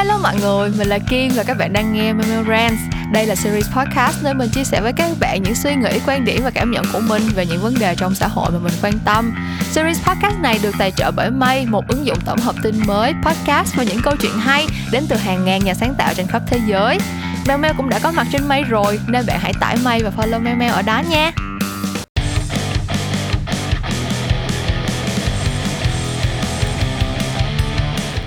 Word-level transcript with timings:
Hello 0.00 0.18
mọi 0.18 0.34
người, 0.40 0.70
mình 0.78 0.88
là 0.88 0.98
Kim 0.98 1.32
và 1.34 1.42
các 1.42 1.58
bạn 1.58 1.72
đang 1.72 1.92
nghe 1.92 2.12
Memo 2.12 2.42
Đây 3.12 3.26
là 3.26 3.34
series 3.34 3.70
podcast 3.70 4.24
nơi 4.24 4.34
mình 4.34 4.50
chia 4.50 4.64
sẻ 4.64 4.80
với 4.80 4.92
các 4.92 5.10
bạn 5.20 5.42
những 5.42 5.54
suy 5.54 5.74
nghĩ, 5.74 6.00
quan 6.06 6.24
điểm 6.24 6.40
và 6.44 6.50
cảm 6.50 6.70
nhận 6.70 6.84
của 6.92 7.00
mình 7.00 7.22
về 7.34 7.46
những 7.46 7.60
vấn 7.60 7.74
đề 7.78 7.94
trong 7.94 8.14
xã 8.14 8.28
hội 8.28 8.50
mà 8.50 8.58
mình 8.58 8.72
quan 8.82 8.92
tâm. 9.04 9.34
Series 9.70 10.00
podcast 10.02 10.38
này 10.40 10.58
được 10.62 10.74
tài 10.78 10.90
trợ 10.90 11.10
bởi 11.10 11.30
May, 11.30 11.66
một 11.66 11.88
ứng 11.88 12.06
dụng 12.06 12.18
tổng 12.24 12.40
hợp 12.40 12.54
tin 12.62 12.74
mới, 12.86 13.14
podcast 13.22 13.76
và 13.76 13.84
những 13.84 14.02
câu 14.02 14.16
chuyện 14.16 14.38
hay 14.38 14.66
đến 14.92 15.04
từ 15.08 15.16
hàng 15.16 15.44
ngàn 15.44 15.64
nhà 15.64 15.74
sáng 15.74 15.94
tạo 15.94 16.14
trên 16.14 16.26
khắp 16.26 16.42
thế 16.46 16.60
giới. 16.66 16.98
Memo 17.48 17.68
cũng 17.76 17.88
đã 17.88 17.98
có 17.98 18.10
mặt 18.10 18.26
trên 18.32 18.48
May 18.48 18.62
rồi, 18.62 19.00
nên 19.08 19.26
bạn 19.26 19.38
hãy 19.40 19.52
tải 19.60 19.76
May 19.84 20.02
và 20.02 20.10
follow 20.16 20.40
Memo 20.40 20.68
ở 20.72 20.82
đó 20.82 21.02
nha. 21.10 21.32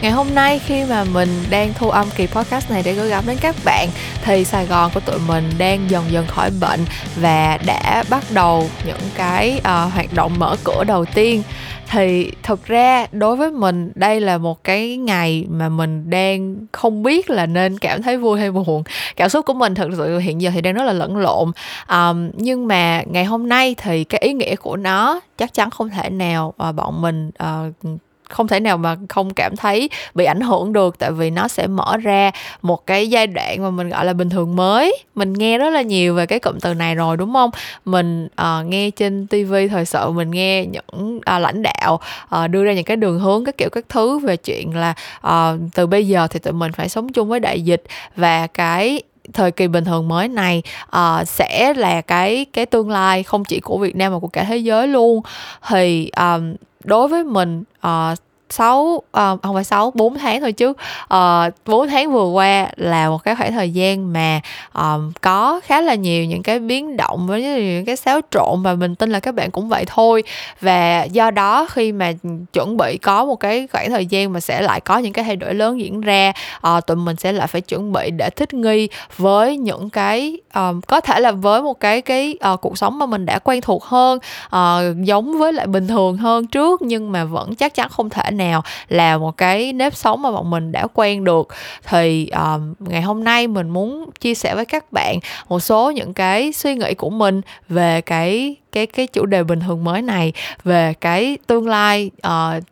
Ngày 0.03 0.11
hôm 0.11 0.35
nay 0.35 0.59
khi 0.59 0.83
mà 0.89 1.03
mình 1.03 1.29
đang 1.49 1.73
thu 1.73 1.89
âm 1.89 2.07
kỳ 2.15 2.27
podcast 2.27 2.71
này 2.71 2.81
để 2.85 2.93
gửi 2.93 3.09
gắm 3.09 3.23
đến 3.27 3.37
các 3.41 3.55
bạn 3.65 3.87
thì 4.23 4.45
Sài 4.45 4.65
Gòn 4.65 4.91
của 4.93 4.99
tụi 4.99 5.19
mình 5.27 5.43
đang 5.57 5.89
dần 5.89 6.03
dần 6.09 6.27
khỏi 6.27 6.51
bệnh 6.61 6.85
và 7.15 7.59
đã 7.65 8.03
bắt 8.09 8.23
đầu 8.33 8.69
những 8.85 8.99
cái 9.15 9.57
uh, 9.57 9.93
hoạt 9.93 10.13
động 10.13 10.33
mở 10.37 10.55
cửa 10.63 10.83
đầu 10.87 11.05
tiên. 11.05 11.43
Thì 11.89 12.31
thực 12.43 12.65
ra 12.65 13.07
đối 13.11 13.35
với 13.35 13.51
mình 13.51 13.91
đây 13.95 14.21
là 14.21 14.37
một 14.37 14.63
cái 14.63 14.97
ngày 14.97 15.45
mà 15.49 15.69
mình 15.69 16.09
đang 16.09 16.55
không 16.71 17.03
biết 17.03 17.29
là 17.29 17.45
nên 17.45 17.79
cảm 17.79 18.01
thấy 18.01 18.17
vui 18.17 18.39
hay 18.39 18.51
buồn. 18.51 18.83
Cảm 19.15 19.29
xúc 19.29 19.45
của 19.45 19.53
mình 19.53 19.75
thực 19.75 19.89
sự 19.97 20.19
hiện 20.19 20.41
giờ 20.41 20.51
thì 20.53 20.61
đang 20.61 20.73
rất 20.73 20.83
là 20.83 20.93
lẫn 20.93 21.17
lộn. 21.17 21.51
Um, 21.89 22.31
nhưng 22.33 22.67
mà 22.67 23.03
ngày 23.05 23.25
hôm 23.25 23.49
nay 23.49 23.75
thì 23.77 24.03
cái 24.03 24.21
ý 24.21 24.33
nghĩa 24.33 24.55
của 24.55 24.75
nó 24.75 25.19
chắc 25.37 25.53
chắn 25.53 25.69
không 25.69 25.89
thể 25.89 26.09
nào 26.09 26.53
uh, 26.69 26.75
bọn 26.75 27.01
mình 27.01 27.31
uh, 27.43 27.99
không 28.29 28.47
thể 28.47 28.59
nào 28.59 28.77
mà 28.77 28.95
không 29.09 29.33
cảm 29.33 29.55
thấy 29.55 29.89
bị 30.13 30.25
ảnh 30.25 30.41
hưởng 30.41 30.73
được 30.73 30.99
tại 30.99 31.11
vì 31.11 31.29
nó 31.29 31.47
sẽ 31.47 31.67
mở 31.67 31.97
ra 31.97 32.31
một 32.61 32.87
cái 32.87 33.09
giai 33.09 33.27
đoạn 33.27 33.63
mà 33.63 33.69
mình 33.69 33.89
gọi 33.89 34.05
là 34.05 34.13
bình 34.13 34.29
thường 34.29 34.55
mới. 34.55 34.97
Mình 35.15 35.33
nghe 35.33 35.57
rất 35.57 35.69
là 35.69 35.81
nhiều 35.81 36.15
về 36.15 36.25
cái 36.25 36.39
cụm 36.39 36.59
từ 36.59 36.73
này 36.73 36.95
rồi 36.95 37.17
đúng 37.17 37.33
không? 37.33 37.49
Mình 37.85 38.27
uh, 38.41 38.65
nghe 38.65 38.91
trên 38.91 39.27
tv 39.27 39.53
thời 39.69 39.85
sự 39.85 40.11
mình 40.11 40.31
nghe 40.31 40.65
những 40.65 41.17
uh, 41.17 41.41
lãnh 41.41 41.63
đạo 41.63 41.99
uh, 42.35 42.49
đưa 42.49 42.63
ra 42.63 42.73
những 42.73 42.85
cái 42.85 42.97
đường 42.97 43.19
hướng 43.19 43.45
các 43.45 43.57
kiểu 43.57 43.69
các 43.71 43.85
thứ 43.89 44.19
về 44.19 44.37
chuyện 44.37 44.75
là 44.75 44.93
uh, 45.27 45.59
từ 45.75 45.87
bây 45.87 46.07
giờ 46.07 46.27
thì 46.27 46.39
tụi 46.39 46.53
mình 46.53 46.71
phải 46.71 46.89
sống 46.89 47.11
chung 47.11 47.29
với 47.29 47.39
đại 47.39 47.61
dịch 47.61 47.83
và 48.15 48.47
cái 48.47 49.01
thời 49.33 49.51
kỳ 49.51 49.67
bình 49.67 49.85
thường 49.85 50.07
mới 50.07 50.27
này 50.27 50.63
uh, 50.97 51.27
sẽ 51.27 51.73
là 51.73 52.01
cái 52.01 52.45
cái 52.53 52.65
tương 52.65 52.89
lai 52.89 53.23
không 53.23 53.45
chỉ 53.45 53.59
của 53.59 53.77
Việt 53.77 53.95
Nam 53.95 54.13
mà 54.13 54.19
của 54.19 54.27
cả 54.27 54.43
thế 54.43 54.57
giới 54.57 54.87
luôn. 54.87 55.21
Thì 55.69 56.11
um, 56.17 56.55
đối 56.83 57.07
với 57.07 57.23
mình 57.23 57.63
uh, 57.87 58.17
6 58.49 58.81
uh, 58.83 59.03
ờ, 59.11 59.37
không 59.43 59.55
phải 59.55 59.63
6 59.63 59.91
4 59.95 60.17
tháng 60.17 60.41
thôi 60.41 60.51
chứ. 60.51 60.73
Ờ, 61.07 61.45
uh, 61.47 61.53
4 61.65 61.87
tháng 61.87 62.11
vừa 62.11 62.27
qua 62.27 62.67
là 62.75 63.09
một 63.09 63.23
cái 63.23 63.35
khoảng 63.35 63.51
thời 63.53 63.71
gian 63.71 64.13
mà 64.13 64.39
um, 64.73 65.11
có 65.21 65.61
khá 65.63 65.81
là 65.81 65.95
nhiều 65.95 66.25
những 66.25 66.43
cái 66.43 66.59
biến 66.59 66.97
động 66.97 67.27
với 67.27 67.43
những 67.43 67.85
cái 67.85 67.95
xáo 67.95 68.21
trộn 68.31 68.63
và 68.63 68.73
mình 68.73 68.95
tin 68.95 69.09
là 69.09 69.19
các 69.19 69.35
bạn 69.35 69.51
cũng 69.51 69.69
vậy 69.69 69.83
thôi. 69.87 70.23
Và 70.61 71.03
do 71.03 71.31
đó 71.31 71.67
khi 71.69 71.91
mà 71.91 72.11
chuẩn 72.53 72.77
bị 72.77 72.97
có 72.97 73.25
một 73.25 73.35
cái 73.35 73.67
khoảng 73.71 73.89
thời 73.89 74.05
gian 74.05 74.33
mà 74.33 74.39
sẽ 74.39 74.61
lại 74.61 74.81
có 74.81 74.97
những 74.97 75.13
cái 75.13 75.25
thay 75.25 75.35
đổi 75.35 75.53
lớn 75.53 75.79
diễn 75.79 76.01
ra 76.01 76.33
uh, 76.67 76.85
tụi 76.87 76.97
mình 76.97 77.15
sẽ 77.15 77.31
lại 77.31 77.47
phải 77.47 77.61
chuẩn 77.61 77.91
bị 77.91 78.11
để 78.11 78.29
thích 78.29 78.53
nghi 78.53 78.89
với 79.17 79.57
những 79.57 79.89
cái 79.89 80.37
um, 80.55 80.81
có 80.81 81.01
thể 81.01 81.19
là 81.19 81.31
với 81.31 81.61
một 81.61 81.79
cái 81.79 82.01
cái 82.01 82.37
uh, 82.53 82.61
cuộc 82.61 82.77
sống 82.77 82.99
mà 82.99 83.05
mình 83.05 83.25
đã 83.25 83.39
quen 83.39 83.61
thuộc 83.61 83.83
hơn 83.83 84.19
uh, 84.55 85.03
giống 85.03 85.39
với 85.39 85.53
lại 85.53 85.67
bình 85.67 85.87
thường 85.87 86.17
hơn 86.17 86.47
trước 86.47 86.81
nhưng 86.81 87.11
mà 87.11 87.25
vẫn 87.25 87.55
chắc 87.55 87.75
chắn 87.75 87.89
không 87.89 88.09
thể 88.09 88.31
nào 88.31 88.42
nào 88.49 88.63
là 88.89 89.17
một 89.17 89.37
cái 89.37 89.73
nếp 89.73 89.95
sống 89.95 90.21
mà 90.21 90.31
bọn 90.31 90.49
mình 90.49 90.71
đã 90.71 90.87
quen 90.93 91.23
được. 91.23 91.47
Thì 91.83 92.29
um, 92.29 92.73
ngày 92.79 93.01
hôm 93.01 93.23
nay 93.23 93.47
mình 93.47 93.69
muốn 93.69 94.09
chia 94.19 94.35
sẻ 94.35 94.55
với 94.55 94.65
các 94.65 94.91
bạn 94.91 95.19
một 95.49 95.59
số 95.59 95.91
những 95.91 96.13
cái 96.13 96.53
suy 96.53 96.75
nghĩ 96.75 96.93
của 96.93 97.09
mình 97.09 97.41
về 97.69 98.01
cái 98.01 98.55
cái 98.71 98.85
cái 98.85 99.07
chủ 99.07 99.25
đề 99.25 99.43
bình 99.43 99.59
thường 99.59 99.83
mới 99.83 100.01
này 100.01 100.33
về 100.63 100.93
cái 101.01 101.37
tương 101.47 101.67
lai 101.67 102.11
uh, 102.27 102.63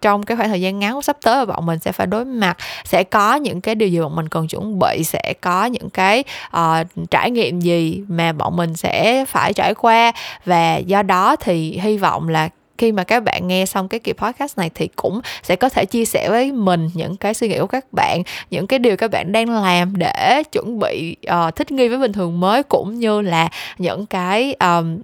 trong 0.00 0.22
cái 0.22 0.36
khoảng 0.36 0.48
thời 0.48 0.60
gian 0.60 0.78
ngắn 0.78 1.02
sắp 1.02 1.16
tới 1.22 1.36
mà 1.36 1.44
bọn 1.44 1.66
mình 1.66 1.78
sẽ 1.78 1.92
phải 1.92 2.06
đối 2.06 2.24
mặt. 2.24 2.56
Sẽ 2.84 3.04
có 3.04 3.34
những 3.34 3.60
cái 3.60 3.74
điều 3.74 3.88
gì 3.88 4.00
bọn 4.00 4.16
mình 4.16 4.28
cần 4.28 4.48
chuẩn 4.48 4.78
bị? 4.78 5.04
Sẽ 5.04 5.34
có 5.40 5.64
những 5.64 5.90
cái 5.90 6.24
uh, 6.56 6.86
trải 7.10 7.30
nghiệm 7.30 7.60
gì 7.60 8.02
mà 8.08 8.32
bọn 8.32 8.56
mình 8.56 8.76
sẽ 8.76 9.24
phải 9.28 9.52
trải 9.52 9.74
qua? 9.74 10.12
Và 10.44 10.76
do 10.76 11.02
đó 11.02 11.36
thì 11.36 11.78
hy 11.82 11.96
vọng 11.96 12.28
là 12.28 12.48
khi 12.80 12.92
mà 12.92 13.04
các 13.04 13.24
bạn 13.24 13.48
nghe 13.48 13.66
xong 13.66 13.88
cái 13.88 14.00
kỳ 14.00 14.12
podcast 14.12 14.58
này 14.58 14.70
thì 14.74 14.88
cũng 14.96 15.20
sẽ 15.42 15.56
có 15.56 15.68
thể 15.68 15.84
chia 15.84 16.04
sẻ 16.04 16.30
với 16.30 16.52
mình 16.52 16.90
những 16.94 17.16
cái 17.16 17.34
suy 17.34 17.48
nghĩ 17.48 17.58
của 17.58 17.66
các 17.66 17.92
bạn 17.92 18.22
những 18.50 18.66
cái 18.66 18.78
điều 18.78 18.96
các 18.96 19.10
bạn 19.10 19.32
đang 19.32 19.50
làm 19.50 19.96
để 19.96 20.42
chuẩn 20.52 20.78
bị 20.78 21.16
uh, 21.48 21.56
thích 21.56 21.72
nghi 21.72 21.88
với 21.88 21.98
bình 21.98 22.12
thường 22.12 22.40
mới 22.40 22.62
cũng 22.62 22.98
như 22.98 23.20
là 23.20 23.48
những 23.78 24.06
cái 24.06 24.54
um, 24.60 24.98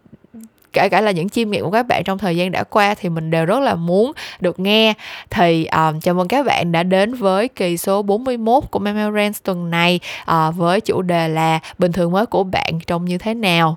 kể 0.72 0.88
cả 0.88 1.00
là 1.00 1.10
những 1.10 1.28
chiêm 1.28 1.50
nghiệm 1.50 1.64
của 1.64 1.70
các 1.70 1.86
bạn 1.86 2.04
trong 2.04 2.18
thời 2.18 2.36
gian 2.36 2.52
đã 2.52 2.64
qua 2.64 2.94
thì 2.94 3.08
mình 3.08 3.30
đều 3.30 3.46
rất 3.46 3.60
là 3.60 3.74
muốn 3.74 4.12
được 4.40 4.60
nghe. 4.60 4.94
Thì 5.30 5.66
um, 5.66 6.00
chào 6.00 6.14
mừng 6.14 6.28
các 6.28 6.46
bạn 6.46 6.72
đã 6.72 6.82
đến 6.82 7.14
với 7.14 7.48
kỳ 7.48 7.76
số 7.76 8.02
41 8.02 8.64
của 8.70 8.78
Memorance 8.78 9.38
tuần 9.42 9.70
này 9.70 10.00
uh, 10.30 10.56
với 10.56 10.80
chủ 10.80 11.02
đề 11.02 11.28
là 11.28 11.60
bình 11.78 11.92
thường 11.92 12.12
mới 12.12 12.26
của 12.26 12.44
bạn 12.44 12.80
trông 12.86 13.04
như 13.04 13.18
thế 13.18 13.34
nào? 13.34 13.76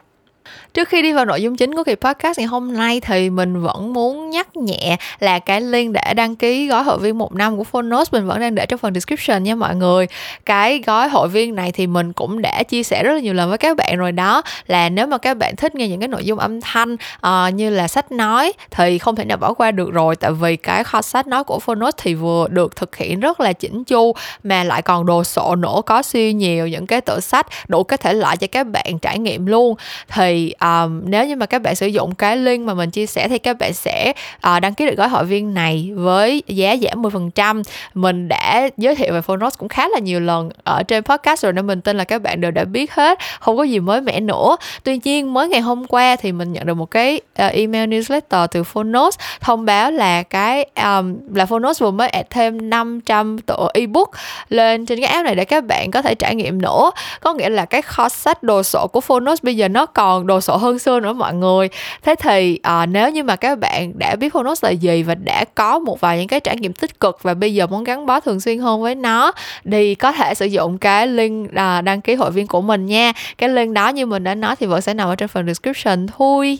Trước 0.74 0.90
khi 0.90 1.02
đi 1.02 1.14
vào 1.14 1.26
nội 1.26 1.42
dung 1.42 1.56
chính 1.56 1.76
của 1.76 1.84
kỳ 1.84 1.96
podcast 1.96 2.40
ngày 2.40 2.48
hôm 2.48 2.74
nay 2.74 3.00
thì 3.00 3.30
mình 3.30 3.62
vẫn 3.62 3.94
muốn 3.94 4.30
nhắc 4.30 4.58
nhẹ 4.58 4.98
là 5.20 5.40
cái 5.40 5.62
link 5.62 5.94
để 5.94 6.14
đăng 6.14 6.36
ký 6.36 6.68
gói 6.68 6.84
hội 6.84 7.00
viên 7.00 7.18
một 7.18 7.34
năm 7.34 7.58
của 7.58 7.64
Phonos 7.64 8.14
mình 8.14 8.28
vẫn 8.28 8.40
đang 8.40 8.56
để 8.56 8.66
trong 8.66 8.78
phần 8.78 8.94
description 8.94 9.44
nha 9.44 9.56
mọi 9.56 9.76
người. 9.76 10.08
Cái 10.46 10.84
gói 10.86 11.10
hội 11.10 11.28
viên 11.28 11.56
này 11.56 11.72
thì 11.72 11.88
mình 11.88 12.14
cũng 12.14 12.42
đã 12.42 12.64
chia 12.64 12.84
sẻ 12.84 13.04
rất 13.04 13.14
là 13.14 13.20
nhiều 13.20 13.34
lần 13.34 13.50
với 13.50 13.58
các 13.58 13.78
bạn 13.78 13.98
rồi 13.98 14.12
đó. 14.12 14.42
Là 14.68 14.90
nếu 14.90 15.08
mà 15.08 15.18
các 15.18 15.38
bạn 15.38 15.56
thích 15.56 15.76
nghe 15.76 15.88
những 15.88 16.00
cái 16.00 16.08
nội 16.08 16.26
dung 16.26 16.40
âm 16.40 16.62
thanh 16.62 16.94
uh, 16.94 17.54
như 17.54 17.70
là 17.70 17.88
sách 17.88 18.12
nói 18.12 18.54
thì 18.72 18.98
không 18.98 19.16
thể 19.16 19.26
nào 19.26 19.38
bỏ 19.38 19.54
qua 19.54 19.72
được 19.72 19.92
rồi. 19.92 20.16
Tại 20.16 20.32
vì 20.32 20.56
cái 20.56 20.84
kho 20.84 21.02
sách 21.02 21.28
nói 21.28 21.44
của 21.44 21.60
Phonos 21.60 21.94
thì 21.98 22.14
vừa 22.14 22.48
được 22.50 22.76
thực 22.76 22.96
hiện 22.96 23.20
rất 23.20 23.40
là 23.40 23.54
chỉnh 23.54 23.84
chu 23.84 24.14
mà 24.44 24.64
lại 24.64 24.82
còn 24.82 25.06
đồ 25.06 25.24
sộ 25.24 25.56
nổ 25.56 25.82
có 25.82 26.02
siêu 26.02 26.32
nhiều 26.32 26.68
những 26.68 26.88
cái 26.88 27.02
tựa 27.02 27.20
sách 27.20 27.48
đủ 27.68 27.84
cái 27.84 27.98
thể 27.98 28.14
loại 28.14 28.38
cho 28.38 28.48
các 28.52 28.68
bạn 28.68 29.00
trải 29.02 29.20
nghiệm 29.20 29.46
luôn. 29.46 29.76
Thì 30.08 30.39
um, 30.60 31.02
nếu 31.06 31.28
như 31.28 31.36
mà 31.36 31.46
các 31.46 31.62
bạn 31.62 31.76
sử 31.76 31.88
dụng 31.88 32.16
cái 32.16 32.38
link 32.38 32.66
mà 32.66 32.74
mình 32.74 32.92
chia 32.92 33.06
sẻ 33.06 33.28
thì 33.28 33.38
các 33.38 33.58
bạn 33.60 33.74
sẽ 33.74 34.14
uh, 34.36 34.62
đăng 34.62 34.74
ký 34.74 34.86
được 34.86 34.98
gói 34.98 35.08
hội 35.08 35.26
viên 35.26 35.54
này 35.54 35.92
với 35.96 36.44
giá 36.48 36.76
giảm 36.82 37.02
10% 37.02 37.64
mình 37.94 38.28
đã 38.28 38.70
giới 38.78 38.96
thiệu 38.96 39.14
về 39.14 39.22
Phonos 39.22 39.58
cũng 39.58 39.70
khá 39.70 39.88
là 39.88 40.00
nhiều 40.00 40.20
lần 40.20 40.50
ở 40.64 40.84
trên 40.84 41.04
podcast 41.04 41.44
rồi 41.44 41.54
nên 41.54 41.68
mình 41.68 41.82
tin 41.82 41.98
là 41.98 42.04
các 42.04 42.22
bạn 42.22 42.42
đều 42.42 42.52
đã 42.52 42.64
biết 42.64 42.94
hết 42.94 43.20
không 43.40 43.58
có 43.58 43.64
gì 43.64 43.80
mới 43.80 44.02
mẻ 44.02 44.20
nữa. 44.20 44.58
Tuy 44.84 45.00
nhiên 45.04 45.34
mới 45.34 45.48
ngày 45.48 45.62
hôm 45.62 45.86
qua 45.88 46.16
thì 46.16 46.32
mình 46.32 46.54
nhận 46.54 46.66
được 46.66 46.74
một 46.74 46.92
cái 46.92 47.22
uh, 47.46 47.52
email 47.52 47.90
newsletter 47.90 48.48
từ 48.48 48.64
Phonos 48.64 49.16
thông 49.42 49.66
báo 49.66 49.92
là 49.92 50.24
cái 50.24 50.66
um, 50.76 51.18
là 51.34 51.46
Phonos 51.46 51.82
vừa 51.82 51.92
mới 51.92 52.08
add 52.08 52.28
thêm 52.30 52.70
500 52.70 53.40
tựa 53.40 53.68
ebook 53.74 54.12
lên 54.50 54.86
trên 54.86 55.00
cái 55.00 55.08
app 55.08 55.26
này 55.26 55.36
để 55.36 55.46
các 55.46 55.66
bạn 55.66 55.92
có 55.92 56.02
thể 56.02 56.16
trải 56.16 56.36
nghiệm 56.36 56.62
nữa. 56.62 56.92
Có 57.22 57.34
nghĩa 57.34 57.50
là 57.50 57.66
cái 57.66 57.82
kho 57.82 58.10
sách 58.10 58.44
đồ 58.44 58.64
sộ 58.64 58.88
của 58.88 59.02
Phonos 59.02 59.44
bây 59.44 59.56
giờ 59.56 59.68
nó 59.68 59.86
còn 59.86 60.19
đồ 60.26 60.42
sộ 60.42 60.58
hơn 60.58 60.80
xưa 60.80 61.00
nữa 61.00 61.14
mọi 61.14 61.34
người. 61.34 61.70
Thế 62.02 62.16
thì 62.20 62.60
à, 62.64 62.86
nếu 62.86 63.10
như 63.10 63.24
mà 63.24 63.36
các 63.36 63.60
bạn 63.60 64.00
đã 64.00 64.16
biết 64.16 64.34
Phonos 64.34 64.64
là 64.64 64.70
gì 64.70 65.04
và 65.04 65.16
đã 65.16 65.46
có 65.56 65.80
một 65.80 66.02
vài 66.02 66.18
những 66.18 66.28
cái 66.28 66.40
trải 66.40 66.58
nghiệm 66.58 66.74
tích 66.74 67.00
cực 67.00 67.24
và 67.24 67.34
bây 67.34 67.54
giờ 67.54 67.68
muốn 67.68 67.84
gắn 67.84 68.06
bó 68.06 68.20
thường 68.20 68.40
xuyên 68.40 68.60
hơn 68.60 68.82
với 68.82 68.96
nó 68.96 69.32
thì 69.72 69.96
có 69.96 70.12
thể 70.12 70.34
sử 70.34 70.46
dụng 70.46 70.78
cái 70.78 71.08
link 71.08 71.56
à, 71.56 71.82
đăng 71.82 72.02
ký 72.02 72.16
hội 72.16 72.32
viên 72.32 72.48
của 72.48 72.62
mình 72.62 72.86
nha. 72.86 73.14
Cái 73.38 73.50
link 73.50 73.74
đó 73.74 73.90
như 73.90 74.06
mình 74.06 74.24
đã 74.24 74.36
nói 74.36 74.56
thì 74.56 74.66
vẫn 74.66 74.82
sẽ 74.82 74.94
nằm 74.94 75.08
ở 75.08 75.16
trên 75.16 75.28
phần 75.28 75.46
description. 75.46 76.08
Thôi 76.18 76.60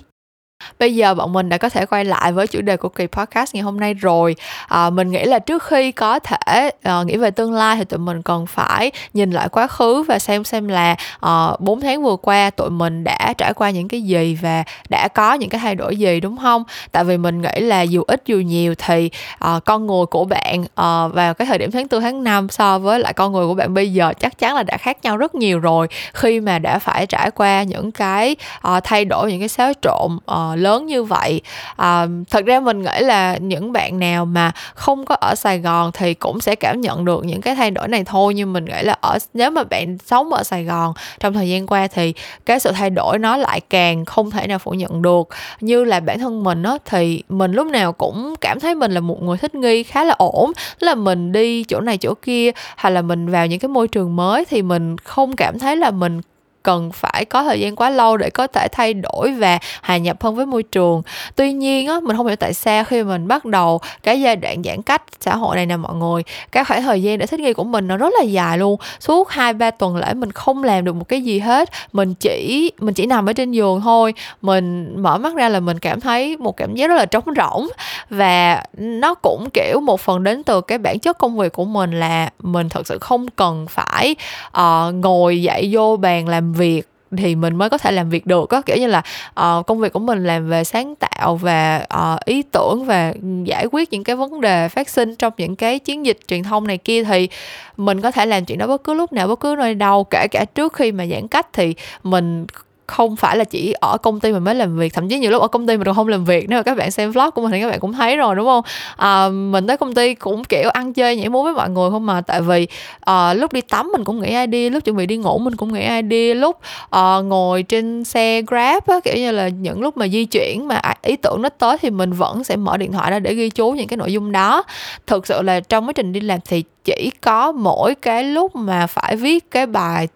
Bây 0.80 0.96
giờ 0.96 1.14
bọn 1.14 1.34
mình 1.34 1.50
đã 1.50 1.58
có 1.58 1.70
thể 1.70 1.86
quay 1.86 2.06
lại 2.06 2.32
với 2.32 2.48
chủ 2.48 2.62
đề 2.62 2.78
của 2.78 2.90
kỳ 2.90 3.08
podcast 3.08 3.56
ngày 3.56 3.64
hôm 3.64 3.80
nay 3.80 3.94
rồi. 3.94 4.36
À, 4.68 4.90
mình 4.90 5.12
nghĩ 5.12 5.24
là 5.24 5.40
trước 5.40 5.64
khi 5.64 5.92
có 5.92 6.20
thể 6.20 6.72
à, 6.84 7.04
nghĩ 7.04 7.18
về 7.18 7.32
tương 7.32 7.54
lai 7.54 7.76
thì 7.78 7.84
tụi 7.84 8.00
mình 8.00 8.22
cần 8.22 8.46
phải 8.46 8.92
nhìn 9.14 9.32
lại 9.32 9.50
quá 9.50 9.68
khứ 9.68 10.04
và 10.08 10.20
xem 10.20 10.44
xem 10.44 10.68
là 10.68 10.96
ờ, 11.20 11.52
à, 11.52 11.56
4 11.60 11.82
tháng 11.82 12.04
vừa 12.04 12.16
qua 12.16 12.50
tụi 12.50 12.70
mình 12.70 13.04
đã 13.04 13.34
trải 13.38 13.54
qua 13.54 13.70
những 13.70 13.88
cái 13.88 14.02
gì 14.02 14.38
và 14.42 14.64
đã 14.90 15.08
có 15.08 15.34
những 15.34 15.50
cái 15.50 15.62
thay 15.62 15.76
đổi 15.76 15.98
gì 15.98 16.20
đúng 16.20 16.38
không? 16.38 16.64
Tại 16.92 17.04
vì 17.04 17.18
mình 17.18 17.42
nghĩ 17.42 17.60
là 17.60 17.82
dù 17.82 18.04
ít 18.08 18.22
dù 18.26 18.38
nhiều 18.38 18.76
thì 18.78 19.10
à, 19.40 19.60
con 19.66 19.88
người 19.88 20.06
của 20.06 20.26
bạn 20.26 20.66
à, 20.76 21.08
vào 21.08 21.34
cái 21.34 21.48
thời 21.48 21.58
điểm 21.58 21.72
tháng 21.72 21.88
4 21.92 22.02
tháng 22.02 22.24
5 22.24 22.50
so 22.50 22.80
với 22.80 23.00
lại 23.00 23.14
con 23.14 23.32
người 23.32 23.48
của 23.48 23.54
bạn 23.54 23.74
bây 23.74 23.94
giờ 23.94 24.14
chắc 24.20 24.40
chắn 24.40 24.56
là 24.56 24.64
đã 24.64 24.78
khác 24.78 24.98
nhau 25.04 25.18
rất 25.18 25.36
nhiều 25.36 25.60
rồi 25.60 25.88
khi 26.14 26.40
mà 26.40 26.60
đã 26.60 26.80
phải 26.80 27.06
trải 27.06 27.32
qua 27.32 27.64
những 27.64 27.92
cái 27.92 28.36
à, 28.62 28.80
thay 28.80 29.06
đổi 29.06 29.32
những 29.32 29.40
cái 29.40 29.50
xáo 29.50 29.72
trộn 29.82 30.18
uh, 30.54 30.60
lớn 30.60 30.86
như 30.86 31.04
vậy. 31.04 31.42
À, 31.76 32.08
thật 32.30 32.46
ra 32.46 32.60
mình 32.60 32.82
nghĩ 32.82 33.00
là 33.00 33.38
những 33.38 33.72
bạn 33.72 34.00
nào 34.00 34.26
mà 34.26 34.52
không 34.74 35.06
có 35.06 35.16
ở 35.16 35.36
Sài 35.36 35.60
Gòn 35.60 35.92
thì 35.94 36.14
cũng 36.14 36.40
sẽ 36.40 36.56
cảm 36.56 36.82
nhận 36.82 37.06
được 37.06 37.26
những 37.26 37.42
cái 37.42 37.56
thay 37.56 37.72
đổi 37.72 37.88
này 37.88 38.04
thôi. 38.04 38.34
Nhưng 38.34 38.54
mình 38.54 38.66
nghĩ 38.66 38.82
là 38.82 38.96
ở 39.02 39.18
nếu 39.34 39.52
mà 39.52 39.64
bạn 39.64 39.98
sống 40.06 40.34
ở 40.34 40.44
Sài 40.44 40.64
Gòn 40.64 40.94
trong 41.20 41.34
thời 41.34 41.50
gian 41.50 41.68
qua 41.68 41.88
thì 41.88 42.14
cái 42.46 42.60
sự 42.60 42.72
thay 42.72 42.90
đổi 42.90 43.20
nó 43.20 43.38
lại 43.38 43.62
càng 43.70 44.06
không 44.06 44.32
thể 44.32 44.48
nào 44.48 44.60
phủ 44.60 44.72
nhận 44.72 45.02
được. 45.02 45.28
Như 45.62 45.84
là 45.84 46.00
bản 46.00 46.20
thân 46.20 46.44
mình 46.44 46.64
á 46.64 46.78
thì 46.86 47.24
mình 47.30 47.52
lúc 47.52 47.68
nào 47.68 47.94
cũng 47.94 48.36
cảm 48.42 48.60
thấy 48.60 48.76
mình 48.76 48.92
là 48.92 49.00
một 49.00 49.24
người 49.24 49.38
thích 49.38 49.56
nghi 49.56 49.84
khá 49.84 50.04
là 50.04 50.16
ổn. 50.18 50.52
Là 50.80 50.96
mình 50.96 51.32
đi 51.32 51.64
chỗ 51.64 51.80
này 51.80 51.98
chỗ 51.98 52.14
kia 52.22 52.52
hay 52.76 52.92
là 52.92 53.02
mình 53.02 53.30
vào 53.30 53.48
những 53.48 53.60
cái 53.60 53.70
môi 53.70 53.88
trường 53.88 54.16
mới 54.16 54.46
thì 54.46 54.62
mình 54.62 54.98
không 54.98 55.36
cảm 55.36 55.60
thấy 55.60 55.76
là 55.76 55.92
mình 55.92 56.22
cần 56.70 56.92
phải 56.92 57.26
có 57.26 57.44
thời 57.44 57.60
gian 57.60 57.76
quá 57.76 57.90
lâu 57.90 58.18
để 58.18 58.30
có 58.30 58.48
thể 58.48 58.68
thay 58.72 58.94
đổi 58.94 59.32
và 59.32 59.60
hòa 59.82 59.98
nhập 59.98 60.24
hơn 60.24 60.36
với 60.36 60.46
môi 60.46 60.64
trường. 60.64 61.02
Tuy 61.36 61.54
nhiên 61.54 61.88
á 61.88 62.00
mình 62.04 62.18
không 62.18 62.28
hiểu 62.28 62.36
tại 62.36 62.54
sao 62.54 62.84
khi 62.84 63.04
mình 63.04 63.28
bắt 63.28 63.46
đầu 63.46 63.80
cái 64.04 64.22
giai 64.22 64.36
đoạn 64.36 64.64
giãn 64.64 64.82
cách 64.82 65.02
xã 65.20 65.36
hội 65.36 65.56
này 65.56 65.66
nè 65.66 65.78
mọi 65.78 65.96
người 65.96 66.24
cái 66.52 66.64
khoảng 66.64 66.84
thời 66.84 67.04
gian 67.04 67.18
để 67.18 67.26
thích 67.26 67.40
nghi 67.40 67.54
của 67.54 67.64
mình 67.64 67.88
nó 67.88 67.98
rất 67.98 68.14
là 68.20 68.24
dài 68.24 68.58
luôn. 68.58 68.80
Suốt 69.00 69.30
hai 69.30 69.54
ba 69.54 69.72
tuần 69.72 69.96
lễ 69.96 70.14
mình 70.14 70.32
không 70.32 70.64
làm 70.64 70.86
được 70.86 70.96
một 70.96 71.08
cái 71.08 71.22
gì 71.22 71.40
hết 71.40 71.70
mình 71.94 72.14
chỉ 72.14 72.72
mình 72.80 72.94
chỉ 72.94 73.06
nằm 73.06 73.26
ở 73.26 73.34
trên 73.34 73.52
giường 73.52 73.82
thôi. 73.82 74.14
Mình 74.42 74.96
mở 75.02 75.18
mắt 75.18 75.36
ra 75.36 75.50
là 75.50 75.60
mình 75.60 75.80
cảm 75.80 76.02
thấy 76.02 76.38
một 76.38 76.58
cảm 76.58 76.76
giác 76.76 76.88
rất 76.88 76.96
là 76.96 77.06
trống 77.06 77.26
rỗng 77.38 77.68
và 78.10 78.64
nó 78.78 79.14
cũng 79.14 79.50
kiểu 79.54 79.80
một 79.80 80.02
phần 80.02 80.24
đến 80.24 80.44
từ 80.44 80.62
cái 80.62 80.78
bản 80.78 81.00
chất 81.00 81.18
công 81.18 81.38
việc 81.38 81.54
của 81.54 81.66
mình 81.66 82.00
là 82.00 82.30
mình 82.44 82.70
thật 82.70 82.88
sự 82.88 82.98
không 82.98 83.28
cần 83.28 83.66
phải 83.70 84.16
uh, 84.58 84.96
ngồi 84.96 85.42
dậy 85.42 85.70
vô 85.72 85.98
bàn 85.98 86.28
làm 86.28 86.54
việc 86.60 86.88
thì 87.18 87.36
mình 87.36 87.56
mới 87.56 87.70
có 87.70 87.78
thể 87.78 87.92
làm 87.92 88.10
việc 88.10 88.26
được 88.26 88.50
có 88.50 88.62
kiểu 88.62 88.78
như 88.78 88.88
là 88.88 89.02
uh, 89.30 89.66
công 89.68 89.80
việc 89.80 89.94
của 89.94 90.00
mình 90.00 90.24
làm 90.24 90.50
về 90.50 90.64
sáng 90.64 90.96
tạo 90.96 91.36
và 91.36 91.78
uh, 91.84 91.90
ờ, 91.90 92.18
ý 92.26 92.44
tưởng 92.44 92.86
và 92.86 93.14
giải 93.44 93.66
quyết 93.72 93.92
những 93.92 94.04
cái 94.04 94.16
vấn 94.16 94.42
đề 94.42 94.70
phát 94.70 94.90
sinh 94.90 95.16
trong 95.16 95.34
những 95.38 95.56
cái 95.56 95.80
chiến 95.80 96.06
dịch 96.06 96.20
truyền 96.28 96.44
thông 96.44 96.68
này 96.68 96.78
kia 96.78 97.04
thì 97.04 97.30
mình 97.78 98.02
có 98.02 98.12
thể 98.12 98.26
làm 98.26 98.46
chuyện 98.46 98.58
đó 98.58 98.68
bất 98.68 98.84
cứ 98.84 98.94
lúc 98.94 99.14
nào 99.14 99.28
bất 99.28 99.40
cứ 99.40 99.56
nơi 99.58 99.76
đâu 99.76 100.04
kể 100.04 100.28
cả 100.32 100.46
trước 100.56 100.74
khi 100.74 100.92
mà 100.92 101.06
giãn 101.06 101.28
cách 101.28 101.48
thì 101.54 101.76
mình 102.04 102.46
không 102.90 103.16
phải 103.16 103.38
là 103.38 103.44
chỉ 103.44 103.74
ở 103.80 103.98
công 103.98 104.20
ty 104.20 104.32
mình 104.32 104.44
mới 104.44 104.56
làm 104.56 104.78
việc 104.78 104.94
thậm 104.94 105.10
chí 105.10 105.20
nhiều 105.20 105.32
lúc 105.32 105.42
ở 105.42 105.48
công 105.48 105.68
ty 105.68 105.78
mình 105.78 105.86
còn 105.86 105.96
không 105.96 106.08
làm 106.08 106.26
việc 106.26 106.50
nếu 106.50 106.60
mà 106.60 106.64
các 106.64 106.78
bạn 106.78 106.92
xem 106.92 107.12
vlog 107.12 107.32
của 107.36 107.42
mình 107.42 107.52
thì 107.52 107.62
các 107.62 107.70
bạn 107.70 107.80
cũng 107.80 107.94
thấy 107.94 108.18
rồi 108.18 108.36
đúng 108.36 108.46
không? 108.46 108.64
À, 108.98 109.30
mình 109.30 109.68
tới 109.68 109.78
công 109.78 109.94
ty 109.94 110.14
cũng 110.14 110.44
kiểu 110.44 110.70
ăn 110.70 110.94
chơi 110.94 111.16
nhảy 111.16 111.30
múa 111.30 111.44
với 111.44 111.54
mọi 111.54 111.70
người 111.70 111.90
không 111.90 112.06
mà 112.06 112.22
tại 112.22 112.42
vì 112.42 112.68
à, 113.02 113.34
lúc 113.34 113.54
đi 113.54 113.62
tắm 113.62 113.90
mình 113.92 114.04
cũng 114.04 114.22
nghĩ 114.22 114.34
ai 114.34 114.48
đi 114.48 114.70
lúc 114.70 114.86
chuẩn 114.86 114.98
bị 114.98 115.06
đi 115.06 115.18
ngủ 115.18 115.38
mình 115.38 115.56
cũng 115.56 115.74
nghĩ 115.74 115.86
ai 115.86 116.02
đi 116.02 116.34
lúc 116.34 116.58
à, 116.90 117.18
ngồi 117.18 117.64
trên 117.64 118.04
xe 118.04 118.42
grab 118.42 118.88
á, 118.88 119.00
kiểu 119.04 119.16
như 119.16 119.32
là 119.32 119.48
những 119.48 119.82
lúc 119.82 119.98
mà 119.98 120.08
di 120.08 120.26
chuyển 120.26 120.68
mà 120.68 120.76
à, 120.76 120.96
ý 121.02 121.16
tưởng 121.16 121.42
nó 121.42 121.50
tới 121.50 121.78
thì 121.82 121.90
mình 121.90 122.14
vẫn 122.14 122.44
sẽ 122.44 122.56
mở 122.56 122.78
điện 122.78 122.92
thoại 122.92 123.12
ra 123.12 123.20
để 123.20 123.34
ghi 123.34 123.50
chú 123.50 123.72
những 123.72 123.88
cái 123.88 123.98
nội 123.98 124.14
dung 124.14 124.32
đó. 124.32 124.64
Thực 125.08 125.28
sự 125.28 125.42
là 125.42 125.60
trong 125.60 125.88
quá 125.88 125.94
trình 125.94 126.14
đi 126.14 126.20
làm 126.20 126.40
thì 126.46 126.64
chỉ 126.84 127.12
có 127.22 127.52
mỗi 127.52 127.96
cái 127.96 128.24
lúc 128.24 128.56
mà 128.56 128.88
phải 128.88 129.16
viết 129.16 129.52
cái 129.52 129.66
bài 129.66 130.08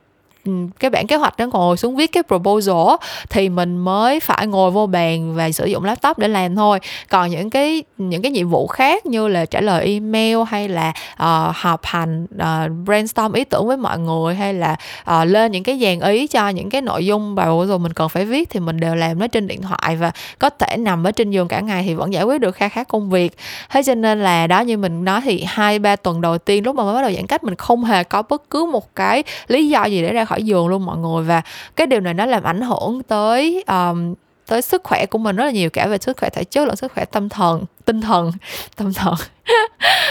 cái 0.79 0.89
bản 0.89 1.07
kế 1.07 1.15
hoạch 1.15 1.37
đó 1.37 1.45
ngồi 1.45 1.77
xuống 1.77 1.95
viết 1.95 2.11
cái 2.11 2.23
proposal 2.23 2.95
thì 3.29 3.49
mình 3.49 3.77
mới 3.77 4.19
phải 4.19 4.47
ngồi 4.47 4.71
vô 4.71 4.87
bàn 4.87 5.35
và 5.35 5.51
sử 5.51 5.65
dụng 5.65 5.83
laptop 5.83 6.17
để 6.17 6.27
làm 6.27 6.55
thôi. 6.55 6.79
Còn 7.09 7.29
những 7.29 7.49
cái 7.49 7.83
những 7.97 8.21
cái 8.21 8.31
nhiệm 8.31 8.49
vụ 8.49 8.67
khác 8.67 9.05
như 9.05 9.27
là 9.27 9.45
trả 9.45 9.61
lời 9.61 9.85
email 9.85 10.37
hay 10.47 10.69
là 10.69 10.93
uh, 11.13 11.55
họp 11.55 11.85
hành 11.85 12.23
uh, 12.23 12.71
brainstorm 12.85 13.33
ý 13.33 13.43
tưởng 13.43 13.67
với 13.67 13.77
mọi 13.77 13.99
người 13.99 14.35
hay 14.35 14.53
là 14.53 14.75
uh, 15.01 15.27
lên 15.27 15.51
những 15.51 15.63
cái 15.63 15.79
dàn 15.79 15.99
ý 15.99 16.27
cho 16.27 16.49
những 16.49 16.69
cái 16.69 16.81
nội 16.81 17.05
dung 17.05 17.35
bài 17.35 17.45
rồi 17.45 17.79
mình 17.79 17.93
cần 17.93 18.09
phải 18.09 18.25
viết 18.25 18.49
thì 18.49 18.59
mình 18.59 18.79
đều 18.79 18.95
làm 18.95 19.19
nó 19.19 19.27
trên 19.27 19.47
điện 19.47 19.61
thoại 19.61 19.95
và 19.95 20.11
có 20.39 20.49
thể 20.49 20.77
nằm 20.77 21.03
ở 21.03 21.11
trên 21.11 21.31
giường 21.31 21.47
cả 21.47 21.59
ngày 21.59 21.83
thì 21.83 21.93
vẫn 21.93 22.13
giải 22.13 22.23
quyết 22.23 22.41
được 22.41 22.51
kha 22.51 22.69
khá 22.69 22.83
công 22.83 23.09
việc. 23.09 23.37
Thế 23.69 23.83
cho 23.83 23.95
nên 23.95 24.23
là 24.23 24.47
đó 24.47 24.61
như 24.61 24.77
mình 24.77 25.05
nói 25.05 25.21
thì 25.23 25.43
hai 25.47 25.79
ba 25.79 25.95
tuần 25.95 26.21
đầu 26.21 26.37
tiên 26.37 26.65
lúc 26.65 26.75
mà 26.75 26.83
mới 26.83 26.93
bắt 26.93 27.01
đầu 27.01 27.11
giãn 27.11 27.27
cách 27.27 27.43
mình 27.43 27.55
không 27.55 27.83
hề 27.83 28.03
có 28.03 28.21
bất 28.21 28.49
cứ 28.49 28.65
một 28.65 28.95
cái 28.95 29.23
lý 29.47 29.69
do 29.69 29.85
gì 29.85 30.01
để 30.01 30.13
ra 30.13 30.25
khỏi 30.25 30.32
giường 30.41 30.67
luôn 30.67 30.85
mọi 30.85 30.97
người. 30.97 31.23
Và 31.23 31.41
cái 31.75 31.87
điều 31.87 31.99
này 31.99 32.13
nó 32.13 32.25
làm 32.25 32.43
ảnh 32.43 32.61
hưởng 32.61 33.03
tới 33.07 33.63
um, 33.67 34.13
tới 34.47 34.61
sức 34.61 34.83
khỏe 34.83 35.05
của 35.05 35.17
mình 35.17 35.35
rất 35.35 35.45
là 35.45 35.51
nhiều 35.51 35.69
cả 35.69 35.87
về 35.87 35.97
sức 35.97 36.17
khỏe 36.17 36.29
thể 36.29 36.43
chất 36.43 36.67
lẫn 36.67 36.75
sức 36.75 36.91
khỏe 36.91 37.05
tâm 37.05 37.29
thần 37.29 37.65
tinh 37.85 38.01
thần 38.01 38.31
tâm 38.75 38.93
thần. 38.93 39.13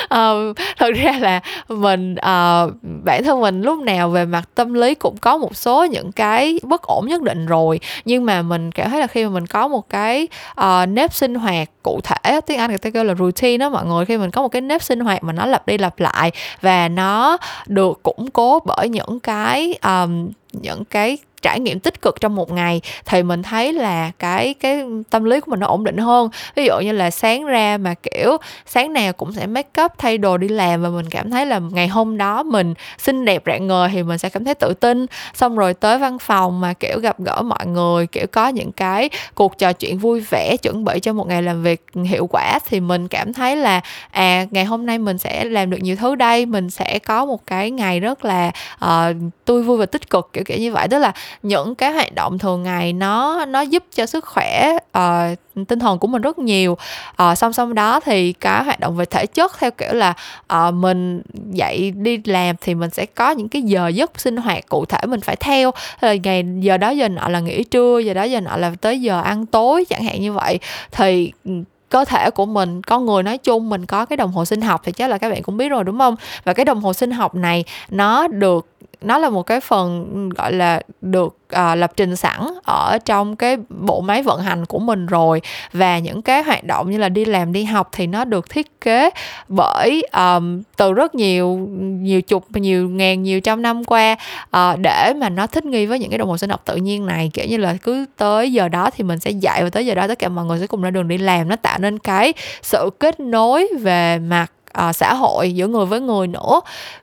Uh, 0.05 0.57
thật 0.79 0.91
ra 0.97 1.13
là 1.21 1.41
mình 1.69 2.15
uh, 2.15 2.73
bản 3.05 3.25
thân 3.25 3.41
mình 3.41 3.63
lúc 3.63 3.79
nào 3.79 4.11
về 4.11 4.25
mặt 4.25 4.49
tâm 4.55 4.75
lý 4.75 4.95
cũng 4.95 5.17
có 5.17 5.37
một 5.37 5.57
số 5.57 5.85
những 5.85 6.13
cái 6.13 6.61
bất 6.63 6.83
ổn 6.83 7.07
nhất 7.07 7.23
định 7.23 7.47
rồi 7.47 7.81
nhưng 8.05 8.27
mà 8.27 8.43
mình 8.43 8.73
cảm 8.73 8.91
thấy 8.91 9.01
là 9.01 9.07
khi 9.07 9.25
mà 9.25 9.31
mình 9.31 9.47
có 9.47 9.69
một 9.69 9.89
cái 9.89 10.29
uh, 10.61 10.89
nếp 10.89 11.15
sinh 11.15 11.35
hoạt 11.35 11.69
cụ 11.83 12.01
thể 12.05 12.41
tiếng 12.47 12.59
anh 12.59 12.71
người 12.71 12.79
ta 12.79 12.91
kêu 12.91 13.05
là 13.05 13.15
routine 13.15 13.59
đó 13.59 13.69
mọi 13.69 13.87
người 13.87 14.05
khi 14.05 14.19
mình 14.19 14.31
có 14.31 14.43
một 14.43 14.49
cái 14.49 14.63
nếp 14.63 14.83
sinh 14.83 15.01
hoạt 15.01 15.25
mà 15.25 15.33
nó 15.33 15.47
lặp 15.47 15.67
đi 15.67 15.79
lặp 15.79 16.01
lại 16.01 16.33
và 16.61 16.89
nó 16.89 17.39
được 17.67 18.03
củng 18.03 18.31
cố 18.31 18.61
bởi 18.65 18.89
những 18.89 19.21
cái 19.21 19.75
um, 19.83 20.31
những 20.53 20.85
cái 20.85 21.19
trải 21.43 21.61
nghiệm 21.61 21.81
tích 21.81 22.03
cực 22.03 22.21
trong 22.21 22.35
một 22.35 22.53
ngày 22.53 22.81
thì 23.05 23.23
mình 23.23 23.43
thấy 23.43 23.73
là 23.73 24.11
cái 24.19 24.55
cái 24.55 24.85
tâm 25.11 25.25
lý 25.25 25.41
của 25.41 25.51
mình 25.51 25.61
nó 25.61 25.67
ổn 25.67 25.85
định 25.85 25.97
hơn. 25.97 26.29
Ví 26.55 26.65
dụ 26.65 26.81
như 26.81 26.93
là 26.93 27.11
sáng 27.11 27.45
ra 27.45 27.79
mà 27.79 27.95
kiểu 27.95 28.37
sáng 28.67 28.93
nào 28.93 29.13
cũng 29.13 29.33
sẽ 29.33 29.47
make 29.47 29.83
up 29.83 29.93
thay 29.99 30.19
đồ 30.19 30.37
đi 30.37 30.49
làm 30.49 30.83
và 30.83 30.89
mình 30.89 31.11
cảm 31.11 31.31
thấy 31.31 31.47
là 31.47 31.59
ngày 31.59 31.89
hôm 31.89 32.19
đó 32.19 32.43
mình 32.43 32.75
xinh 32.99 33.25
đẹp 33.25 33.43
rạng 33.47 33.67
ngời 33.67 33.89
thì 33.93 34.03
mình 34.03 34.19
sẽ 34.19 34.29
cảm 34.29 34.45
thấy 34.45 34.55
tự 34.55 34.75
tin. 34.75 35.07
Xong 35.35 35.57
rồi 35.57 35.75
tới 35.75 35.99
văn 35.99 36.19
phòng 36.19 36.61
mà 36.61 36.73
kiểu 36.73 36.99
gặp 36.99 37.21
gỡ 37.21 37.43
mọi 37.43 37.67
người 37.67 38.07
kiểu 38.07 38.27
có 38.33 38.49
những 38.49 38.73
cái 38.73 39.11
cuộc 39.35 39.59
trò 39.59 39.73
chuyện 39.73 39.99
vui 39.99 40.21
vẻ 40.21 40.57
chuẩn 40.57 40.85
bị 40.85 41.01
cho 41.03 41.13
một 41.13 41.27
ngày 41.27 41.43
làm 41.43 41.63
việc 41.63 41.87
hiệu 42.05 42.27
quả 42.27 42.59
thì 42.69 42.81
mình 42.81 43.09
cảm 43.09 43.33
thấy 43.33 43.57
là 43.57 43.81
à 44.11 44.47
ngày 44.51 44.65
hôm 44.65 44.87
nay 44.87 44.99
mình 44.99 45.19
sẽ 45.19 45.45
làm 45.45 45.71
được 45.71 45.79
nhiều 45.81 45.97
thứ 45.97 46.15
đây. 46.15 46.47
Mình 46.47 46.71
sẽ 46.71 46.99
có 46.99 47.25
một 47.25 47.47
cái 47.47 47.71
ngày 47.71 48.01
rất 48.01 48.25
là 48.25 48.51
uh, 48.85 49.17
tươi 49.45 49.63
vui 49.63 49.79
và 49.79 49.87
tích 49.87 50.11
cực 50.11 50.31
kiểu 50.33 50.45
kiểu 50.45 50.59
như 50.59 50.73
vậy. 50.73 50.89
Tức 50.89 50.99
là 50.99 51.13
những 51.43 51.75
cái 51.75 51.93
hoạt 51.93 52.15
động 52.15 52.39
thường 52.39 52.63
ngày 52.63 52.93
nó 52.93 53.45
nó 53.45 53.61
giúp 53.61 53.85
cho 53.95 54.07
sức 54.07 54.25
khỏe 54.25 54.73
uh, 54.99 55.39
tinh 55.69 55.79
thần 55.79 55.99
của 55.99 56.07
mình 56.07 56.23
rất 56.23 56.39
nhiều. 56.39 56.77
Uh, 57.23 57.39
song 57.39 57.53
song 57.53 57.75
đó 57.75 58.01
thì 58.01 58.33
cái 58.33 58.65
hoạt 58.65 58.81
động 58.81 58.97
về 58.97 59.05
thể 59.05 59.27
chất 59.27 59.53
theo 59.59 59.71
kiểu 59.71 59.93
là 59.93 60.15
uh, 60.53 60.75
mình 60.75 61.23
dậy 61.53 61.91
đi 61.91 62.21
làm 62.25 62.57
thì 62.61 62.75
mình 62.75 62.91
sẽ 62.91 63.07
có 63.07 63.31
những 63.31 63.49
cái 63.49 63.63
giờ 63.63 63.89
giấc 63.89 64.21
sinh 64.21 64.37
hoạt 64.37 64.69
cụ 64.69 64.85
thể 64.85 64.99
mình 65.07 65.21
phải 65.21 65.37
theo. 65.37 65.71
Là 66.01 66.15
ngày 66.15 66.45
giờ 66.61 66.77
đó 66.77 66.91
giờ 66.91 67.09
nọ 67.09 67.29
là 67.29 67.41
nghỉ 67.41 67.65
trưa 67.65 67.99
giờ 67.99 68.15
đó 68.15 68.23
giờ 68.23 68.41
nọ 68.41 68.57
là 68.57 68.73
tới 68.81 69.01
giờ 69.01 69.21
ăn 69.21 69.47
tối 69.47 69.85
chẳng 69.85 70.05
hạn 70.05 70.21
như 70.21 70.33
vậy. 70.33 70.59
Thì 70.93 71.33
ừ, 71.45 71.53
cơ 71.89 72.05
thể 72.05 72.31
của 72.31 72.47
mình 72.47 72.83
con 72.83 73.07
người 73.07 73.23
nói 73.23 73.39
chung 73.39 73.69
mình 73.69 73.87
có 73.87 74.07
cái 74.07 74.17
đồng 74.17 74.33
hồ 74.33 74.45
sinh 74.45 74.61
học 74.61 74.81
thì 74.85 74.93
chắc 74.93 75.11
là 75.11 75.19
các 75.19 75.31
bạn 75.33 75.43
cũng 75.43 75.57
biết 75.57 75.69
rồi 75.69 75.85
đúng 75.85 75.99
không? 75.99 76.17
Và 76.45 76.53
cái 76.53 76.65
đồng 76.65 76.81
hồ 76.81 76.93
sinh 76.93 77.11
học 77.11 77.35
này 77.35 77.65
nó 77.91 78.29
được 78.29 78.67
nó 79.05 79.19
là 79.19 79.31
một 79.31 79.43
cái 79.43 79.61
phần 79.61 80.29
gọi 80.29 80.53
là 80.53 80.81
được 81.01 81.37
uh, 81.53 81.79
lập 81.79 81.93
trình 81.97 82.17
sẵn 82.17 82.41
ở 82.65 82.99
trong 83.05 83.37
cái 83.37 83.57
bộ 83.69 84.01
máy 84.01 84.23
vận 84.23 84.41
hành 84.41 84.67
của 84.67 84.79
mình 84.79 85.07
rồi. 85.07 85.43
Và 85.73 85.99
những 85.99 86.23
cái 86.23 86.43
hoạt 86.43 86.65
động 86.65 86.91
như 86.91 86.99
là 86.99 87.09
đi 87.09 87.25
làm 87.25 87.53
đi 87.53 87.65
học 87.65 87.89
thì 87.93 88.07
nó 88.07 88.25
được 88.25 88.51
thiết 88.51 88.81
kế 88.81 89.11
bởi 89.49 90.03
um, 90.13 90.63
từ 90.77 90.93
rất 90.93 91.15
nhiều 91.15 91.69
nhiều 91.81 92.23
chục 92.23 92.45
nhiều 92.55 92.89
ngàn 92.89 93.23
nhiều 93.23 93.41
trăm 93.41 93.63
năm 93.63 93.85
qua 93.85 94.17
uh, 94.57 94.79
để 94.79 95.13
mà 95.17 95.29
nó 95.29 95.47
thích 95.47 95.65
nghi 95.65 95.87
với 95.87 95.99
những 95.99 96.11
cái 96.11 96.19
đồng 96.19 96.29
hồ 96.29 96.39
sinh 96.39 96.51
học 96.51 96.63
tự 96.65 96.77
nhiên 96.77 97.07
này. 97.07 97.31
Kiểu 97.35 97.47
như 97.47 97.57
là 97.57 97.77
cứ 97.83 98.07
tới 98.17 98.53
giờ 98.53 98.69
đó 98.69 98.91
thì 98.97 99.05
mình 99.05 99.21
sẽ 99.21 99.31
dạy 99.31 99.63
và 99.63 99.71
tới 99.71 99.87
giờ 99.87 99.95
đó 99.95 100.09
tất 100.09 100.19
cả 100.19 100.29
mọi 100.29 100.45
người 100.45 100.59
sẽ 100.59 100.67
cùng 100.67 100.83
ra 100.83 100.91
đường 100.91 101.09
đi 101.09 101.19
làm. 101.19 101.49
Nó 101.49 101.57
tạo 101.57 101.79
nên 101.79 101.99
cái 101.99 102.33
sự 102.63 102.91
kết 102.99 103.21
nối 103.21 103.69
về 103.81 104.19
mặt 104.19 104.53
uh, 104.89 104.97
xã 104.97 105.15
hội 105.15 105.53
giữa 105.53 105.67
người 105.67 105.87
với 105.87 106.01
người 106.01 106.27
nữa. 106.27 106.61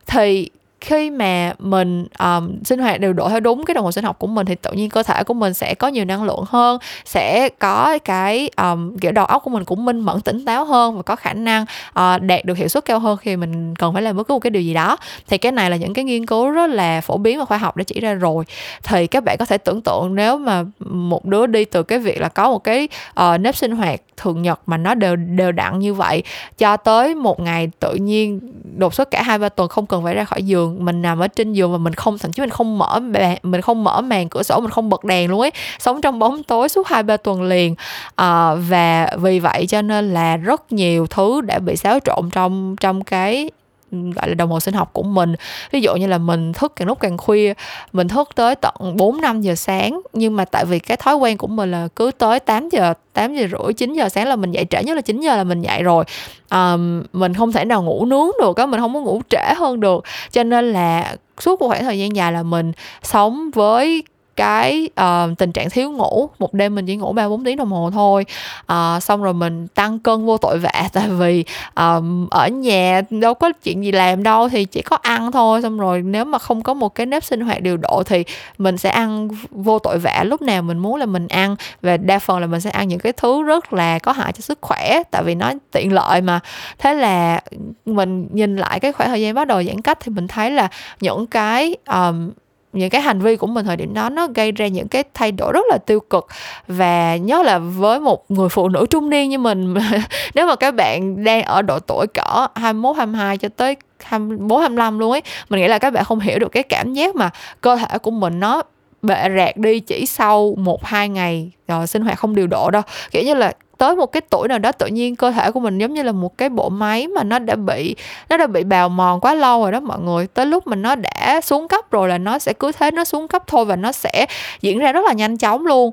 Thì 0.08 0.50
khi 0.82 1.10
mà 1.10 1.54
mình 1.60 2.08
um, 2.20 2.64
sinh 2.64 2.80
hoạt 2.80 3.00
đều 3.00 3.14
độ 3.14 3.30
theo 3.30 3.40
đúng 3.40 3.66
cái 3.66 3.74
đồng 3.74 3.86
hồ 3.86 3.92
sinh 3.92 4.04
học 4.04 4.20
của 4.20 4.28
mình 4.28 4.46
thì 4.46 4.56
tự 4.56 4.72
nhiên 4.72 4.90
cơ 4.90 5.04
thể 5.04 5.24
của 5.24 5.34
mình 5.34 5.54
sẽ 5.54 5.76
có 5.76 5.88
nhiều 5.88 6.06
năng 6.06 6.24
lượng 6.24 6.44
hơn 6.48 6.80
sẽ 7.06 7.50
có 7.60 8.00
cái 8.06 8.50
um, 8.58 8.98
kiểu 8.98 9.12
đầu 9.12 9.26
óc 9.26 9.44
của 9.44 9.50
mình 9.50 9.66
cũng 9.66 9.86
minh 9.86 10.00
mẫn 10.00 10.22
tỉnh 10.22 10.46
táo 10.46 10.66
hơn 10.66 10.96
và 10.96 11.02
có 11.02 11.16
khả 11.16 11.34
năng 11.34 11.66
uh, 11.90 12.22
đạt 12.22 12.46
được 12.46 12.58
hiệu 12.58 12.68
suất 12.68 12.86
cao 12.86 13.00
hơn 13.00 13.18
khi 13.18 13.36
mình 13.36 13.76
cần 13.76 13.94
phải 13.94 14.02
làm 14.02 14.18
bất 14.18 14.28
cứ 14.28 14.34
một 14.34 14.40
cái 14.40 14.52
điều 14.52 14.62
gì 14.62 14.74
đó. 14.74 14.98
Thì 15.28 15.38
cái 15.38 15.52
này 15.52 15.70
là 15.70 15.76
những 15.76 15.94
cái 15.94 16.06
nghiên 16.06 16.26
cứu 16.26 16.50
rất 16.50 16.70
là 16.70 17.02
phổ 17.02 17.18
biến 17.18 17.40
và 17.40 17.46
khoa 17.46 17.58
học 17.58 17.78
đã 17.78 17.84
chỉ 17.84 18.00
ra 18.00 18.14
rồi. 18.14 18.46
Thì 18.84 19.08
các 19.08 19.24
bạn 19.24 19.38
có 19.38 19.46
thể 19.46 19.58
tưởng 19.58 19.82
tượng 19.82 20.16
nếu 20.16 20.38
mà 20.38 20.64
một 20.90 21.26
đứa 21.26 21.48
đi 21.48 21.66
từ 21.66 21.84
cái 21.84 22.00
việc 22.00 22.22
là 22.22 22.30
có 22.30 22.50
một 22.50 22.64
cái 22.64 22.88
uh, 23.20 23.40
nếp 23.40 23.56
sinh 23.56 23.72
hoạt 23.72 24.02
thường 24.18 24.42
nhật 24.42 24.60
mà 24.66 24.78
nó 24.78 24.94
đều 24.94 25.16
đều 25.16 25.52
đặn 25.52 25.80
như 25.80 25.94
vậy 25.94 26.24
cho 26.58 26.78
tới 26.78 27.16
một 27.16 27.40
ngày 27.40 27.70
tự 27.80 27.96
nhiên 27.96 28.40
đột 28.78 28.94
xuất 28.94 29.12
cả 29.12 29.24
hai 29.24 29.40
ba 29.40 29.50
tuần 29.50 29.70
không 29.70 29.86
cần 29.86 30.04
phải 30.04 30.16
ra 30.16 30.24
khỏi 30.24 30.44
giường 30.44 30.69
giường 30.70 30.86
mình 30.86 31.02
nằm 31.02 31.20
ở 31.20 31.28
trên 31.28 31.54
giường 31.54 31.72
và 31.72 31.78
mình 31.78 31.94
không 31.94 32.18
thậm 32.18 32.32
chí 32.32 32.42
mình 32.42 32.50
không 32.50 32.78
mở 32.78 33.00
mình 33.44 33.62
không 33.62 33.84
mở 33.84 34.02
màn 34.02 34.30
cửa 34.30 34.44
sổ 34.44 34.60
mình 34.60 34.70
không 34.70 34.90
bật 34.90 35.04
đèn 35.04 35.32
luôn 35.32 35.42
ấy. 35.42 35.52
Sống 35.80 36.02
trong 36.02 36.20
bóng 36.20 36.44
tối 36.44 36.70
suốt 36.70 36.88
hai 36.88 37.04
ba 37.04 37.18
tuần 37.18 37.44
liền. 37.44 37.76
À, 38.16 38.56
và 38.56 39.10
vì 39.18 39.40
vậy 39.40 39.66
cho 39.68 39.82
nên 39.82 40.14
là 40.14 40.38
rất 40.38 40.72
nhiều 40.72 41.08
thứ 41.08 41.42
đã 41.42 41.60
bị 41.60 41.76
xáo 41.76 42.00
trộn 42.06 42.30
trong 42.32 42.76
trong 42.80 43.04
cái 43.04 43.50
gọi 43.92 44.30
là 44.30 44.34
đồng 44.34 44.50
hồ 44.50 44.60
sinh 44.60 44.74
học 44.74 44.90
của 44.94 45.04
mình. 45.04 45.36
Ví 45.72 45.82
dụ 45.82 45.96
như 45.96 46.08
là 46.08 46.18
mình 46.18 46.54
thức 46.54 46.74
càng 46.76 46.88
lúc 46.88 47.00
càng 47.00 47.18
khuya 47.18 47.54
mình 47.94 48.08
thức 48.08 48.30
tới 48.36 48.56
tận 48.56 48.74
4 48.96 49.22
5 49.22 49.42
giờ 49.42 49.56
sáng 49.56 50.02
nhưng 50.14 50.36
mà 50.36 50.46
tại 50.46 50.66
vì 50.66 50.80
cái 50.80 50.98
thói 50.98 51.16
quen 51.16 51.38
của 51.38 51.48
mình 51.48 51.72
là 51.72 51.88
cứ 51.96 52.12
tới 52.18 52.40
8 52.40 52.70
giờ 52.70 52.94
8 53.14 53.36
giờ 53.36 53.48
rưỡi 53.52 53.74
9 53.74 53.94
giờ 53.94 54.10
sáng 54.10 54.28
là 54.28 54.36
mình 54.36 54.52
dậy 54.52 54.66
trễ 54.70 54.84
nhất 54.84 54.96
là 54.96 55.02
9 55.02 55.20
giờ 55.20 55.38
là 55.38 55.44
mình 55.44 55.62
dậy 55.62 55.84
rồi. 55.84 56.04
Um, 56.52 57.04
mình 57.14 57.34
không 57.34 57.52
thể 57.52 57.66
nào 57.66 57.84
ngủ 57.84 58.06
nướng 58.06 58.30
được 58.42 58.58
á 58.58 58.66
mình 58.66 58.80
không 58.80 58.94
có 58.94 59.00
ngủ 59.00 59.22
trễ 59.30 59.54
hơn 59.58 59.80
được. 59.80 60.04
Cho 60.32 60.44
nên 60.44 60.74
là 60.74 61.16
suốt 61.40 61.62
một 61.62 61.68
khoảng 61.68 61.84
thời 61.84 62.00
gian 62.00 62.16
dài 62.16 62.32
là 62.32 62.44
mình 62.44 62.72
sống 63.04 63.52
với 63.54 64.04
cái 64.40 64.90
uh, 65.02 65.38
tình 65.38 65.52
trạng 65.52 65.70
thiếu 65.70 65.92
ngủ 65.92 66.30
một 66.40 66.54
đêm 66.54 66.76
mình 66.76 66.86
chỉ 66.86 66.96
ngủ 66.96 67.14
ba 67.14 67.30
bốn 67.30 67.44
tiếng 67.44 67.58
đồng 67.58 67.72
hồ 67.72 67.90
thôi. 67.94 68.26
Uh, 68.72 69.04
xong 69.04 69.24
rồi 69.24 69.34
mình 69.34 69.68
tăng 69.68 70.00
cân 70.00 70.26
vô 70.26 70.38
tội 70.38 70.58
vạ 70.58 70.90
tại 70.94 71.10
vì 71.10 71.46
um, 71.76 72.28
ở 72.30 72.48
nhà 72.48 73.02
đâu 73.10 73.34
có 73.34 73.52
chuyện 73.64 73.84
gì 73.84 73.92
làm 73.92 74.24
đâu 74.24 74.50
thì 74.50 74.66
chỉ 74.66 74.82
có 74.82 74.98
ăn 75.02 75.32
thôi. 75.32 75.62
Xong 75.62 75.80
rồi 75.80 76.02
nếu 76.02 76.26
mà 76.26 76.40
không 76.40 76.62
có 76.62 76.74
một 76.74 76.96
cái 76.96 77.06
nếp 77.06 77.24
sinh 77.24 77.42
hoạt 77.42 77.62
điều 77.62 77.78
độ 77.78 78.04
thì 78.06 78.24
mình 78.58 78.78
sẽ 78.78 78.90
ăn 78.90 79.30
vô 79.52 79.80
tội 79.80 79.98
vạ. 79.98 80.24
Lúc 80.24 80.42
nào 80.42 80.62
mình 80.62 80.78
muốn 80.78 80.96
là 80.96 81.06
mình 81.06 81.28
ăn 81.28 81.56
và 81.82 81.98
đa 81.98 82.20
phần 82.20 82.40
là 82.40 82.48
mình 82.48 82.62
sẽ 82.62 82.70
ăn 82.70 82.88
những 82.88 83.00
cái 83.00 83.14
thứ 83.14 83.44
rất 83.44 83.74
là 83.74 84.00
có 84.00 84.12
hại 84.12 84.34
cho 84.34 84.42
sức 84.42 84.58
khỏe 84.62 85.04
tại 85.12 85.24
vì 85.24 85.36
nó 85.36 85.54
tiện 85.72 85.94
lợi 85.94 86.22
mà. 86.22 86.40
Thế 86.78 86.94
là 86.94 87.42
mình 87.86 88.28
nhìn 88.32 88.56
lại 88.56 88.80
cái 88.80 88.92
khoảng 88.92 89.10
thời 89.10 89.22
gian 89.22 89.34
bắt 89.34 89.48
đầu 89.48 89.64
giãn 89.64 89.82
cách 89.82 89.98
thì 90.02 90.12
mình 90.12 90.28
thấy 90.28 90.52
là 90.52 90.68
những 91.00 91.28
cái 91.28 91.76
um, 91.88 92.32
những 92.74 92.90
cái 92.90 93.02
hành 93.02 93.20
vi 93.20 93.36
của 93.36 93.48
mình 93.48 93.66
thời 93.66 93.76
điểm 93.76 93.94
đó 93.94 94.10
nó 94.10 94.28
gây 94.36 94.52
ra 94.52 94.68
những 94.68 94.88
cái 94.88 95.04
thay 95.14 95.32
đổi 95.32 95.52
rất 95.54 95.66
là 95.70 95.78
tiêu 95.78 96.00
cực. 96.00 96.28
Và 96.68 97.16
nhớ 97.16 97.44
là 97.44 97.58
với 97.58 98.00
một 98.00 98.32
người 98.32 98.50
phụ 98.50 98.70
nữ 98.70 98.86
trung 98.90 99.10
niên 99.10 99.30
như 99.30 99.38
mình 99.38 99.74
nếu 100.36 100.48
mà 100.48 100.56
các 100.56 100.76
bạn 100.76 101.24
đang 101.24 101.44
ở 101.44 101.62
độ 101.62 101.80
tuổi 101.80 102.08
cỡ 102.08 102.48
21 102.56 102.98
22 102.98 103.38
cho 103.38 103.50
tới 103.56 103.76
24 104.04 104.60
25 104.60 105.00
luôn 105.00 105.12
ấy, 105.12 105.22
mình 105.50 105.62
nghĩ 105.62 105.68
là 105.68 105.80
các 105.80 105.94
bạn 105.94 106.04
không 106.04 106.20
hiểu 106.20 106.40
được 106.40 106.52
cái 106.52 106.64
cảm 106.64 106.94
giác 106.94 107.16
mà 107.16 107.30
cơ 107.62 107.76
thể 107.76 107.98
của 107.98 108.12
mình 108.12 108.40
nó 108.40 108.62
bệ 109.02 109.30
rạc 109.38 109.58
đi 109.58 109.80
chỉ 109.80 110.06
sau 110.06 110.56
một, 110.58 110.86
hai 110.86 111.10
ngày 111.10 111.52
rồi 111.68 111.88
sinh 111.88 112.02
hoạt 112.02 112.20
không 112.20 112.36
điều 112.36 112.48
độ 112.48 112.72
đâu. 112.72 112.82
Kiểu 113.12 113.24
như 113.24 113.34
là 113.34 113.54
tới 113.80 113.96
một 113.96 114.06
cái 114.06 114.22
tuổi 114.22 114.48
nào 114.48 114.60
đó 114.60 114.72
tự 114.72 114.88
nhiên 114.88 115.16
cơ 115.16 115.32
thể 115.32 115.52
của 115.52 115.60
mình 115.60 115.78
giống 115.78 115.94
như 115.94 116.04
là 116.04 116.12
một 116.12 116.38
cái 116.38 116.50
bộ 116.50 116.70
máy 116.70 117.08
mà 117.08 117.24
nó 117.24 117.40
đã 117.40 117.56
bị, 117.56 117.96
nó 118.30 118.38
đã 118.38 118.48
bị 118.48 118.64
bào 118.64 118.90
mòn 118.90 119.20
quá 119.20 119.34
lâu 119.34 119.62
rồi 119.62 119.72
đó 119.72 119.80
mọi 119.80 120.00
người. 120.00 120.28
Tới 120.28 120.46
lúc 120.46 120.68
mình 120.68 120.82
nó 120.82 120.96
đã 120.96 121.42
xuống 121.44 121.68
cấp 121.68 121.92
rồi 121.92 122.10
là 122.10 122.18
nó 122.18 122.40
sẽ 122.40 122.54
cứ 122.54 122.72
thế, 122.72 122.92
nó 122.92 123.06
xuống 123.06 123.28
cấp 123.28 123.44
thôi 123.48 123.66
và 123.66 123.76
nó 123.76 123.92
sẽ 123.92 124.26
diễn 124.62 124.80
ra 124.80 124.92
rất 124.92 125.06
là 125.06 125.14
nhanh 125.14 125.38
chóng 125.38 125.66
luôn 125.66 125.92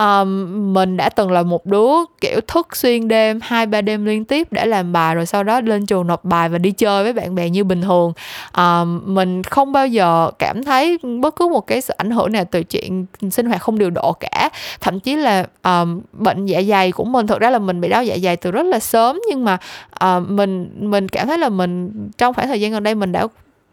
um, 0.00 0.74
mình 0.74 0.96
đã 0.96 1.08
từng 1.08 1.30
là 1.30 1.42
một 1.42 1.66
đứa 1.66 1.90
kiểu 2.20 2.40
thức 2.48 2.76
xuyên 2.76 3.08
đêm 3.08 3.40
hai 3.42 3.66
ba 3.66 3.80
đêm 3.80 4.04
liên 4.04 4.24
tiếp 4.24 4.48
để 4.50 4.66
làm 4.66 4.92
bài 4.92 5.14
rồi 5.14 5.26
sau 5.26 5.44
đó 5.44 5.60
lên 5.60 5.86
trường 5.86 6.06
nộp 6.06 6.24
bài 6.24 6.48
và 6.48 6.58
đi 6.58 6.70
chơi 6.70 7.02
với 7.02 7.12
bạn 7.12 7.34
bè 7.34 7.50
như 7.50 7.64
bình 7.64 7.82
thường. 7.82 8.12
Um, 8.56 9.14
mình 9.14 9.42
không 9.42 9.72
bao 9.72 9.86
giờ 9.86 10.30
cảm 10.38 10.64
thấy 10.64 10.98
bất 11.20 11.36
cứ 11.36 11.48
một 11.48 11.66
cái 11.66 11.80
sự 11.80 11.94
ảnh 11.96 12.10
hưởng 12.10 12.32
nào 12.32 12.44
từ 12.50 12.62
chuyện 12.62 13.06
sinh 13.30 13.46
hoạt 13.46 13.60
không 13.60 13.78
điều 13.78 13.90
độ 13.90 14.12
cả. 14.12 14.48
Thậm 14.80 15.00
chí 15.00 15.16
là 15.16 15.46
um, 15.62 16.00
bệnh 16.12 16.46
dạ 16.46 16.62
dày 16.62 16.92
của 16.92 17.04
mình 17.04 17.26
thực 17.26 17.40
ra 17.40 17.50
là 17.50 17.58
mình 17.58 17.80
bị 17.80 17.88
đau 17.88 18.04
dạ 18.04 18.16
dày 18.22 18.36
từ 18.36 18.50
rất 18.50 18.66
là 18.66 18.78
sớm 18.78 19.20
nhưng 19.30 19.44
mà 19.44 19.58
uh, 20.04 20.30
mình 20.30 20.70
mình 20.80 21.08
cảm 21.08 21.26
thấy 21.26 21.38
là 21.38 21.48
mình 21.48 21.92
trong 22.18 22.34
khoảng 22.34 22.48
thời 22.48 22.60
gian 22.60 22.72
gần 22.72 22.82
đây 22.82 22.94
mình 22.94 23.12
đã 23.12 23.26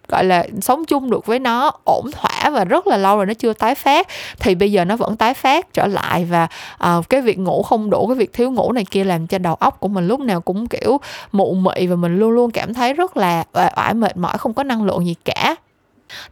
gọi 0.07 0.23
là 0.23 0.45
sống 0.61 0.85
chung 0.85 1.09
được 1.09 1.25
với 1.25 1.39
nó 1.39 1.71
ổn 1.83 2.11
thỏa 2.11 2.49
và 2.49 2.65
rất 2.65 2.87
là 2.87 2.97
lâu 2.97 3.17
rồi 3.17 3.25
nó 3.25 3.33
chưa 3.33 3.53
tái 3.53 3.75
phát. 3.75 4.07
Thì 4.39 4.55
bây 4.55 4.71
giờ 4.71 4.85
nó 4.85 4.95
vẫn 4.95 5.17
tái 5.17 5.33
phát 5.33 5.73
trở 5.73 5.87
lại 5.87 6.25
và 6.25 6.47
uh, 6.97 7.09
cái 7.09 7.21
việc 7.21 7.39
ngủ 7.39 7.63
không 7.63 7.89
đủ 7.89 8.07
cái 8.07 8.15
việc 8.15 8.33
thiếu 8.33 8.51
ngủ 8.51 8.71
này 8.71 8.85
kia 8.91 9.03
làm 9.03 9.27
cho 9.27 9.37
đầu 9.37 9.55
óc 9.55 9.79
của 9.79 9.87
mình 9.87 10.07
lúc 10.07 10.19
nào 10.19 10.41
cũng 10.41 10.67
kiểu 10.67 10.97
mụ 11.31 11.53
mị 11.53 11.87
và 11.87 11.95
mình 11.95 12.19
luôn 12.19 12.31
luôn 12.31 12.51
cảm 12.51 12.73
thấy 12.73 12.93
rất 12.93 13.17
là 13.17 13.43
à, 13.53 13.71
oải 13.75 13.93
mệt 13.93 14.17
mỏi 14.17 14.37
không 14.37 14.53
có 14.53 14.63
năng 14.63 14.83
lượng 14.83 15.05
gì 15.05 15.15
cả 15.25 15.55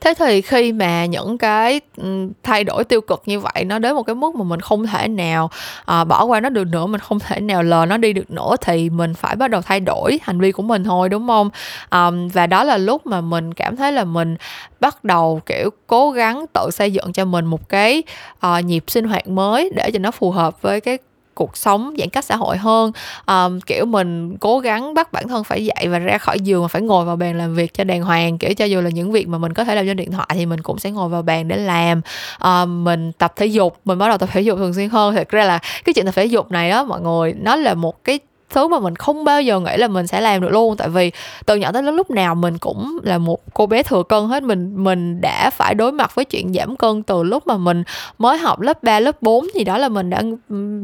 thế 0.02 0.14
thì 0.18 0.42
khi 0.42 0.72
mà 0.72 1.06
những 1.06 1.38
cái 1.38 1.82
ừ, 1.98 2.30
thay 2.44 2.64
đổi 2.64 2.84
tiêu 2.84 3.02
cực 3.02 3.24
như 3.26 3.40
vậy 3.40 3.64
nó 3.66 3.80
đến 3.80 3.96
một 3.96 4.04
cái 4.04 4.16
mức 4.16 4.36
mà 4.36 4.44
mình 4.44 4.60
không 4.60 4.88
thể 4.88 5.08
nào 5.08 5.50
à, 5.86 6.04
bỏ 6.04 6.24
qua 6.24 6.40
nó 6.40 6.50
được 6.50 6.68
nữa 6.68 6.86
mình 6.86 7.02
không 7.02 7.20
thể 7.20 7.40
nào 7.40 7.64
lờ 7.64 7.86
nó 7.86 7.98
đi 7.98 8.14
được 8.14 8.32
nữa 8.32 8.56
thì 8.62 8.90
mình 8.90 9.14
phải 9.14 9.36
bắt 9.36 9.50
đầu 9.50 9.62
thay 9.62 9.80
đổi 9.80 10.20
hành 10.24 10.40
vi 10.40 10.52
của 10.52 10.64
mình 10.64 10.84
thôi 10.84 11.10
đúng 11.10 11.28
không? 11.28 11.50
À, 11.90 12.12
và 12.34 12.48
đó 12.48 12.64
là 12.64 12.78
lúc 12.78 13.06
mà 13.06 13.22
mình 13.22 13.54
cảm 13.54 13.76
thấy 13.76 13.92
là 13.92 14.04
mình 14.04 14.36
bắt 14.80 15.04
đầu 15.04 15.42
kiểu 15.46 15.70
cố 15.88 16.12
gắng 16.12 16.46
tự 16.54 16.70
xây 16.72 16.94
dựng 16.94 17.14
cho 17.14 17.26
mình 17.26 17.46
một 17.46 17.70
cái 17.70 18.04
à, 18.40 18.60
nhịp 18.60 18.84
sinh 18.88 19.06
hoạt 19.06 19.28
mới 19.28 19.70
để 19.76 19.92
cho 19.92 20.00
nó 20.00 20.12
phù 20.12 20.32
hợp 20.32 20.62
với 20.62 20.82
cái 20.82 20.98
cuộc 21.36 21.58
sống 21.58 21.94
giãn 21.98 22.10
cách 22.10 22.26
xã 22.26 22.36
hội 22.36 22.58
hơn. 22.58 22.92
Um, 23.28 23.60
kiểu 23.60 23.86
mình 23.86 24.38
cố 24.38 24.60
gắng 24.60 24.94
bắt 24.94 25.14
bản 25.14 25.28
thân 25.28 25.44
phải 25.44 25.66
dậy 25.66 25.88
và 25.88 26.00
ra 26.00 26.18
khỏi 26.18 26.40
giường 26.40 26.62
mà 26.62 26.68
phải 26.68 26.82
ngồi 26.82 27.06
vào 27.06 27.16
bàn 27.16 27.38
làm 27.38 27.56
việc 27.56 27.74
cho 27.74 27.84
đàng 27.84 28.04
hoàng. 28.04 28.38
Kiểu 28.38 28.54
cho 28.54 28.66
dù 28.66 28.82
là 28.82 28.90
những 28.90 29.12
việc 29.12 29.28
mà 29.28 29.38
mình 29.38 29.54
có 29.54 29.64
thể 29.64 29.76
làm 29.76 29.86
trên 29.86 29.98
điện 29.98 30.12
thoại 30.12 30.30
thì 30.34 30.46
mình 30.46 30.62
cũng 30.62 30.80
sẽ 30.80 30.92
ngồi 30.92 31.10
vào 31.10 31.22
bàn 31.22 31.48
để 31.48 31.58
làm. 31.58 32.02
Um, 32.44 32.84
mình 32.84 33.12
tập 33.12 33.34
thể 33.36 33.46
dục 33.46 33.78
mình 33.86 33.98
bắt 33.98 34.08
đầu 34.08 34.18
tập 34.18 34.30
thể 34.32 34.42
dục 34.42 34.58
thường 34.58 34.74
xuyên 34.74 34.90
hơn. 34.90 35.16
Thật 35.16 35.30
ra 35.30 35.46
là 35.46 35.60
cái 35.86 35.94
chuyện 35.94 36.06
tập 36.06 36.16
thể 36.16 36.26
dục 36.26 36.52
này 36.52 36.70
đó 36.70 36.84
mọi 36.84 37.02
người 37.02 37.34
nó 37.34 37.56
là 37.56 37.74
một 37.74 38.04
cái 38.04 38.20
thứ 38.50 38.68
mà 38.68 38.80
mình 38.80 38.96
không 38.96 39.24
bao 39.24 39.42
giờ 39.42 39.60
nghĩ 39.60 39.78
là 39.78 39.88
mình 39.88 40.08
sẽ 40.08 40.22
làm 40.22 40.42
được 40.42 40.50
luôn. 40.52 40.78
Tại 40.78 40.90
vì 40.90 41.12
từ 41.46 41.56
nhỏ 41.56 41.72
tới 41.72 41.84
lớn 41.84 41.96
lúc 41.96 42.12
nào 42.12 42.36
mình 42.36 42.58
cũng 42.58 43.00
là 43.04 43.18
một 43.18 43.40
cô 43.54 43.66
bé 43.66 43.84
thừa 43.84 44.04
cân 44.04 44.28
hết. 44.28 44.44
Mình 44.44 44.84
mình 44.84 45.22
đã 45.22 45.50
phải 45.50 45.76
đối 45.76 45.92
mặt 45.92 46.16
với 46.16 46.26
chuyện 46.26 46.54
giảm 46.54 46.76
cân 46.76 47.04
từ 47.04 47.24
lúc 47.24 47.48
mà 47.48 47.58
mình 47.58 47.84
mới 48.18 48.38
học 48.38 48.62
lớp 48.62 48.84
3, 48.84 49.00
lớp 49.00 49.22
4 49.22 49.48
gì 49.56 49.64
đó 49.64 49.78
là 49.78 49.90
mình 49.90 50.10
đã 50.10 50.22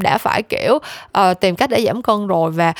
đã 0.03 0.17
phải 0.17 0.43
kiểu 0.43 0.75
uh, 0.75 1.39
tìm 1.39 1.55
cách 1.55 1.69
để 1.69 1.85
giảm 1.85 2.01
cân 2.01 2.27
rồi. 2.27 2.51
Và 2.51 2.73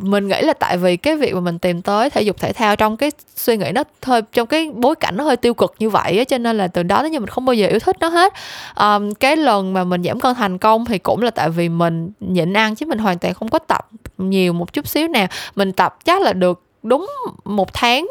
mình 0.00 0.28
nghĩ 0.28 0.42
là 0.42 0.52
tại 0.52 0.76
vì 0.76 0.96
cái 0.96 1.16
việc 1.16 1.34
mà 1.34 1.40
mình 1.40 1.58
tìm 1.58 1.82
tới 1.82 2.10
thể 2.10 2.22
dục 2.22 2.36
thể 2.40 2.52
thao 2.52 2.76
trong 2.76 2.96
cái 2.96 3.10
suy 3.36 3.56
nghĩ 3.56 3.72
nó 3.72 3.84
hơi 4.02 4.22
trong 4.32 4.46
cái 4.46 4.70
bối 4.74 4.94
cảnh 4.94 5.16
nó 5.16 5.24
hơi 5.24 5.36
tiêu 5.36 5.54
cực 5.54 5.74
như 5.78 5.90
vậy 5.90 6.18
á 6.18 6.24
cho 6.24 6.38
nên 6.38 6.56
là 6.56 6.68
từ 6.68 6.82
đó 6.82 7.02
đến 7.02 7.12
giờ 7.12 7.20
mình 7.20 7.28
không 7.28 7.44
bao 7.44 7.54
giờ 7.54 7.66
yêu 7.68 7.78
thích 7.78 7.96
nó 8.00 8.08
hết. 8.08 8.32
Um, 8.80 9.14
cái 9.14 9.36
lần 9.36 9.72
mà 9.72 9.84
mình 9.84 10.02
giảm 10.02 10.20
cân 10.20 10.34
thành 10.34 10.58
công 10.58 10.84
thì 10.84 10.98
cũng 10.98 11.22
là 11.22 11.30
tại 11.30 11.50
vì 11.50 11.68
mình 11.68 12.10
nhịn 12.20 12.52
ăn 12.52 12.74
chứ 12.74 12.86
mình 12.86 12.98
hoàn 12.98 13.18
toàn 13.18 13.34
không 13.34 13.48
có 13.48 13.58
tập 13.58 13.88
nhiều 14.30 14.52
một 14.52 14.72
chút 14.72 14.88
xíu 14.88 15.08
nào 15.08 15.26
mình 15.56 15.72
tập 15.72 15.96
chắc 16.04 16.22
là 16.22 16.32
được 16.32 16.62
đúng 16.82 17.10
một 17.44 17.72
tháng 17.72 18.08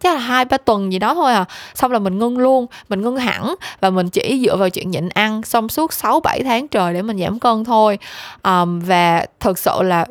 chắc 0.00 0.14
là 0.14 0.20
hai 0.20 0.44
ba 0.44 0.56
tuần 0.56 0.92
gì 0.92 0.98
đó 0.98 1.14
thôi 1.14 1.32
à. 1.32 1.44
Xong 1.74 1.92
là 1.92 1.98
mình 1.98 2.18
ngưng 2.18 2.38
luôn 2.38 2.66
mình 2.88 3.02
ngưng 3.02 3.16
hẳn 3.16 3.54
và 3.80 3.90
mình 3.90 4.08
chỉ 4.08 4.42
dựa 4.44 4.56
vào 4.56 4.70
chuyện 4.70 4.90
nhịn 4.90 5.08
ăn 5.08 5.42
xong 5.42 5.68
suốt 5.68 5.92
6 5.92 6.20
7 6.20 6.42
tháng 6.42 6.68
trời 6.68 6.94
để 6.94 7.02
mình 7.02 7.18
giảm 7.18 7.38
cân 7.38 7.64
thôi. 7.64 7.98
Um, 8.42 8.80
và 8.80 9.26
thực 9.40 9.58
sự 9.58 9.82
là 9.82 10.06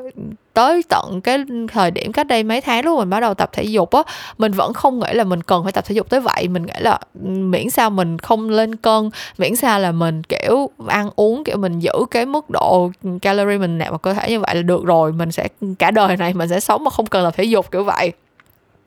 tới 0.57 0.83
tận 0.89 1.21
cái 1.21 1.37
thời 1.71 1.91
điểm 1.91 2.11
cách 2.11 2.27
đây 2.27 2.43
mấy 2.43 2.61
tháng 2.61 2.85
lúc 2.85 2.99
mình 2.99 3.09
bắt 3.09 3.19
đầu 3.19 3.33
tập 3.33 3.49
thể 3.53 3.63
dục 3.63 3.91
á, 3.91 4.03
mình 4.37 4.51
vẫn 4.51 4.73
không 4.73 4.99
nghĩ 4.99 5.13
là 5.13 5.23
mình 5.23 5.43
cần 5.43 5.63
phải 5.63 5.71
tập 5.71 5.83
thể 5.87 5.95
dục 5.95 6.09
tới 6.09 6.19
vậy. 6.19 6.47
Mình 6.47 6.65
nghĩ 6.65 6.73
là 6.79 6.99
miễn 7.23 7.69
sao 7.69 7.89
mình 7.89 8.17
không 8.19 8.49
lên 8.49 8.75
cân, 8.75 9.09
miễn 9.37 9.55
sao 9.55 9.79
là 9.79 9.91
mình, 9.91 10.23
kiểu, 10.23 10.69
ăn 10.87 11.09
uống, 11.15 11.43
kiểu, 11.43 11.57
mình 11.57 11.79
giữ 11.79 11.91
cái 12.11 12.25
mức 12.25 12.49
độ 12.49 12.91
calorie 13.21 13.57
mình 13.57 13.77
nạp 13.77 13.89
vào 13.89 13.97
cơ 13.97 14.13
thể 14.13 14.29
như 14.29 14.39
vậy 14.39 14.55
là 14.55 14.61
được 14.61 14.83
rồi, 14.85 15.11
mình 15.13 15.31
sẽ, 15.31 15.47
cả 15.79 15.91
đời 15.91 16.17
này 16.17 16.33
mình 16.33 16.49
sẽ 16.49 16.59
sống 16.59 16.83
mà 16.83 16.89
không 16.89 17.05
cần 17.05 17.25
tập 17.25 17.33
thể 17.37 17.43
dục, 17.43 17.71
kiểu 17.71 17.83
vậy 17.83 18.11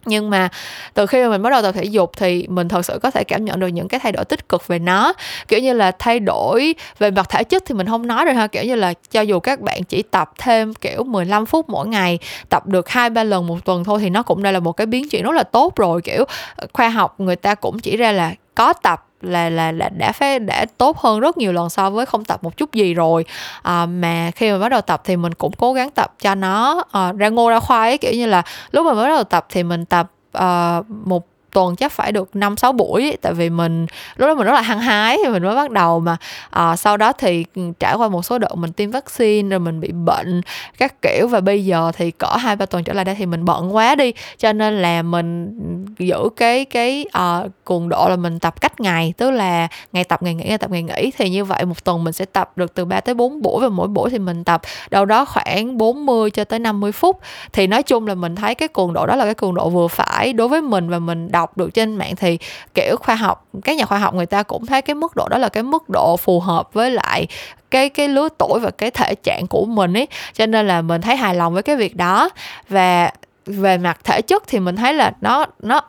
nhưng 0.04 0.30
mà 0.30 0.48
từ 0.94 1.06
khi 1.06 1.22
mà 1.22 1.28
mình 1.28 1.42
bắt 1.42 1.50
đầu 1.50 1.62
tập 1.62 1.72
thể 1.72 1.84
dục 1.84 2.12
thì 2.16 2.46
mình 2.48 2.68
thật 2.68 2.84
sự 2.84 2.98
có 3.02 3.10
thể 3.10 3.24
cảm 3.24 3.44
nhận 3.44 3.60
được 3.60 3.66
những 3.66 3.88
cái 3.88 4.00
thay 4.00 4.12
đổi 4.12 4.24
tích 4.24 4.48
cực 4.48 4.66
về 4.66 4.78
nó. 4.78 5.12
Kiểu 5.48 5.60
như 5.60 5.72
là 5.72 5.92
thay 5.98 6.20
đổi 6.20 6.74
về 6.98 7.10
mặt 7.10 7.28
thể 7.28 7.44
chất 7.44 7.62
thì 7.66 7.74
mình 7.74 7.86
không 7.86 8.06
nói 8.06 8.24
rồi 8.24 8.34
ha. 8.34 8.46
Kiểu 8.46 8.64
như 8.64 8.74
là 8.74 8.94
cho 9.10 9.20
dù 9.20 9.40
các 9.40 9.60
bạn 9.60 9.84
chỉ 9.84 10.02
tập 10.02 10.32
thêm 10.38 10.74
kiểu 10.74 11.04
15 11.04 11.46
phút 11.46 11.68
mỗi 11.68 11.88
ngày, 11.88 12.18
tập 12.48 12.66
được 12.66 12.88
hai, 12.88 13.10
ba 13.10 13.24
lần 13.24 13.46
một 13.46 13.64
tuần 13.64 13.84
thôi 13.84 13.98
thì 14.02 14.10
nó 14.10 14.22
cũng 14.22 14.42
đây 14.42 14.52
là 14.52 14.60
một 14.60 14.72
cái 14.72 14.86
biến 14.86 15.08
chuyển 15.08 15.22
rất 15.22 15.32
là 15.32 15.42
tốt 15.42 15.76
rồi. 15.76 16.02
Kiểu 16.02 16.24
ờ, 16.56 16.66
khoa 16.72 16.88
học 16.88 17.20
người 17.20 17.36
ta 17.36 17.54
cũng 17.54 17.78
chỉ 17.78 17.96
ra 17.96 18.12
là 18.12 18.34
có 18.54 18.72
tập 18.72 19.06
là 19.20 19.50
là 19.50 19.72
là 19.72 19.88
đã 19.88 20.12
phải 20.12 20.38
đã 20.38 20.66
tốt 20.78 20.98
hơn 20.98 21.20
rất 21.20 21.38
nhiều 21.38 21.52
lần 21.52 21.70
so 21.70 21.90
với 21.90 22.06
không 22.06 22.24
tập 22.24 22.44
một 22.44 22.56
chút 22.56 22.72
gì 22.72 22.94
rồi. 22.94 23.24
À, 23.62 23.86
mà 23.86 24.30
khi 24.36 24.52
mà 24.52 24.58
bắt 24.58 24.68
đầu 24.68 24.80
tập 24.80 25.00
thì 25.04 25.16
mình 25.16 25.34
cũng 25.34 25.52
cố 25.52 25.72
gắng 25.72 25.90
tập 25.90 26.14
cho 26.20 26.34
nó 26.34 26.82
à, 26.92 27.12
ra 27.12 27.28
ngô 27.28 27.50
ra 27.50 27.60
khoai 27.60 27.90
ấy 27.90 27.98
kiểu 27.98 28.12
như 28.12 28.26
là 28.26 28.42
lúc 28.70 28.86
mà 28.86 28.94
bắt 28.94 29.08
đầu 29.08 29.24
tập 29.24 29.46
thì 29.48 29.62
mình 29.62 29.84
tập 29.84 30.10
uh, 30.38 30.90
một 30.90 31.26
tuần 31.52 31.76
chắc 31.76 31.92
phải 31.92 32.12
được 32.12 32.36
năm 32.36 32.56
sáu 32.56 32.72
buổi. 32.72 33.16
Tại 33.22 33.32
vì 33.32 33.50
mình 33.50 33.86
lúc 34.16 34.28
đó 34.28 34.34
mình 34.34 34.46
rất 34.46 34.52
là 34.52 34.60
hăng 34.60 34.80
hái 34.80 35.18
thì 35.24 35.30
mình 35.30 35.42
mới 35.42 35.56
bắt 35.56 35.70
đầu 35.70 36.00
mà 36.00 36.16
à, 36.50 36.76
sau 36.76 36.96
đó 36.96 37.12
thì 37.12 37.44
trải 37.80 37.94
qua 37.94 38.08
một 38.08 38.22
số 38.22 38.38
đợt 38.38 38.54
mình 38.54 38.72
tiêm 38.72 38.90
vaccine 38.90 39.48
rồi 39.48 39.58
mình 39.58 39.80
bị 39.80 39.92
bệnh 39.92 40.40
các 40.78 41.02
kiểu. 41.02 41.28
Và 41.28 41.40
bây 41.40 41.64
giờ 41.64 41.92
thì 41.96 42.10
cỡ 42.10 42.36
hai 42.36 42.56
ba 42.56 42.66
tuần 42.66 42.84
trở 42.84 42.92
lại 42.92 43.04
đây 43.04 43.14
thì 43.14 43.26
mình 43.26 43.44
bận 43.44 43.74
quá 43.74 43.94
đi 43.94 44.12
cho 44.38 44.52
nên 44.52 44.82
là 44.82 45.02
mình 45.02 45.56
giữ 45.98 46.28
cái 46.36 46.64
cái 46.64 47.06
uh, 47.18 47.50
cường 47.64 47.88
độ 47.88 48.08
là 48.08 48.16
mình 48.16 48.38
tập 48.38 48.60
cách 48.60 48.80
ngày 48.80 49.14
tức 49.16 49.30
là 49.30 49.68
ngày 49.92 50.04
tập 50.04 50.22
ngày 50.22 50.34
nghỉ 50.34 50.44
ngày 50.44 50.58
tập 50.58 50.70
ngày 50.70 50.82
nghỉ. 50.82 51.10
Thì 51.16 51.30
như 51.30 51.44
vậy 51.44 51.64
một 51.64 51.84
tuần 51.84 52.04
mình 52.04 52.12
sẽ 52.12 52.24
tập 52.24 52.52
được 52.56 52.74
từ 52.74 52.84
3 52.84 53.00
tới 53.00 53.14
4 53.14 53.42
buổi 53.42 53.62
và 53.62 53.68
mỗi 53.68 53.88
buổi 53.88 54.10
thì 54.10 54.18
mình 54.18 54.44
tập 54.44 54.60
đâu 54.90 55.04
đó 55.04 55.24
khoảng 55.24 55.78
40 55.78 56.30
cho 56.30 56.44
tới 56.44 56.58
50 56.58 56.92
phút. 56.92 57.20
Thì 57.52 57.66
nói 57.66 57.82
chung 57.82 58.06
là 58.06 58.14
mình 58.14 58.36
thấy 58.36 58.54
cái 58.54 58.68
cường 58.68 58.92
độ 58.92 59.06
đó 59.06 59.16
là 59.16 59.24
cái 59.24 59.34
cường 59.34 59.54
độ 59.54 59.70
vừa 59.70 59.88
phải 59.88 60.32
đối 60.32 60.48
với 60.48 60.62
mình 60.62 60.90
và 60.90 60.98
mình 60.98 61.28
đọc 61.40 61.56
được 61.56 61.74
trên 61.74 61.96
mạng 61.96 62.16
thì, 62.16 62.38
kiểu, 62.74 62.96
khoa 63.00 63.14
học, 63.14 63.46
các 63.64 63.76
nhà 63.76 63.84
khoa 63.84 63.98
học 63.98 64.14
người 64.14 64.26
ta 64.26 64.42
cũng 64.42 64.66
thấy 64.66 64.82
cái 64.82 64.94
mức 64.94 65.16
độ 65.16 65.28
đó 65.30 65.38
là 65.38 65.48
cái 65.48 65.62
mức 65.62 65.88
độ 65.88 66.16
phù 66.16 66.40
hợp 66.40 66.72
với 66.72 66.90
lại 66.90 67.26
cái 67.70 67.88
cái 67.88 68.08
lứa 68.08 68.28
tuổi 68.38 68.60
và 68.60 68.70
cái 68.70 68.90
thể 68.90 69.14
trạng 69.14 69.46
của 69.46 69.64
mình 69.64 69.96
ấy. 69.96 70.08
Cho 70.32 70.46
nên 70.46 70.68
là 70.68 70.82
mình 70.82 71.00
thấy 71.00 71.16
hài 71.16 71.34
lòng 71.34 71.54
với 71.54 71.62
cái 71.62 71.76
việc 71.76 71.96
đó. 71.96 72.30
Và 72.68 73.10
về 73.46 73.78
mặt 73.78 73.98
thể 74.04 74.22
chất 74.22 74.42
thì 74.46 74.60
mình 74.60 74.76
thấy 74.76 74.94
là 74.94 75.12
nó 75.20 75.46
nó 75.62 75.80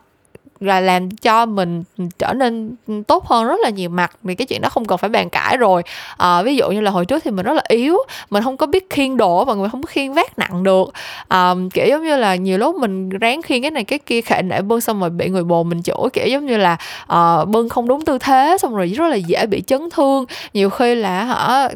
là 0.62 0.80
làm 0.80 1.10
cho 1.10 1.46
mình 1.46 1.84
trở 2.18 2.32
nên 2.32 2.74
tốt 3.06 3.26
hơn 3.26 3.46
rất 3.46 3.60
là 3.62 3.70
nhiều 3.70 3.90
mặt 3.90 4.12
vì 4.22 4.34
cái 4.34 4.46
chuyện 4.46 4.60
đó 4.60 4.68
không 4.68 4.84
cần 4.84 4.98
phải 4.98 5.10
bàn 5.10 5.30
cãi 5.30 5.56
rồi. 5.56 5.82
À, 6.16 6.42
ví 6.42 6.56
dụ 6.56 6.70
như 6.70 6.80
là 6.80 6.90
hồi 6.90 7.06
trước 7.06 7.24
thì 7.24 7.30
mình 7.30 7.46
rất 7.46 7.52
là 7.52 7.62
yếu 7.68 7.96
mình 8.30 8.42
không 8.42 8.56
có 8.56 8.66
biết 8.66 8.90
khiên 8.90 9.16
đổ 9.16 9.44
và 9.44 9.54
mình 9.54 9.70
không 9.70 9.82
có 9.82 9.86
khiên 9.86 10.12
vác 10.12 10.38
nặng 10.38 10.62
được. 10.62 10.92
À, 11.28 11.54
kiểu 11.74 11.86
giống 11.88 12.04
như 12.04 12.16
là 12.16 12.34
nhiều 12.34 12.58
lúc 12.58 12.76
mình 12.76 13.08
ráng 13.08 13.42
khiên 13.42 13.62
cái 13.62 13.70
này 13.70 13.84
cái 13.84 13.98
kia 13.98 14.20
khệ 14.20 14.42
nệ 14.42 14.60
bưng 14.60 14.80
xong 14.80 15.00
rồi 15.00 15.10
bị 15.10 15.28
người 15.28 15.44
bồ 15.44 15.62
mình 15.62 15.82
chửi 15.82 15.96
kiểu 16.12 16.26
giống 16.26 16.46
như 16.46 16.56
là 16.56 16.76
uh, 17.12 17.48
bưng 17.48 17.68
không 17.68 17.88
đúng 17.88 18.04
tư 18.04 18.18
thế 18.18 18.56
xong 18.60 18.76
rồi 18.76 18.86
rất 18.86 19.08
là 19.08 19.16
dễ 19.16 19.46
bị 19.46 19.62
chấn 19.66 19.90
thương. 19.90 20.24
Nhiều 20.54 20.70
khi 20.70 20.94
là 20.94 21.24
hả 21.24 21.68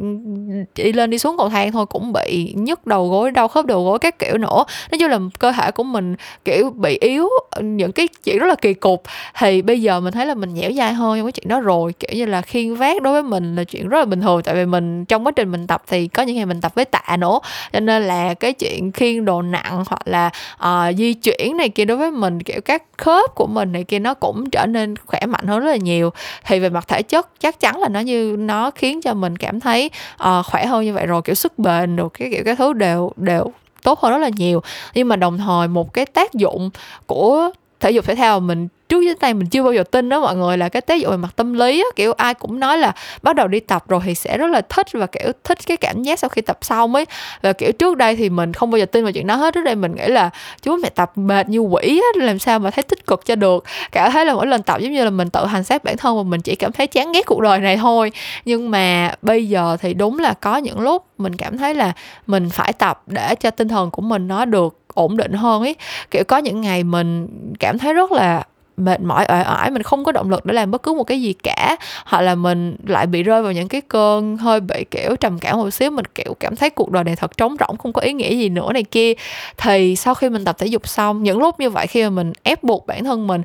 đi 0.74 0.92
lên 0.92 1.10
đi 1.10 1.18
xuống 1.18 1.38
cầu 1.38 1.48
thang 1.48 1.72
thôi 1.72 1.86
cũng 1.86 2.12
bị 2.12 2.52
nhức 2.56 2.86
đầu 2.86 3.08
gối 3.08 3.30
đau 3.30 3.48
khớp 3.48 3.66
đầu 3.66 3.84
gối 3.84 3.98
các 3.98 4.18
kiểu 4.18 4.38
nữa. 4.38 4.64
Nói 4.90 4.98
chung 4.98 5.10
là 5.10 5.18
cơ 5.38 5.52
thể 5.52 5.70
của 5.70 5.82
mình 5.82 6.16
kiểu 6.44 6.70
bị 6.70 6.98
yếu 7.00 7.28
những 7.60 7.92
cái 7.92 8.08
chuyện 8.24 8.38
rất 8.38 8.46
là 8.46 8.54
kỳ 8.54 8.74
cục. 8.80 9.02
Thì 9.38 9.62
bây 9.62 9.82
giờ 9.82 10.00
mình 10.00 10.12
thấy 10.12 10.26
là 10.26 10.34
mình 10.34 10.56
dẻo 10.56 10.72
dai 10.72 10.94
hơn 10.94 11.18
trong 11.18 11.26
cái 11.26 11.32
chuyện 11.32 11.48
đó 11.48 11.60
rồi. 11.60 11.92
Kiểu 11.92 12.16
như 12.16 12.26
là 12.26 12.42
khiên 12.42 12.74
vác 12.74 13.02
đối 13.02 13.12
với 13.12 13.22
mình 13.22 13.56
là 13.56 13.64
chuyện 13.64 13.88
rất 13.88 13.98
là 13.98 14.04
bình 14.04 14.20
thường. 14.20 14.42
Tại 14.42 14.54
vì 14.54 14.66
mình 14.66 15.04
trong 15.04 15.26
quá 15.26 15.32
trình 15.36 15.52
mình 15.52 15.66
tập 15.66 15.82
thì 15.86 16.08
có 16.08 16.22
những 16.22 16.36
ngày 16.36 16.46
mình 16.46 16.60
tập 16.60 16.72
với 16.74 16.84
tạ 16.84 17.16
nữa. 17.18 17.38
Cho 17.72 17.80
nên 17.80 18.02
là 18.02 18.34
cái 18.34 18.52
chuyện 18.52 18.92
khiên 18.92 19.24
đồ 19.24 19.42
nặng 19.42 19.84
hoặc 19.88 20.00
là 20.04 20.30
uh, 20.64 20.96
di 20.96 21.14
chuyển 21.14 21.56
này 21.56 21.68
kia 21.68 21.84
đối 21.84 21.96
với 21.96 22.10
mình 22.10 22.42
kiểu 22.42 22.60
các 22.60 22.82
khớp 22.98 23.34
của 23.34 23.46
mình 23.46 23.72
này 23.72 23.84
kia 23.84 23.98
nó 23.98 24.14
cũng 24.14 24.50
trở 24.50 24.66
nên 24.66 24.94
khỏe 25.06 25.20
mạnh 25.26 25.46
hơn 25.46 25.60
rất 25.60 25.70
là 25.70 25.76
nhiều. 25.76 26.10
Thì 26.46 26.58
về 26.58 26.68
mặt 26.68 26.88
thể 26.88 27.02
chất 27.02 27.28
chắc 27.40 27.60
chắn 27.60 27.80
là 27.80 27.88
nó 27.88 28.00
như 28.00 28.36
nó 28.38 28.70
khiến 28.70 29.02
cho 29.02 29.14
mình 29.14 29.36
cảm 29.36 29.60
thấy 29.60 29.90
uh, 30.14 30.46
khỏe 30.46 30.66
hơn 30.66 30.84
như 30.84 30.92
vậy 30.92 31.06
rồi. 31.06 31.22
Kiểu 31.24 31.34
sức 31.34 31.58
bền 31.58 31.96
rồi 31.96 32.08
cái 32.18 32.30
kiểu 32.30 32.44
cái 32.44 32.56
thứ 32.56 32.72
đều 32.72 33.12
đều 33.16 33.52
tốt 33.82 34.00
hơn 34.00 34.12
rất 34.12 34.18
là 34.18 34.30
nhiều. 34.36 34.62
Nhưng 34.94 35.08
mà 35.08 35.16
đồng 35.16 35.38
thời 35.38 35.68
một 35.68 35.92
cái 35.92 36.06
tác 36.06 36.34
dụng 36.34 36.70
của 37.06 37.50
thể 37.80 37.90
dục 37.90 38.04
thể 38.04 38.14
thao 38.14 38.40
mình 38.40 38.68
trước 38.88 39.00
đến 39.00 39.16
nay 39.20 39.34
mình 39.34 39.46
chưa 39.46 39.62
bao 39.62 39.72
giờ 39.72 39.82
tin 39.82 40.08
đó 40.08 40.20
mọi 40.20 40.36
người 40.36 40.58
là 40.58 40.68
cái 40.68 40.82
tác 40.82 40.94
dụng 40.94 41.10
về 41.10 41.16
mặt 41.16 41.28
tâm 41.36 41.52
lý 41.52 41.80
á, 41.80 41.86
kiểu 41.96 42.12
ai 42.12 42.34
cũng 42.34 42.60
nói 42.60 42.78
là 42.78 42.92
bắt 43.22 43.36
đầu 43.36 43.48
đi 43.48 43.60
tập 43.60 43.84
rồi 43.88 44.00
thì 44.04 44.14
sẽ 44.14 44.38
rất 44.38 44.46
là 44.46 44.60
thích 44.60 44.86
và 44.92 45.06
kiểu 45.06 45.32
thích 45.44 45.58
cái 45.66 45.76
cảm 45.76 46.02
giác 46.02 46.18
sau 46.18 46.28
khi 46.28 46.42
tập 46.42 46.58
xong 46.62 46.94
ấy. 46.94 47.04
Và 47.42 47.52
kiểu 47.52 47.72
trước 47.72 47.96
đây 47.96 48.16
thì 48.16 48.28
mình 48.28 48.52
không 48.52 48.70
bao 48.70 48.78
giờ 48.78 48.86
tin 48.86 49.04
vào 49.04 49.12
chuyện 49.12 49.26
đó 49.26 49.34
hết. 49.34 49.54
Trước 49.54 49.62
đây 49.64 49.74
mình 49.74 49.94
nghĩ 49.94 50.08
là 50.08 50.30
chú 50.62 50.76
mẹ 50.82 50.88
tập 50.88 51.12
mệt 51.14 51.48
như 51.48 51.58
quỷ 51.58 52.00
á 52.14 52.24
làm 52.24 52.38
sao 52.38 52.58
mà 52.58 52.70
thấy 52.70 52.82
tích 52.82 53.06
cực 53.06 53.26
cho 53.26 53.36
được? 53.36 53.64
Cả 53.92 54.10
thấy 54.10 54.24
là 54.24 54.34
mỗi 54.34 54.46
lần 54.46 54.62
tập 54.62 54.80
giống 54.80 54.92
như 54.92 55.04
là 55.04 55.10
mình 55.10 55.30
tự 55.30 55.46
hành 55.46 55.64
xác 55.64 55.84
bản 55.84 55.96
thân 55.96 56.16
và 56.16 56.22
mình 56.22 56.40
chỉ 56.40 56.56
cảm 56.56 56.72
thấy 56.72 56.86
chán 56.86 57.12
ghét 57.12 57.26
cuộc 57.26 57.40
đời 57.40 57.58
này 57.58 57.76
thôi. 57.76 58.12
Nhưng 58.44 58.70
mà 58.70 59.14
bây 59.22 59.48
giờ 59.48 59.76
thì 59.80 59.94
đúng 59.94 60.18
là 60.18 60.32
có 60.32 60.56
những 60.56 60.80
lúc 60.80 61.06
mình 61.18 61.36
cảm 61.36 61.58
thấy 61.58 61.74
là 61.74 61.92
mình 62.26 62.50
phải 62.50 62.72
tập 62.72 63.02
để 63.06 63.34
cho 63.34 63.50
tinh 63.50 63.68
thần 63.68 63.90
của 63.90 64.02
mình 64.02 64.28
nó 64.28 64.44
được 64.44 64.78
ổn 64.96 65.16
định 65.16 65.32
hơn 65.32 65.62
ấy. 65.62 65.76
Kiểu 66.10 66.24
có 66.24 66.38
những 66.38 66.60
ngày 66.60 66.84
mình 66.84 67.28
cảm 67.60 67.78
thấy 67.78 67.92
rất 67.94 68.12
là 68.12 68.44
mệt 68.76 69.00
mỏi 69.00 69.24
ỏi 69.24 69.42
ỏi 69.42 69.70
mình 69.70 69.82
không 69.82 70.04
có 70.04 70.12
động 70.12 70.30
lực 70.30 70.46
để 70.46 70.54
làm 70.54 70.70
bất 70.70 70.82
cứ 70.82 70.92
một 70.92 71.04
cái 71.04 71.22
gì 71.22 71.32
cả. 71.32 71.76
Hoặc 72.04 72.20
là 72.20 72.34
mình 72.34 72.76
lại 72.86 73.06
bị 73.06 73.22
rơi 73.22 73.42
vào 73.42 73.52
những 73.52 73.68
cái 73.68 73.80
cơn 73.80 74.36
hơi 74.36 74.60
bị, 74.60 74.84
kiểu, 74.90 75.16
trầm 75.16 75.38
cảm 75.38 75.56
một 75.56 75.70
xíu, 75.70 75.90
mình, 75.90 76.04
kiểu, 76.14 76.36
cảm 76.40 76.56
thấy 76.56 76.70
cuộc 76.70 76.90
đời 76.90 77.04
này 77.04 77.16
thật 77.16 77.36
trống 77.36 77.56
rỗng, 77.60 77.76
không 77.76 77.92
có 77.92 78.02
ý 78.02 78.12
nghĩa 78.12 78.30
gì 78.30 78.48
nữa 78.48 78.72
này 78.72 78.82
kia. 78.82 79.12
Thì 79.56 79.96
sau 79.96 80.14
khi 80.14 80.28
mình 80.28 80.44
tập 80.44 80.58
thể 80.58 80.66
dục 80.66 80.88
xong, 80.88 81.22
những 81.22 81.38
lúc 81.38 81.60
như 81.60 81.70
vậy 81.70 81.86
khi 81.86 82.02
mà 82.02 82.10
mình 82.10 82.32
ép 82.42 82.62
buộc 82.62 82.86
bản 82.86 83.04
thân 83.04 83.26
mình 83.26 83.42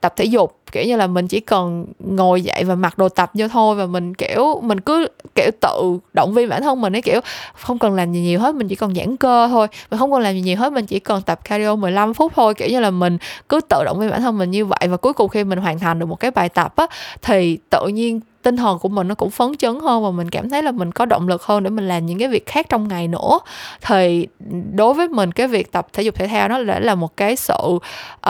tập 0.00 0.12
thể 0.16 0.24
dục, 0.24 0.56
kiểu 0.72 0.84
như 0.84 0.96
là 0.96 1.06
mình 1.06 1.28
chỉ 1.28 1.40
cần 1.40 1.86
ngồi 1.98 2.42
dậy 2.42 2.64
và 2.64 2.74
mặc 2.74 2.98
đồ 2.98 3.08
tập 3.08 3.30
vô 3.34 3.48
thôi 3.48 3.74
và 3.76 3.86
mình, 3.86 4.14
kiểu, 4.14 4.60
mình 4.62 4.80
cứ, 4.80 5.06
kiểu, 5.34 5.50
tự 5.60 5.98
động 6.14 6.34
viên 6.34 6.48
bản 6.48 6.62
thân 6.62 6.80
mình 6.80 6.96
ấy, 6.96 7.02
kiểu, 7.02 7.20
không 7.54 7.78
cần 7.78 7.94
làm 7.94 8.12
gì 8.12 8.20
nhiều 8.20 8.40
hết, 8.40 8.54
mình 8.54 8.68
chỉ 8.68 8.76
cần 8.76 8.94
giãn 8.94 9.16
cơ 9.16 9.48
thôi. 9.48 9.66
Mình 9.90 9.98
không 9.98 10.12
cần 10.12 10.20
làm 10.20 10.34
gì 10.34 10.40
nhiều 10.40 10.56
hết, 10.56 10.72
mình 10.72 10.86
chỉ 10.86 10.98
cần 10.98 11.22
tập 11.22 11.40
cardio 11.44 11.74
15 11.74 12.14
phút 12.14 12.32
thôi. 12.36 12.54
Kiểu 12.54 12.68
như 12.68 12.80
là 12.80 12.90
mình 12.90 13.18
cứ 13.48 13.60
tự 13.68 13.84
động 13.84 13.98
viên 13.98 14.10
bản 14.10 14.20
thân 14.20 14.38
mình 14.38 14.50
như 14.50 14.64
vậy 14.70 14.88
và 14.88 14.96
cuối 14.96 15.12
cùng 15.12 15.28
khi 15.28 15.44
mình 15.44 15.58
hoàn 15.58 15.78
thành 15.78 15.98
được 15.98 16.06
một 16.06 16.20
cái 16.20 16.30
bài 16.30 16.48
tập 16.48 16.72
á 16.76 16.86
thì 17.22 17.58
tự 17.70 17.86
nhiên 17.86 18.20
tinh 18.42 18.56
thần 18.56 18.78
của 18.78 18.88
mình 18.88 19.08
nó 19.08 19.14
cũng 19.14 19.30
phấn 19.30 19.56
chấn 19.56 19.80
hơn 19.80 20.02
và 20.02 20.10
mình 20.10 20.30
cảm 20.30 20.50
thấy 20.50 20.62
là 20.62 20.70
mình 20.70 20.92
có 20.92 21.04
động 21.04 21.28
lực 21.28 21.42
hơn 21.42 21.62
để 21.62 21.70
mình 21.70 21.88
làm 21.88 22.06
những 22.06 22.18
cái 22.18 22.28
việc 22.28 22.46
khác 22.46 22.66
trong 22.68 22.88
ngày 22.88 23.08
nữa. 23.08 23.38
Thì 23.80 24.26
đối 24.72 24.94
với 24.94 25.08
mình 25.08 25.32
cái 25.32 25.46
việc 25.46 25.72
tập 25.72 25.86
thể 25.92 26.02
dục 26.02 26.14
thể 26.14 26.28
thao 26.28 26.48
nó 26.48 26.62
đã 26.62 26.80
là 26.80 26.94
một 26.94 27.16
cái 27.16 27.36
sự 27.36 27.54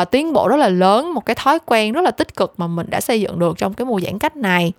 uh, 0.01 0.11
tiến 0.11 0.33
bộ 0.33 0.49
rất 0.49 0.57
là 0.57 0.69
lớn 0.69 1.15
một 1.15 1.27
cái 1.27 1.35
thói 1.35 1.59
quen 1.67 1.93
rất 1.93 2.01
là 2.01 2.11
tích 2.11 2.37
cực 2.37 2.55
mà 2.57 2.67
mình 2.67 2.87
đã 2.91 3.01
xây 3.01 3.21
dựng 3.21 3.39
được 3.39 3.59
trong 3.59 3.75
cái 3.75 3.87
mùa 3.87 4.01
giãn 4.01 4.19
cách 4.19 4.37
này 4.37 4.73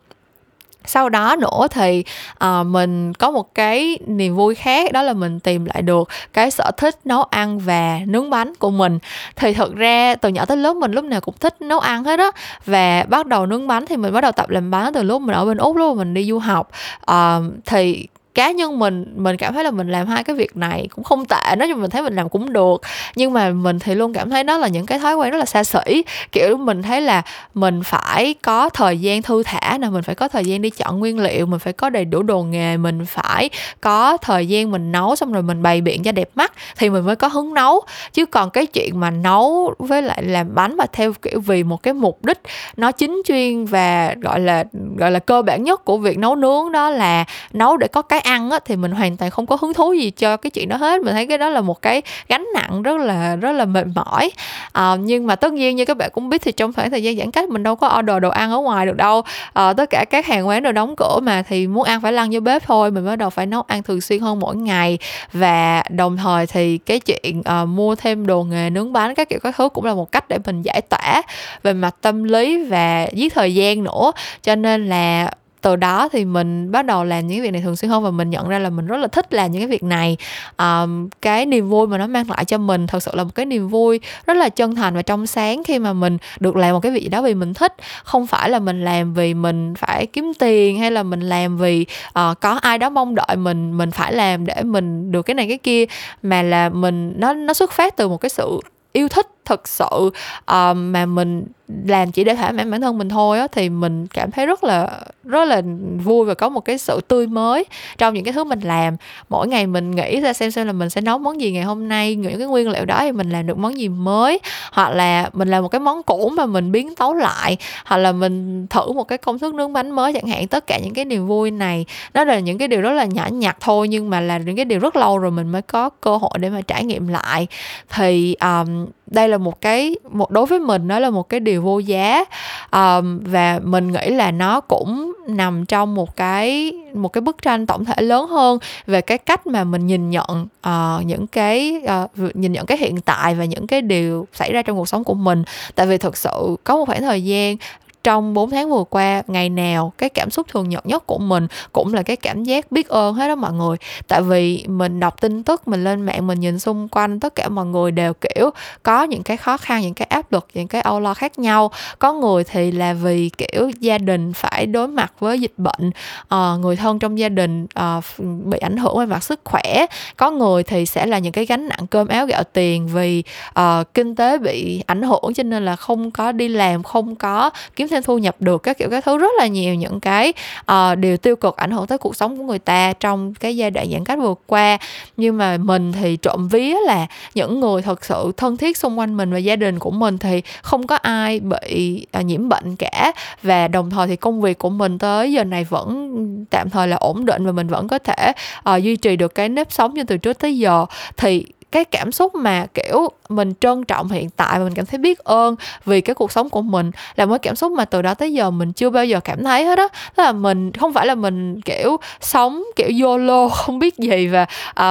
sau 0.86 1.10
đó 1.10 1.36
nữa 1.36 1.68
thì 1.72 2.04
uh, 2.44 2.66
mình 2.66 3.14
có 3.14 3.32
một 3.32 3.56
cái 3.56 3.98
niềm 4.08 4.36
vui 4.36 4.56
khác 4.56 4.92
đó 4.94 5.02
là 5.02 5.14
mình 5.14 5.40
tìm 5.40 5.66
lại 5.66 5.82
được 5.82 6.10
cái 6.34 6.52
sở 6.52 6.72
thích 6.78 6.96
nấu 7.06 7.24
ăn 7.24 7.60
và 7.60 8.00
nướng 8.06 8.30
bánh 8.30 8.54
của 8.56 8.70
mình. 8.70 9.00
Thì 9.36 9.54
thật 9.54 9.76
ra 9.76 10.16
từ 10.16 10.30
nhỏ 10.30 10.46
tới 10.46 10.58
lớn 10.58 10.80
mình 10.80 10.92
lúc 10.92 11.06
nào 11.06 11.22
cũng 11.22 11.36
thích 11.40 11.62
nấu 11.62 11.80
ăn 11.80 12.04
hết 12.04 12.20
á. 12.20 12.32
Và 12.66 13.06
bắt 13.10 13.28
đầu 13.28 13.46
nướng 13.46 13.68
bánh 13.68 13.86
thì 13.86 13.98
mình 13.98 14.14
bắt 14.14 14.22
đầu 14.22 14.32
tập 14.32 14.50
làm 14.50 14.72
bánh 14.72 14.94
từ 14.94 15.04
lúc 15.04 15.22
mình 15.22 15.36
ở 15.36 15.46
bên 15.46 15.58
úc 15.58 15.76
lúc 15.76 15.98
mình 15.98 16.14
đi 16.14 16.26
du 16.26 16.40
học. 16.40 16.72
Uh, 17.12 17.44
thì 17.66 18.08
cá 18.34 18.52
nhân 18.52 18.80
mình 18.80 19.06
mình 19.16 19.38
cảm 19.38 19.54
thấy 19.54 19.64
là 19.64 19.72
mình 19.72 19.90
làm 19.90 20.08
hai 20.08 20.24
cái 20.24 20.36
việc 20.36 20.58
này 20.58 20.88
cũng 20.96 21.04
không 21.04 21.26
tệ, 21.26 21.56
nói 21.58 21.68
chung 21.68 21.82
mình 21.82 21.90
thấy 21.90 22.02
mình 22.02 22.16
làm 22.16 22.30
cũng 22.30 22.54
được. 22.54 22.82
Nhưng 23.16 23.34
mà 23.34 23.50
mình 23.50 23.80
thì 23.80 23.96
luôn 23.96 24.14
cảm 24.14 24.30
thấy 24.30 24.44
đó 24.44 24.58
là 24.58 24.68
những 24.68 24.86
cái 24.86 25.00
thói 25.00 25.16
quen 25.16 25.32
rất 25.32 25.38
là 25.38 25.46
xa 25.46 25.64
xỉ. 25.64 26.04
Kiểu, 26.32 26.58
mình 26.58 26.82
thấy 26.82 27.02
là 27.02 27.22
mình 27.54 27.84
phải 27.84 28.36
có 28.42 28.70
thời 28.70 28.98
gian 29.00 29.22
thư 29.22 29.44
thả 29.44 29.78
nè, 29.78 29.90
mình 29.90 30.04
phải 30.04 30.16
có 30.16 30.28
thời 30.28 30.46
gian 30.46 30.62
đi 30.62 30.70
chọn 30.70 31.00
nguyên 31.00 31.20
liệu, 31.20 31.46
mình 31.46 31.60
phải 31.60 31.74
có 31.74 31.90
đầy 31.90 32.06
đủ 32.06 32.24
đồ 32.24 32.44
nghề, 32.44 32.78
mình 32.78 33.06
phải 33.06 33.50
có 33.82 34.18
thời 34.18 34.48
gian 34.48 34.72
mình 34.72 34.92
nấu 34.92 35.16
xong 35.16 35.34
rồi 35.34 35.44
mình 35.44 35.62
bày 35.62 35.82
biện 35.82 36.04
cho 36.04 36.12
đẹp 36.12 36.30
mắt 36.36 36.54
thì 36.78 36.90
mình 36.90 37.06
mới 37.06 37.16
có 37.16 37.28
hứng 37.28 37.54
nấu. 37.54 37.82
Chứ 38.14 38.26
còn 38.26 38.50
cái 38.50 38.66
chuyện 38.66 39.00
mà 39.00 39.12
nấu 39.12 39.74
với 39.80 40.02
lại 40.02 40.24
làm 40.24 40.56
bánh 40.56 40.78
mà 40.78 40.86
theo 40.94 41.14
kiểu 41.22 41.40
vì 41.40 41.64
một 41.64 41.84
cái 41.84 41.94
mục 41.94 42.26
đích 42.26 42.40
nó 42.78 42.92
chính 42.92 43.22
chuyên 43.28 43.66
và, 43.66 44.16
gọi 44.22 44.40
là 44.40 44.64
gọi 44.98 45.12
là 45.12 45.20
cơ 45.20 45.42
bản 45.42 45.64
nhất 45.64 45.86
của 45.86 45.98
việc 45.98 46.18
nấu 46.18 46.36
nướng 46.36 46.72
đó 46.72 46.90
là 46.90 47.26
nấu 47.54 47.78
để 47.78 47.88
có 47.88 48.02
cái 48.02 48.21
ăn 48.24 48.52
á, 48.52 48.60
thì 48.66 48.76
mình 48.76 48.92
hoàn 48.92 49.18
toàn 49.18 49.32
không 49.32 49.46
có 49.46 49.58
hứng 49.62 49.74
thú 49.74 49.94
gì 49.94 50.12
cho 50.12 50.38
cái 50.38 50.50
chuyện 50.50 50.70
đó 50.70 50.78
hết. 50.78 51.02
Mình 51.02 51.14
thấy 51.14 51.28
cái 51.28 51.38
đó 51.38 51.50
là 51.50 51.62
một 51.62 51.82
cái 51.82 52.02
gánh 52.28 52.48
nặng 52.54 52.84
rất 52.84 52.98
là 52.98 53.36
rất 53.36 53.52
là 53.52 53.66
mệt 53.66 53.86
mỏi. 53.96 54.32
À, 54.72 54.96
nhưng 55.00 55.28
mà 55.28 55.36
tất 55.36 55.54
nhiên 55.54 55.76
như 55.76 55.86
các 55.86 55.98
bạn 55.98 56.10
cũng 56.14 56.30
biết 56.30 56.42
thì 56.42 56.52
trong 56.52 56.74
khoảng 56.74 56.92
thời 56.92 57.04
gian 57.04 57.18
giãn 57.18 57.32
cách 57.32 57.50
mình 57.50 57.64
đâu 57.64 57.76
có 57.76 57.98
order 58.00 58.22
đồ 58.22 58.30
ăn 58.30 58.52
ở 58.52 58.58
ngoài 58.58 58.86
được 58.86 58.96
đâu. 58.96 59.22
À, 59.54 59.74
tất 59.74 59.90
cả 59.90 60.06
các 60.10 60.26
hàng 60.26 60.48
quán 60.48 60.64
đều 60.64 60.72
đóng 60.72 60.96
cửa 60.98 61.20
mà 61.24 61.42
thì 61.42 61.68
muốn 61.68 61.84
ăn 61.84 62.02
phải 62.02 62.14
lăn 62.14 62.30
vô 62.32 62.40
bếp 62.40 62.64
thôi 62.64 62.92
mình 62.92 63.06
bắt 63.06 63.16
đầu 63.16 63.30
phải 63.30 63.46
nấu 63.46 63.62
ăn 63.62 63.84
thường 63.84 64.02
xuyên 64.02 64.20
hơn 64.20 64.40
mỗi 64.40 64.56
ngày. 64.56 64.98
Và 65.34 65.84
đồng 65.90 66.18
thời 66.18 66.48
thì 66.48 66.78
cái 66.78 67.00
chuyện 67.00 67.40
uh, 67.40 67.68
mua 67.68 67.96
thêm 67.96 68.26
đồ 68.26 68.44
nghề 68.44 68.70
nướng 68.70 68.94
bánh 68.94 69.16
các 69.16 69.30
kiểu 69.30 69.40
các 69.44 69.56
thứ 69.58 69.70
cũng 69.70 69.86
là 69.86 69.94
một 69.94 70.12
cách 70.12 70.26
để 70.30 70.38
mình 70.46 70.62
giải 70.62 70.82
tỏa 70.82 71.22
về 71.64 71.74
mặt 71.74 71.96
tâm 72.02 72.24
lý 72.24 72.64
và 72.64 73.08
giết 73.14 73.34
thời 73.34 73.56
gian 73.56 73.84
nữa. 73.84 74.12
Cho 74.44 74.56
nên 74.56 74.90
là 74.90 75.32
từ 75.62 75.76
đó 75.76 76.10
thì 76.12 76.26
mình 76.26 76.72
bắt 76.72 76.86
đầu 76.86 77.04
làm 77.04 77.28
những 77.28 77.42
việc 77.42 77.52
này 77.52 77.62
thường 77.62 77.76
xuyên 77.76 77.92
hơn 77.92 78.04
và 78.04 78.12
mình 78.12 78.30
nhận 78.30 78.50
ra 78.50 78.60
là 78.60 78.70
mình 78.70 78.88
rất 78.88 78.98
là 78.98 79.08
thích 79.08 79.34
làm 79.34 79.52
những 79.52 79.62
cái 79.62 79.68
việc 79.68 79.84
này. 79.84 80.18
Um, 80.58 81.10
cái 81.22 81.46
niềm 81.46 81.70
vui 81.70 81.88
mà 81.88 81.98
nó 81.98 82.08
mang 82.08 82.30
lại 82.30 82.46
cho 82.46 82.58
mình 82.58 82.88
thật 82.88 83.04
sự 83.04 83.12
là 83.14 83.24
một 83.24 83.36
cái 83.36 83.46
niềm 83.46 83.68
vui 83.68 84.00
rất 84.26 84.38
là 84.38 84.50
chân 84.50 84.76
thành 84.76 84.96
và 84.96 85.02
trong 85.02 85.28
sáng 85.28 85.64
khi 85.64 85.80
mà 85.80 85.94
mình 85.94 86.18
được 86.40 86.56
làm 86.56 86.74
một 86.74 86.80
cái 86.80 86.92
việc 86.92 87.04
gì 87.04 87.10
đó 87.10 87.22
vì 87.22 87.34
mình 87.34 87.54
thích. 87.54 87.74
Không 88.04 88.28
phải 88.28 88.50
là 88.50 88.60
mình 88.60 88.86
làm 88.86 89.14
vì 89.14 89.34
mình 89.34 89.74
phải 89.76 90.06
kiếm 90.06 90.32
tiền 90.40 90.80
hay 90.80 90.92
là 90.92 91.04
mình 91.04 91.22
làm 91.22 91.58
vì 91.58 91.86
uh, 92.08 92.40
có 92.42 92.60
ai 92.62 92.78
đó 92.78 92.90
mong 92.90 93.16
đợi 93.16 93.36
mình 93.36 93.78
mình 93.78 93.92
phải 93.92 94.14
làm 94.14 94.46
để 94.46 94.64
mình 94.64 95.12
được 95.12 95.22
cái 95.22 95.36
này 95.36 95.48
cái 95.48 95.58
kia 95.58 95.86
mà 96.24 96.42
là 96.42 96.70
mình 96.70 97.14
nó 97.18 97.34
nó 97.34 97.54
xuất 97.54 97.72
phát 97.72 97.98
từ 97.98 98.08
một 98.08 98.18
cái 98.18 98.30
sự 98.30 98.60
yêu 98.94 99.08
thích 99.08 99.28
thực 99.52 99.68
sự 99.68 100.12
uh, 100.52 100.76
mà 100.76 101.06
mình 101.06 101.46
làm 101.86 102.12
chỉ 102.12 102.24
để 102.24 102.36
thỏa 102.36 102.52
mãn 102.52 102.72
bản 102.72 102.82
thân 102.82 102.98
mình 102.98 103.10
thôi 103.10 103.40
á 103.40 103.48
thì 103.52 103.70
mình 103.70 104.08
cảm 104.08 104.32
thấy 104.32 104.46
rất 104.46 104.64
là 104.64 104.90
rất 105.24 105.46
là 105.48 105.62
vui 106.04 106.26
và 106.26 106.34
có 106.34 106.50
một 106.50 106.60
cái 106.60 106.78
sự 106.78 107.02
tươi 107.08 107.28
mới 107.28 107.66
trong 107.98 108.14
những 108.14 108.24
cái 108.24 108.34
thứ 108.34 108.44
mình 108.44 108.60
làm. 108.60 108.96
Mỗi 109.30 109.48
ngày 109.48 109.68
mình 109.68 109.92
nghĩ 109.92 110.20
ra 110.22 110.34
xem 110.34 110.52
xem 110.52 110.68
là 110.68 110.74
mình 110.74 110.90
sẽ 110.90 111.02
nấu 111.02 111.18
món 111.18 111.42
gì 111.42 111.52
ngày 111.52 111.64
hôm 111.64 111.90
nay 111.90 112.16
những 112.16 112.38
cái 112.38 112.48
nguyên 112.48 112.70
liệu 112.70 112.86
đó 112.86 112.98
thì 113.00 113.12
mình 113.12 113.30
làm 113.30 113.48
được 113.48 113.58
món 113.58 113.78
gì 113.78 113.90
mới 113.90 114.40
hoặc 114.72 114.90
là 114.90 115.30
mình 115.34 115.50
làm 115.50 115.64
một 115.64 115.70
cái 115.70 115.80
món 115.80 116.04
cũ 116.04 116.32
mà 116.38 116.46
mình 116.46 116.72
biến 116.72 116.96
tấu 116.96 117.14
lại 117.14 117.58
hoặc 117.86 117.98
là 117.98 118.12
mình 118.12 118.68
thử 118.68 118.92
một 118.92 119.04
cái 119.04 119.18
công 119.18 119.40
thức 119.40 119.54
nướng 119.54 119.74
bánh 119.74 119.92
mới 119.92 120.14
chẳng 120.14 120.28
hạn. 120.28 120.48
Tất 120.48 120.68
cả 120.68 120.80
những 120.84 120.94
cái 120.94 121.06
niềm 121.06 121.28
vui 121.28 121.52
này 121.52 121.86
nó 122.14 122.24
là 122.24 122.40
những 122.40 122.58
cái 122.58 122.68
điều 122.68 122.82
rất 122.82 122.92
là 122.92 123.06
nhỏ 123.06 123.28
nhặt 123.32 123.58
thôi 123.60 123.88
nhưng 123.88 124.10
mà 124.10 124.22
là 124.22 124.38
những 124.38 124.56
cái 124.56 124.66
điều 124.66 124.80
rất 124.80 124.96
lâu 124.96 125.18
rồi 125.18 125.32
mình 125.32 125.52
mới 125.52 125.62
có 125.62 125.90
cơ 125.90 126.18
hội 126.18 126.32
để 126.40 126.50
mà 126.50 126.62
trải 126.62 126.84
nghiệm 126.84 127.08
lại. 127.08 127.48
Thì 127.90 128.36
um, 128.42 128.86
đây 129.12 129.30
là 129.30 129.38
một 129.38 129.62
cái 129.62 129.96
một 130.12 130.32
đối 130.32 130.46
với 130.46 130.60
mình 130.60 130.88
nó 130.88 131.00
là 131.00 131.10
một 131.10 131.30
cái 131.30 131.40
điều 131.40 131.62
vô 131.62 131.80
giá. 131.80 132.26
Um, 132.72 133.20
và 133.24 133.60
mình 133.64 133.92
nghĩ 133.92 134.10
là 134.10 134.32
nó 134.32 134.62
cũng 134.62 135.14
nằm 135.28 135.66
trong 135.66 135.96
một 135.96 136.16
cái 136.16 136.74
một 136.94 137.08
cái 137.08 137.22
bức 137.22 137.42
tranh 137.42 137.66
tổng 137.66 137.86
thể 137.86 138.02
lớn 138.02 138.28
hơn 138.28 138.60
về 138.88 139.02
cái 139.02 139.18
cách 139.18 139.48
mà 139.48 139.64
mình 139.64 139.88
nhìn 139.88 140.10
nhận 140.10 140.48
uh, 140.68 141.06
những 141.06 141.28
cái 141.28 141.82
uh, 142.04 142.36
nhìn 142.36 142.52
nhận 142.52 142.66
cái 142.66 142.78
hiện 142.78 143.02
tại 143.02 143.36
và 143.36 143.46
những 143.46 143.68
cái 143.68 143.82
điều 143.82 144.28
xảy 144.34 144.54
ra 144.54 144.62
trong 144.62 144.78
cuộc 144.78 144.88
sống 144.88 145.04
của 145.04 145.14
mình. 145.14 145.44
Tại 145.76 145.88
vì 145.88 145.98
thực 145.98 146.18
sự 146.18 146.56
có 146.64 146.76
một 146.78 146.86
khoảng 146.86 147.02
thời 147.02 147.24
gian 147.24 147.58
trong 148.04 148.34
4 148.34 148.50
tháng 148.50 148.70
vừa 148.70 148.84
qua 148.90 149.24
ngày 149.28 149.50
nào 149.50 149.94
cái 149.98 150.10
cảm 150.10 150.30
xúc 150.30 150.48
thường 150.48 150.70
nhật 150.70 150.86
nhất 150.86 151.08
của 151.08 151.18
mình 151.18 151.48
cũng 151.74 151.94
là 151.94 152.04
cái 152.04 152.16
cảm 152.16 152.44
giác 152.44 152.72
biết 152.72 152.88
ơn 152.88 153.14
hết 153.14 153.28
đó 153.28 153.36
mọi 153.36 153.54
người. 153.54 153.78
Tại 154.08 154.22
vì 154.22 154.66
mình 154.68 155.00
đọc 155.00 155.22
tin 155.22 155.44
tức 155.44 155.68
mình 155.68 155.84
lên 155.84 156.02
mạng 156.02 156.28
mình 156.28 156.40
nhìn 156.40 156.60
xung 156.60 156.88
quanh 156.88 157.20
tất 157.20 157.36
cả 157.36 157.50
mọi 157.50 157.66
người 157.66 157.92
đều 157.92 158.14
kiểu 158.14 158.50
có 158.84 159.04
những 159.04 159.24
cái 159.24 159.38
khó 159.38 159.58
khăn 159.58 159.82
những 159.82 159.94
cái 159.94 160.08
áp 160.10 160.32
lực 160.32 160.48
những 160.54 160.68
cái 160.68 160.82
âu 160.82 161.00
lo 161.00 161.14
khác 161.14 161.40
nhau. 161.40 161.72
Có 162.00 162.14
người 162.14 162.44
thì 162.44 162.72
là 162.72 162.94
vì 162.94 163.30
kiểu 163.30 163.72
gia 163.80 163.98
đình 163.98 164.34
phải 164.34 164.66
đối 164.66 164.88
mặt 164.88 165.14
với 165.20 165.40
dịch 165.40 165.54
bệnh 165.58 165.92
à, 166.28 166.56
người 166.60 166.76
thân 166.76 167.00
trong 167.00 167.20
gia 167.20 167.30
đình 167.30 167.68
à, 167.74 168.02
bị 168.18 168.58
ảnh 168.58 168.78
hưởng 168.78 169.00
về 169.00 169.06
mặt 169.06 169.24
sức 169.24 169.40
khỏe. 169.44 169.86
Có 170.18 170.32
người 170.32 170.64
thì 170.64 170.86
sẽ 170.86 171.06
là 171.06 171.20
những 171.20 171.32
cái 171.32 171.46
gánh 171.46 171.68
nặng 171.68 171.88
cơm 171.90 172.08
áo 172.08 172.26
gạo 172.26 172.44
tiền 172.44 172.88
vì 172.88 173.24
à, 173.54 173.84
kinh 173.94 174.16
tế 174.16 174.38
bị 174.38 174.84
ảnh 174.88 175.02
hưởng 175.02 175.34
cho 175.36 175.44
nên 175.44 175.66
là 175.66 175.76
không 175.76 176.12
có 176.12 176.32
đi 176.32 176.48
làm 176.48 176.84
không 176.84 177.16
có 177.16 177.50
kiếm 177.76 177.88
thêm 177.92 178.04
thu 178.04 178.18
nhập 178.18 178.36
được 178.40 178.64
các 178.64 178.78
kiểu 178.78 178.90
các 178.90 179.06
thứ 179.06 179.18
rất 179.18 179.32
là 179.38 179.48
nhiều 179.48 179.76
những 179.76 180.00
cái 180.00 180.34
uh, 180.72 180.98
điều 180.98 181.18
tiêu 181.18 181.36
cực 181.36 181.58
ảnh 181.58 181.72
hưởng 181.72 181.88
tới 181.88 181.98
cuộc 181.98 182.16
sống 182.16 182.38
của 182.38 182.44
người 182.44 182.60
ta 182.60 182.94
trong 183.00 183.34
cái 183.34 183.58
giai 183.58 183.72
đoạn 183.72 183.92
giãn 183.92 184.06
cách 184.06 184.20
vừa 184.20 184.34
qua. 184.48 184.78
Nhưng 185.18 185.38
mà 185.38 185.58
mình 185.58 185.92
thì 185.92 186.18
trộm 186.18 186.48
vía 186.48 186.76
là 186.86 187.08
những 187.34 187.60
người 187.60 187.82
thật 187.82 188.06
sự 188.06 188.32
thân 188.38 188.58
thiết 188.58 188.78
xung 188.78 189.00
quanh 189.00 189.18
mình 189.18 189.34
và 189.34 189.38
gia 189.38 189.56
đình 189.56 189.80
của 189.80 189.92
mình 189.92 190.18
thì 190.18 190.42
không 190.62 190.88
có 190.88 190.96
ai 190.96 191.40
bị 191.40 192.06
uh, 192.20 192.26
nhiễm 192.26 192.50
bệnh 192.50 192.76
cả. 192.76 193.12
Và 193.44 193.68
đồng 193.68 193.90
thời 193.90 194.08
thì 194.08 194.16
công 194.16 194.42
việc 194.42 194.58
của 194.58 194.70
mình 194.70 195.00
tới 195.00 195.34
giờ 195.34 195.44
này 195.44 195.64
vẫn 195.64 196.46
tạm 196.50 196.70
thời 196.70 196.88
là 196.88 196.98
ổn 196.98 197.26
định 197.26 197.46
và 197.46 197.52
mình 197.52 197.68
vẫn 197.68 197.88
có 197.88 198.00
thể 198.00 198.34
uh, 198.76 198.84
duy 198.84 198.96
trì 198.96 199.16
được 199.16 199.36
cái 199.36 199.50
nếp 199.50 199.72
sống 199.72 199.94
như 199.94 200.04
từ 200.04 200.18
trước 200.18 200.40
tới 200.40 200.58
giờ. 200.58 200.86
Thì 201.18 201.46
cái 201.72 201.86
cảm 201.86 202.12
xúc 202.12 202.36
mà 202.36 202.66
kiểu 202.74 203.10
mình 203.30 203.54
trân 203.60 203.84
trọng 203.84 204.10
hiện 204.10 204.30
tại 204.30 204.60
và 204.60 204.66
mình 204.66 204.74
cảm 204.74 204.86
thấy 204.86 204.98
biết 204.98 205.20
ơn 205.20 205.56
vì 205.86 206.02
cái 206.02 206.14
cuộc 206.14 206.32
sống 206.32 206.50
của 206.50 206.62
mình 206.62 206.92
là 207.16 207.26
một 207.26 207.38
cảm 207.42 207.56
xúc 207.56 207.72
mà 207.72 207.86
từ 207.86 208.02
đó 208.02 208.14
tới 208.14 208.34
giờ 208.34 208.52
mình 208.52 208.74
chưa 208.74 208.90
bao 208.90 209.06
giờ 209.06 209.20
cảm 209.20 209.44
thấy 209.44 209.66
hết 209.66 209.78
á. 209.78 209.88
Tức 210.16 210.24
là 210.24 210.32
mình 210.32 210.72
không 210.72 210.94
phải 210.94 211.06
là 211.06 211.16
mình 211.16 211.62
kiểu 211.62 211.98
sống 212.22 212.64
kiểu 212.76 212.90
yolo 213.04 213.48
không 213.50 213.80
biết 213.80 213.98
gì 213.98 214.28
và 214.28 214.46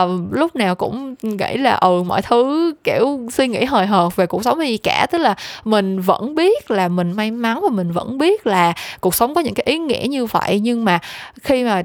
uh, 0.05 0.11
lúc 0.31 0.57
nào 0.57 0.75
cũng 0.75 1.15
nghĩ 1.23 1.57
là 1.57 1.75
ừ 1.75 2.03
mọi 2.03 2.23
thứ 2.23 2.75
kiểu 2.85 3.21
suy 3.33 3.49
nghĩ 3.49 3.65
hời 3.65 3.87
hợt 3.87 4.17
về 4.17 4.27
cuộc 4.27 4.45
sống 4.45 4.59
hay 4.59 4.69
gì 4.69 4.79
cả. 4.79 5.07
Tức 5.11 5.19
là 5.19 5.35
mình 5.65 6.01
vẫn 6.01 6.35
biết 6.35 6.71
là 6.71 6.89
mình 6.89 7.13
may 7.13 7.31
mắn 7.31 7.61
và 7.63 7.69
mình 7.69 7.93
vẫn 7.93 8.19
biết 8.19 8.47
là 8.47 8.73
cuộc 9.01 9.15
sống 9.15 9.35
có 9.35 9.41
những 9.41 9.55
cái 9.55 9.65
ý 9.67 9.79
nghĩa 9.79 10.07
như 10.09 10.27
vậy. 10.27 10.61
Nhưng 10.63 10.85
mà 10.85 10.99
khi 11.43 11.65
mà 11.65 11.83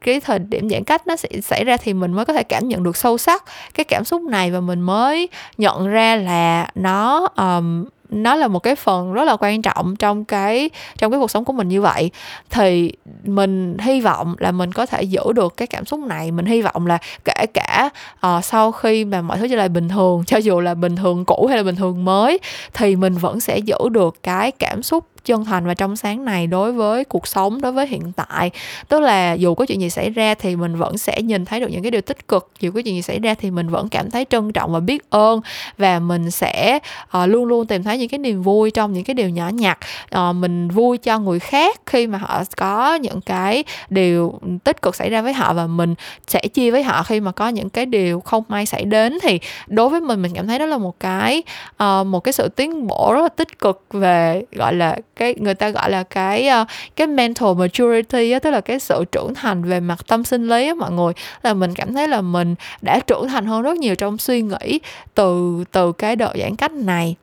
cái 0.00 0.20
thời 0.20 0.38
điểm 0.38 0.68
giãn 0.68 0.84
cách 0.84 1.06
nó 1.06 1.16
sẽ 1.16 1.28
xảy 1.42 1.64
ra 1.64 1.76
thì 1.76 1.94
mình 1.94 2.12
mới 2.12 2.24
có 2.24 2.32
thể 2.32 2.42
cảm 2.42 2.68
nhận 2.68 2.82
được 2.82 2.96
sâu 2.96 3.18
sắc 3.18 3.44
cái 3.74 3.84
cảm 3.84 4.04
xúc 4.04 4.22
này 4.22 4.50
và 4.50 4.60
mình 4.60 4.80
mới 4.80 5.28
nhận 5.58 5.88
ra 5.88 6.16
là 6.16 6.70
nó 6.74 7.28
um, 7.36 7.84
nó 8.10 8.34
là 8.34 8.48
một 8.48 8.58
cái 8.58 8.74
phần 8.74 9.12
rất 9.12 9.24
là 9.24 9.36
quan 9.40 9.62
trọng 9.62 9.96
trong 9.96 10.24
cái 10.24 10.70
trong 10.98 11.12
cái 11.12 11.20
cuộc 11.20 11.30
sống 11.30 11.44
của 11.44 11.52
mình 11.52 11.68
như 11.68 11.82
vậy. 11.82 12.10
Thì 12.50 12.92
mình 13.24 13.76
hy 13.78 14.00
vọng 14.00 14.34
là 14.38 14.52
mình 14.52 14.72
có 14.72 14.86
thể 14.86 15.02
giữ 15.02 15.32
được 15.34 15.56
cái 15.56 15.66
cảm 15.66 15.84
xúc 15.84 16.00
này. 16.00 16.30
Mình 16.30 16.46
hy 16.46 16.62
vọng 16.62 16.86
là 16.86 16.98
kể 17.24 17.46
cả 17.54 17.90
uh, 18.26 18.44
sau 18.44 18.72
khi 18.72 19.04
mà 19.04 19.22
mọi 19.22 19.38
thứ 19.38 19.48
trở 19.48 19.56
lại 19.56 19.68
bình 19.68 19.88
thường 19.88 20.24
cho 20.26 20.36
dù 20.36 20.60
là 20.60 20.74
bình 20.74 20.96
thường 20.96 21.24
cũ 21.24 21.46
hay 21.46 21.56
là 21.56 21.62
bình 21.62 21.76
thường 21.76 22.04
mới 22.04 22.38
thì 22.74 22.96
mình 22.96 23.14
vẫn 23.14 23.40
sẽ 23.40 23.58
giữ 23.58 23.76
được 23.90 24.22
cái 24.22 24.50
cảm 24.50 24.82
xúc 24.82 25.04
chân 25.24 25.44
thành 25.44 25.66
và 25.66 25.74
trong 25.74 25.96
sáng 25.96 26.24
này 26.24 26.46
đối 26.46 26.72
với 26.72 27.04
cuộc 27.04 27.26
sống 27.26 27.60
đối 27.60 27.72
với 27.72 27.86
hiện 27.86 28.12
tại. 28.16 28.50
Tức 28.88 29.00
là 29.00 29.32
dù 29.32 29.54
có 29.54 29.66
chuyện 29.66 29.80
gì 29.80 29.90
xảy 29.90 30.10
ra 30.10 30.34
thì 30.34 30.56
mình 30.56 30.76
vẫn 30.76 30.98
sẽ 30.98 31.22
nhìn 31.22 31.44
thấy 31.44 31.60
được 31.60 31.68
những 31.70 31.82
cái 31.82 31.90
điều 31.90 32.00
tích 32.00 32.28
cực 32.28 32.50
dù 32.60 32.70
có 32.70 32.82
chuyện 32.82 32.94
gì 32.94 33.02
xảy 33.02 33.18
ra 33.18 33.34
thì 33.34 33.50
mình 33.50 33.68
vẫn 33.68 33.88
cảm 33.88 34.10
thấy 34.10 34.26
trân 34.30 34.52
trọng 34.52 34.72
và 34.72 34.80
biết 34.80 35.10
ơn 35.10 35.40
và 35.78 35.98
mình 35.98 36.30
sẽ 36.30 36.78
uh, 37.22 37.28
luôn 37.28 37.44
luôn 37.44 37.66
tìm 37.66 37.82
thấy 37.82 37.98
những 37.98 38.08
cái 38.08 38.18
niềm 38.18 38.42
vui 38.42 38.70
trong 38.70 38.92
những 38.92 39.04
cái 39.04 39.14
điều 39.14 39.28
nhỏ 39.28 39.48
nhặt. 39.48 39.78
Uh, 40.18 40.36
mình 40.36 40.68
vui 40.68 40.98
cho 40.98 41.18
người 41.18 41.38
khác 41.38 41.80
khi 41.86 42.06
mà 42.06 42.18
họ 42.18 42.42
có 42.56 42.94
những 42.94 43.20
cái 43.20 43.64
điều 43.90 44.40
tích 44.64 44.82
cực 44.82 44.94
xảy 44.94 45.10
ra 45.10 45.22
với 45.22 45.32
họ 45.32 45.54
và 45.54 45.66
mình 45.66 45.94
sẽ 46.26 46.40
chia 46.40 46.70
với 46.70 46.82
họ 46.82 47.02
khi 47.02 47.20
mà 47.20 47.32
có 47.32 47.48
những 47.48 47.70
cái 47.70 47.86
điều 47.86 48.20
không 48.20 48.44
may 48.48 48.66
xảy 48.66 48.84
đến 48.84 49.18
thì 49.22 49.40
đối 49.66 49.88
với 49.88 50.00
mình 50.00 50.22
mình 50.22 50.32
cảm 50.34 50.46
thấy 50.46 50.58
đó 50.58 50.66
là 50.66 50.78
một 50.78 51.00
cái 51.00 51.42
uh, 51.82 52.06
một 52.06 52.20
cái 52.20 52.32
sự 52.32 52.48
tiến 52.48 52.86
bộ 52.86 53.12
rất 53.14 53.22
là 53.22 53.28
tích 53.28 53.58
cực 53.58 53.84
về 53.90 54.42
gọi 54.52 54.74
là 54.74 54.96
cái 55.18 55.34
người 55.38 55.54
ta 55.54 55.70
gọi 55.70 55.90
là 55.90 56.02
cái 56.02 56.48
uh, 56.62 56.68
cái 56.96 57.06
mental 57.06 57.54
maturity 57.58 58.30
á 58.30 58.38
tức 58.38 58.50
là 58.50 58.60
cái 58.60 58.80
sự 58.80 59.04
trưởng 59.12 59.34
thành 59.34 59.64
về 59.64 59.80
mặt 59.80 59.98
tâm 60.06 60.24
sinh 60.24 60.48
lý 60.48 60.66
á 60.66 60.74
mọi 60.74 60.92
người. 60.92 61.12
Là 61.42 61.54
mình 61.54 61.74
cảm 61.74 61.94
thấy 61.94 62.08
là 62.08 62.20
mình 62.20 62.54
đã 62.82 63.00
trưởng 63.06 63.28
thành 63.28 63.46
hơn 63.46 63.62
rất 63.62 63.76
nhiều 63.76 63.94
trong 63.94 64.18
suy 64.18 64.42
nghĩ 64.42 64.80
từ 65.14 65.64
từ 65.72 65.92
cái 65.92 66.16
đợt 66.16 66.32
giãn 66.40 66.56
cách 66.56 66.72
này 66.72 67.16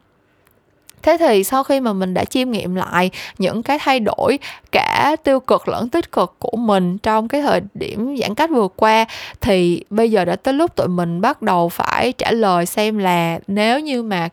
thế 1.06 1.18
thì 1.20 1.44
sau 1.44 1.64
khi 1.64 1.80
mà 1.80 1.94
mình 1.94 2.14
đã 2.14 2.26
chiêm 2.26 2.52
nghiệm 2.52 2.76
lại 2.76 3.10
những 3.38 3.64
cái 3.64 3.80
thay 3.82 4.00
đổi 4.00 4.40
cả 4.72 5.16
tiêu 5.24 5.40
cực 5.40 5.68
lẫn 5.68 5.90
tích 5.90 6.12
cực 6.12 6.36
của 6.40 6.58
mình 6.58 6.98
trong 6.98 7.28
cái 7.28 7.42
thời 7.42 7.62
điểm 7.74 8.18
giãn 8.18 8.36
cách 8.36 8.50
vừa 8.50 8.68
qua 8.68 9.06
thì 9.42 9.84
bây 9.90 10.12
giờ 10.12 10.26
đã 10.26 10.36
tới 10.36 10.54
lúc 10.54 10.76
tụi 10.76 10.88
mình 10.88 11.22
bắt 11.22 11.42
đầu 11.42 11.70
phải 11.70 12.12
trả 12.12 12.32
lời 12.32 12.66
xem 12.66 12.98
là 12.98 13.40
nếu 13.48 13.80
như 13.80 14.04
mà 14.04 14.30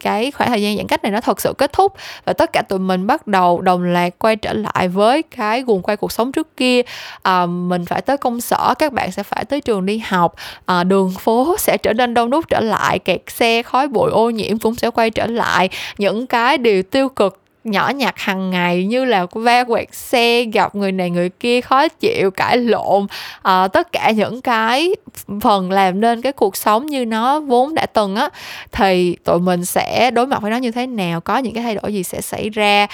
cái 0.00 0.30
khoảng 0.30 0.50
thời 0.50 0.62
gian 0.62 0.76
giãn 0.76 0.86
cách 0.86 1.02
này 1.02 1.12
nó 1.12 1.20
thật 1.20 1.40
sự 1.40 1.52
kết 1.58 1.72
thúc 1.72 1.92
và 2.24 2.32
tất 2.32 2.52
cả 2.52 2.62
tụi 2.62 2.78
mình 2.78 3.06
bắt 3.06 3.26
đầu 3.26 3.60
đồng 3.60 3.82
loạt 3.82 4.12
quay 4.18 4.36
trở 4.36 4.52
lại 4.52 4.88
với 4.88 5.22
cái 5.22 5.62
guồng 5.62 5.82
quay 5.82 5.96
cuộc 5.96 6.12
sống 6.12 6.32
trước 6.32 6.56
kia 6.56 6.82
à, 7.22 7.46
mình 7.46 7.84
phải 7.84 8.02
tới 8.02 8.16
công 8.16 8.40
sở 8.40 8.74
các 8.78 8.92
bạn 8.92 9.12
sẽ 9.12 9.22
phải 9.22 9.44
tới 9.44 9.60
trường 9.60 9.86
đi 9.86 10.02
học 10.06 10.34
à, 10.66 10.84
đường 10.84 11.14
phố 11.18 11.56
sẽ 11.58 11.78
trở 11.78 11.92
nên 11.92 12.14
đông 12.14 12.30
đúc 12.30 12.44
trở 12.48 12.60
lại 12.60 12.98
kẹt 12.98 13.20
xe 13.28 13.62
khói 13.62 13.88
bụi 13.88 14.10
ô 14.10 14.30
nhiễm 14.30 14.58
cũng 14.58 14.74
sẽ 14.74 14.90
quay 14.90 15.10
trở 15.10 15.26
lại 15.26 15.68
những 15.98 16.15
những 16.16 16.26
cái 16.26 16.58
điều 16.58 16.82
tiêu 16.82 17.08
cực 17.08 17.40
nhỏ 17.64 17.88
nhặt 17.88 18.14
hàng 18.18 18.50
ngày 18.50 18.84
như 18.84 19.04
là 19.04 19.26
va 19.32 19.64
quẹt 19.64 19.94
xe 19.94 20.44
gặp 20.44 20.74
người 20.74 20.92
này 20.92 21.10
người 21.10 21.28
kia 21.28 21.60
khó 21.60 21.88
chịu 21.88 22.30
cãi 22.30 22.56
lộn 22.56 23.06
à, 23.42 23.68
tất 23.68 23.92
cả 23.92 24.10
những 24.10 24.40
cái 24.40 24.94
phần 25.40 25.70
làm 25.70 26.00
nên 26.00 26.22
cái 26.22 26.32
cuộc 26.32 26.56
sống 26.56 26.86
như 26.86 27.04
nó 27.06 27.40
vốn 27.40 27.74
đã 27.74 27.86
từng 27.86 28.16
á 28.16 28.28
thì 28.72 29.16
tụi 29.24 29.40
mình 29.40 29.64
sẽ 29.64 30.10
đối 30.10 30.26
mặt 30.26 30.42
với 30.42 30.50
nó 30.50 30.56
như 30.56 30.70
thế 30.70 30.86
nào 30.86 31.20
có 31.20 31.38
những 31.38 31.54
cái 31.54 31.62
thay 31.62 31.74
đổi 31.74 31.94
gì 31.94 32.02
sẽ 32.02 32.20
xảy 32.20 32.50
ra 32.50 32.86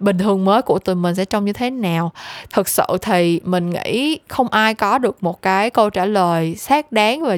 bình 0.00 0.18
thường 0.18 0.44
mới 0.44 0.62
của 0.62 0.78
tụi 0.78 0.94
mình 0.94 1.14
sẽ 1.14 1.24
trông 1.24 1.44
như 1.44 1.52
thế 1.52 1.70
nào. 1.70 2.12
Thực 2.52 2.68
sự 2.68 2.84
thì 3.02 3.40
mình 3.44 3.70
nghĩ 3.70 4.18
không 4.28 4.48
ai 4.48 4.74
có 4.74 4.98
được 4.98 5.22
một 5.22 5.42
cái 5.42 5.70
câu 5.70 5.90
trả 5.90 6.04
lời 6.04 6.54
xác 6.54 6.92
đáng 6.92 7.22
và 7.22 7.36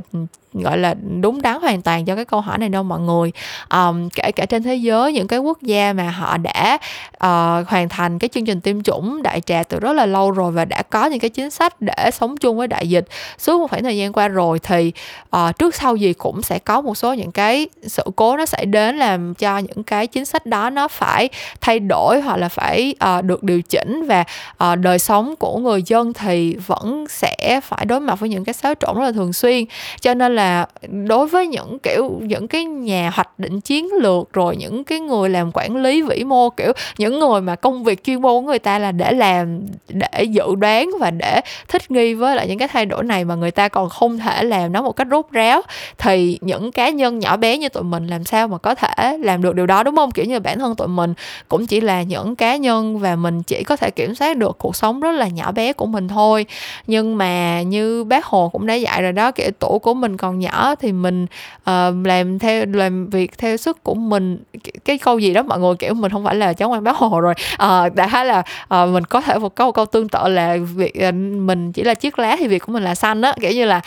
gọi 0.63 0.79
là 0.79 0.95
đúng 1.21 1.43
đắn 1.43 1.61
hoàn 1.61 1.83
toàn 1.83 2.05
cho 2.05 2.15
cái 2.15 2.25
câu 2.25 2.41
hỏi 2.41 2.59
này 2.59 2.69
đâu 2.69 2.83
mọi 2.83 3.01
người. 3.01 3.33
Um, 3.71 4.09
kể 4.09 4.33
cả 4.33 4.47
trên 4.47 4.63
thế 4.63 4.75
giới 4.75 5.13
những 5.13 5.27
cái 5.27 5.39
quốc 5.39 5.63
gia 5.63 5.93
mà 5.93 6.11
họ 6.11 6.37
đã 6.37 6.79
uh, 7.17 7.69
hoàn 7.69 7.89
thành 7.89 8.19
cái 8.19 8.29
chương 8.29 8.45
trình 8.45 8.61
tiêm 8.61 8.83
chủng 8.83 9.23
đại 9.23 9.41
trà 9.41 9.63
từ 9.63 9.81
rất 9.81 9.93
là 9.93 10.07
lâu 10.07 10.31
rồi 10.31 10.53
và 10.53 10.65
đã 10.65 10.83
có 10.83 11.07
những 11.07 11.21
cái 11.21 11.31
chính 11.31 11.51
sách 11.51 11.81
để 11.81 12.11
sống 12.13 12.37
chung 12.37 12.57
với 12.57 12.67
đại 12.67 12.89
dịch 12.89 13.05
suốt 13.39 13.59
một 13.59 13.71
khoảng 13.71 13.83
thời 13.83 13.97
gian 13.97 14.13
qua 14.13 14.29
rồi 14.29 14.59
thì 14.59 14.93
uh, 15.37 15.59
trước 15.59 15.75
sau 15.75 15.97
gì 15.97 16.13
cũng 16.13 16.43
sẽ 16.43 16.59
có 16.59 16.81
một 16.81 16.95
số 16.95 17.15
những 17.15 17.33
cái 17.33 17.69
sự 17.87 18.03
cố 18.17 18.37
nó 18.37 18.47
xảy 18.47 18.67
đến 18.67 18.97
làm 18.97 19.35
cho 19.35 19.59
những 19.59 19.83
cái 19.85 20.07
chính 20.07 20.25
sách 20.25 20.47
đó 20.47 20.71
nó 20.71 20.89
phải 20.89 21.29
thay 21.61 21.79
đổi 21.79 22.21
hoặc 22.21 22.37
là 22.37 22.49
phải 22.49 22.95
uh, 23.19 23.25
được 23.25 23.43
điều 23.43 23.63
chỉnh 23.63 24.07
và 24.07 24.25
uh, 24.65 24.79
đời 24.79 24.99
sống 24.99 25.35
của 25.37 25.59
người 25.59 25.83
dân 25.87 26.13
thì 26.13 26.57
vẫn 26.67 27.07
sẽ 27.09 27.61
phải 27.65 27.85
đối 27.85 28.01
mặt 28.01 28.21
với 28.21 28.29
những 28.29 28.45
cái 28.45 28.53
xáo 28.53 28.75
trộn 28.81 28.97
rất 28.97 29.05
là 29.05 29.13
thường 29.13 29.33
xuyên. 29.33 29.65
Cho 30.01 30.15
nên 30.15 30.37
là 30.37 30.48
đối 31.07 31.27
với 31.27 31.47
những, 31.47 31.79
kiểu, 31.79 32.21
những 32.23 32.49
cái 32.49 32.65
nhà 32.65 33.11
hoạch 33.15 33.39
định 33.39 33.61
chiến 33.61 33.89
lược, 33.93 34.33
rồi 34.33 34.57
những 34.57 34.85
cái 34.85 35.01
người 35.01 35.29
làm 35.29 35.51
quản 35.55 35.77
lý 35.77 36.03
vĩ 36.03 36.25
mô, 36.25 36.51
kiểu, 36.51 36.73
những 36.99 37.19
người 37.19 37.41
mà 37.41 37.57
công 37.57 37.85
việc 37.85 38.05
chuyên 38.05 38.23
môn 38.23 38.33
của 38.33 38.41
người 38.41 38.59
ta 38.59 38.79
là 38.79 38.93
để 38.93 39.13
làm, 39.13 39.61
để 39.89 40.23
dự 40.23 40.55
đoán 40.55 40.91
và 41.01 41.11
để 41.11 41.41
thích 41.69 41.91
nghi 41.91 42.15
với 42.15 42.37
lại 42.37 42.49
những 42.49 42.59
cái 42.59 42.69
thay 42.69 42.87
đổi 42.87 43.05
này 43.05 43.25
mà 43.25 43.35
người 43.35 43.51
ta 43.51 43.69
còn 43.69 43.89
không 43.89 44.19
thể 44.19 44.45
làm 44.45 44.73
nó 44.73 44.83
một 44.83 44.93
cách 44.93 45.07
rốt 45.11 45.27
ráo, 45.31 45.63
thì 45.99 46.39
những 46.41 46.73
cá 46.73 46.89
nhân 46.89 47.19
nhỏ 47.19 47.37
bé 47.37 47.59
như 47.59 47.69
tụi 47.69 47.83
mình 47.83 48.07
làm 48.07 48.25
sao 48.25 48.49
mà 48.49 48.59
có 48.59 48.75
thể 48.75 49.19
làm 49.19 49.43
được 49.43 49.55
điều 49.55 49.67
đó, 49.67 49.83
đúng 49.83 49.97
không? 49.97 50.11
Kiểu 50.11 50.25
như 50.25 50.41
bản 50.41 50.59
thân 50.59 50.77
tụi 50.77 50.89
mình 50.89 51.15
cũng 51.49 51.67
chỉ 51.67 51.81
là 51.81 52.03
những 52.03 52.37
cá 52.37 52.57
nhân 52.57 52.99
và 52.99 53.17
mình 53.17 53.43
chỉ 53.43 53.65
có 53.65 53.77
thể 53.77 53.91
kiểm 53.91 54.15
soát 54.15 54.37
được 54.37 54.59
cuộc 54.59 54.77
sống 54.77 55.01
rất 55.01 55.13
là 55.13 55.29
nhỏ 55.29 55.53
bé 55.53 55.73
của 55.73 55.87
mình 55.87 56.09
thôi. 56.09 56.47
Nhưng 56.87 57.19
mà 57.19 57.63
như 57.63 58.05
bác 58.05 58.25
hồ 58.25 58.49
cũng 58.53 58.67
đã 58.67 58.75
dạy 58.75 59.03
rồi 59.03 59.13
đó, 59.13 59.31
kiểu, 59.31 59.51
tủ 59.59 59.79
của 59.79 59.95
mình 59.95 60.17
còn 60.17 60.28
còn 60.29 60.39
nhỏ 60.39 60.75
thì 60.75 60.93
mình 60.93 61.27
uh, 61.71 62.07
làm 62.07 62.39
theo 62.39 62.67
làm 62.73 63.11
việc 63.11 63.39
theo 63.39 63.57
sức 63.57 63.85
của 63.85 63.95
mình. 63.95 64.39
Cái 64.85 64.99
câu 64.99 65.19
gì 65.19 65.35
đó 65.35 65.43
mọi 65.43 65.59
người 65.59 65.75
kiểu 65.79 65.95
mình 65.95 66.13
không 66.13 66.25
phải 66.25 66.35
là 66.35 66.53
cháu 66.53 66.69
ngoan 66.69 66.85
báo 66.85 66.95
hồ 66.95 67.21
rồi. 67.21 67.35
Uh, 67.55 67.95
đại 67.95 68.09
khái 68.09 68.27
là 68.27 68.43
uh, 68.75 68.91
mình 68.91 69.05
có 69.05 69.21
thể 69.21 69.39
một 69.39 69.55
câu 69.55 69.67
một 69.67 69.73
câu 69.73 69.87
tương 69.87 70.09
tự 70.09 70.29
là 70.29 70.57
việc 70.75 70.93
uh, 71.09 71.15
mình 71.15 71.73
chỉ 71.73 71.83
là 71.83 71.95
chiếc 71.95 72.19
lá 72.19 72.37
thì 72.39 72.49
việc 72.49 72.63
của 72.67 72.73
mình 72.73 72.83
là 72.83 72.95
xanh 72.95 73.23
á. 73.23 73.33
Kiểu 73.41 73.51
như 73.53 73.65
là 73.65 73.81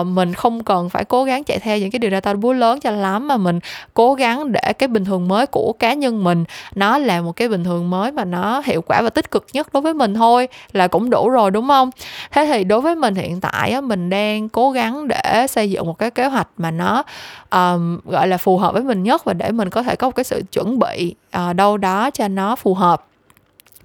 uh, 0.00 0.06
mình 0.06 0.34
không 0.34 0.64
cần 0.64 0.90
phải 0.90 1.04
cố 1.04 1.24
gắng 1.24 1.44
chạy 1.44 1.58
theo 1.58 1.78
những 1.78 1.90
cái 1.90 1.98
điều 1.98 2.10
ra 2.10 2.20
tao 2.20 2.34
búa 2.34 2.52
lớn 2.52 2.80
cho 2.80 2.90
lắm 2.90 3.28
mà 3.28 3.36
mình 3.36 3.60
cố 3.94 4.14
gắng 4.14 4.52
để 4.52 4.72
cái 4.78 4.88
bình 4.88 5.04
thường 5.04 5.28
mới 5.28 5.46
của 5.46 5.72
cá 5.78 5.92
nhân 5.92 6.24
mình 6.24 6.44
nó 6.74 6.98
là 6.98 7.20
một 7.20 7.32
cái 7.32 7.48
bình 7.48 7.64
thường 7.64 7.90
mới 7.90 8.12
mà 8.12 8.24
nó 8.24 8.62
hiệu 8.64 8.82
quả 8.82 9.02
và 9.02 9.10
tích 9.10 9.30
cực 9.30 9.46
nhất 9.52 9.68
đối 9.72 9.80
với 9.80 9.94
mình 9.94 10.14
thôi 10.14 10.48
là 10.72 10.88
cũng 10.88 11.10
đủ 11.10 11.28
rồi 11.28 11.50
đúng 11.50 11.68
không? 11.68 11.90
Thế 12.30 12.46
thì 12.46 12.64
đối 12.64 12.80
với 12.80 12.94
mình 12.94 13.14
hiện 13.14 13.40
tại 13.40 13.70
á, 13.70 13.80
mình 13.80 14.10
đang 14.10 14.48
cố 14.48 14.70
gắng 14.70 15.08
để 15.08 15.46
xây 15.48 15.70
dựng 15.70 15.83
một 15.84 15.98
cái 15.98 16.10
kế 16.10 16.26
hoạch 16.26 16.48
mà 16.56 16.70
nó 16.70 17.02
um, 17.50 18.00
gọi 18.04 18.28
là 18.28 18.36
phù 18.36 18.58
hợp 18.58 18.74
với 18.74 18.82
mình 18.82 19.02
nhất 19.02 19.24
và 19.24 19.32
để 19.32 19.50
mình 19.50 19.70
có 19.70 19.82
thể 19.82 19.96
có 19.96 20.08
một 20.08 20.14
cái 20.16 20.24
sự 20.24 20.42
chuẩn 20.52 20.78
bị 20.78 21.14
uh, 21.36 21.56
đâu 21.56 21.76
đó 21.76 22.10
cho 22.10 22.28
nó 22.28 22.56
phù 22.56 22.74
hợp. 22.74 23.06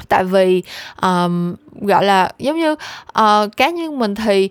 Tại 0.07 0.23
vì 0.23 0.63
um, 1.01 1.55
gọi 1.81 2.05
là 2.05 2.31
giống 2.37 2.57
như 2.57 2.71
uh, 2.71 3.57
cá 3.57 3.69
nhân 3.69 3.99
mình 3.99 4.15
thì 4.15 4.49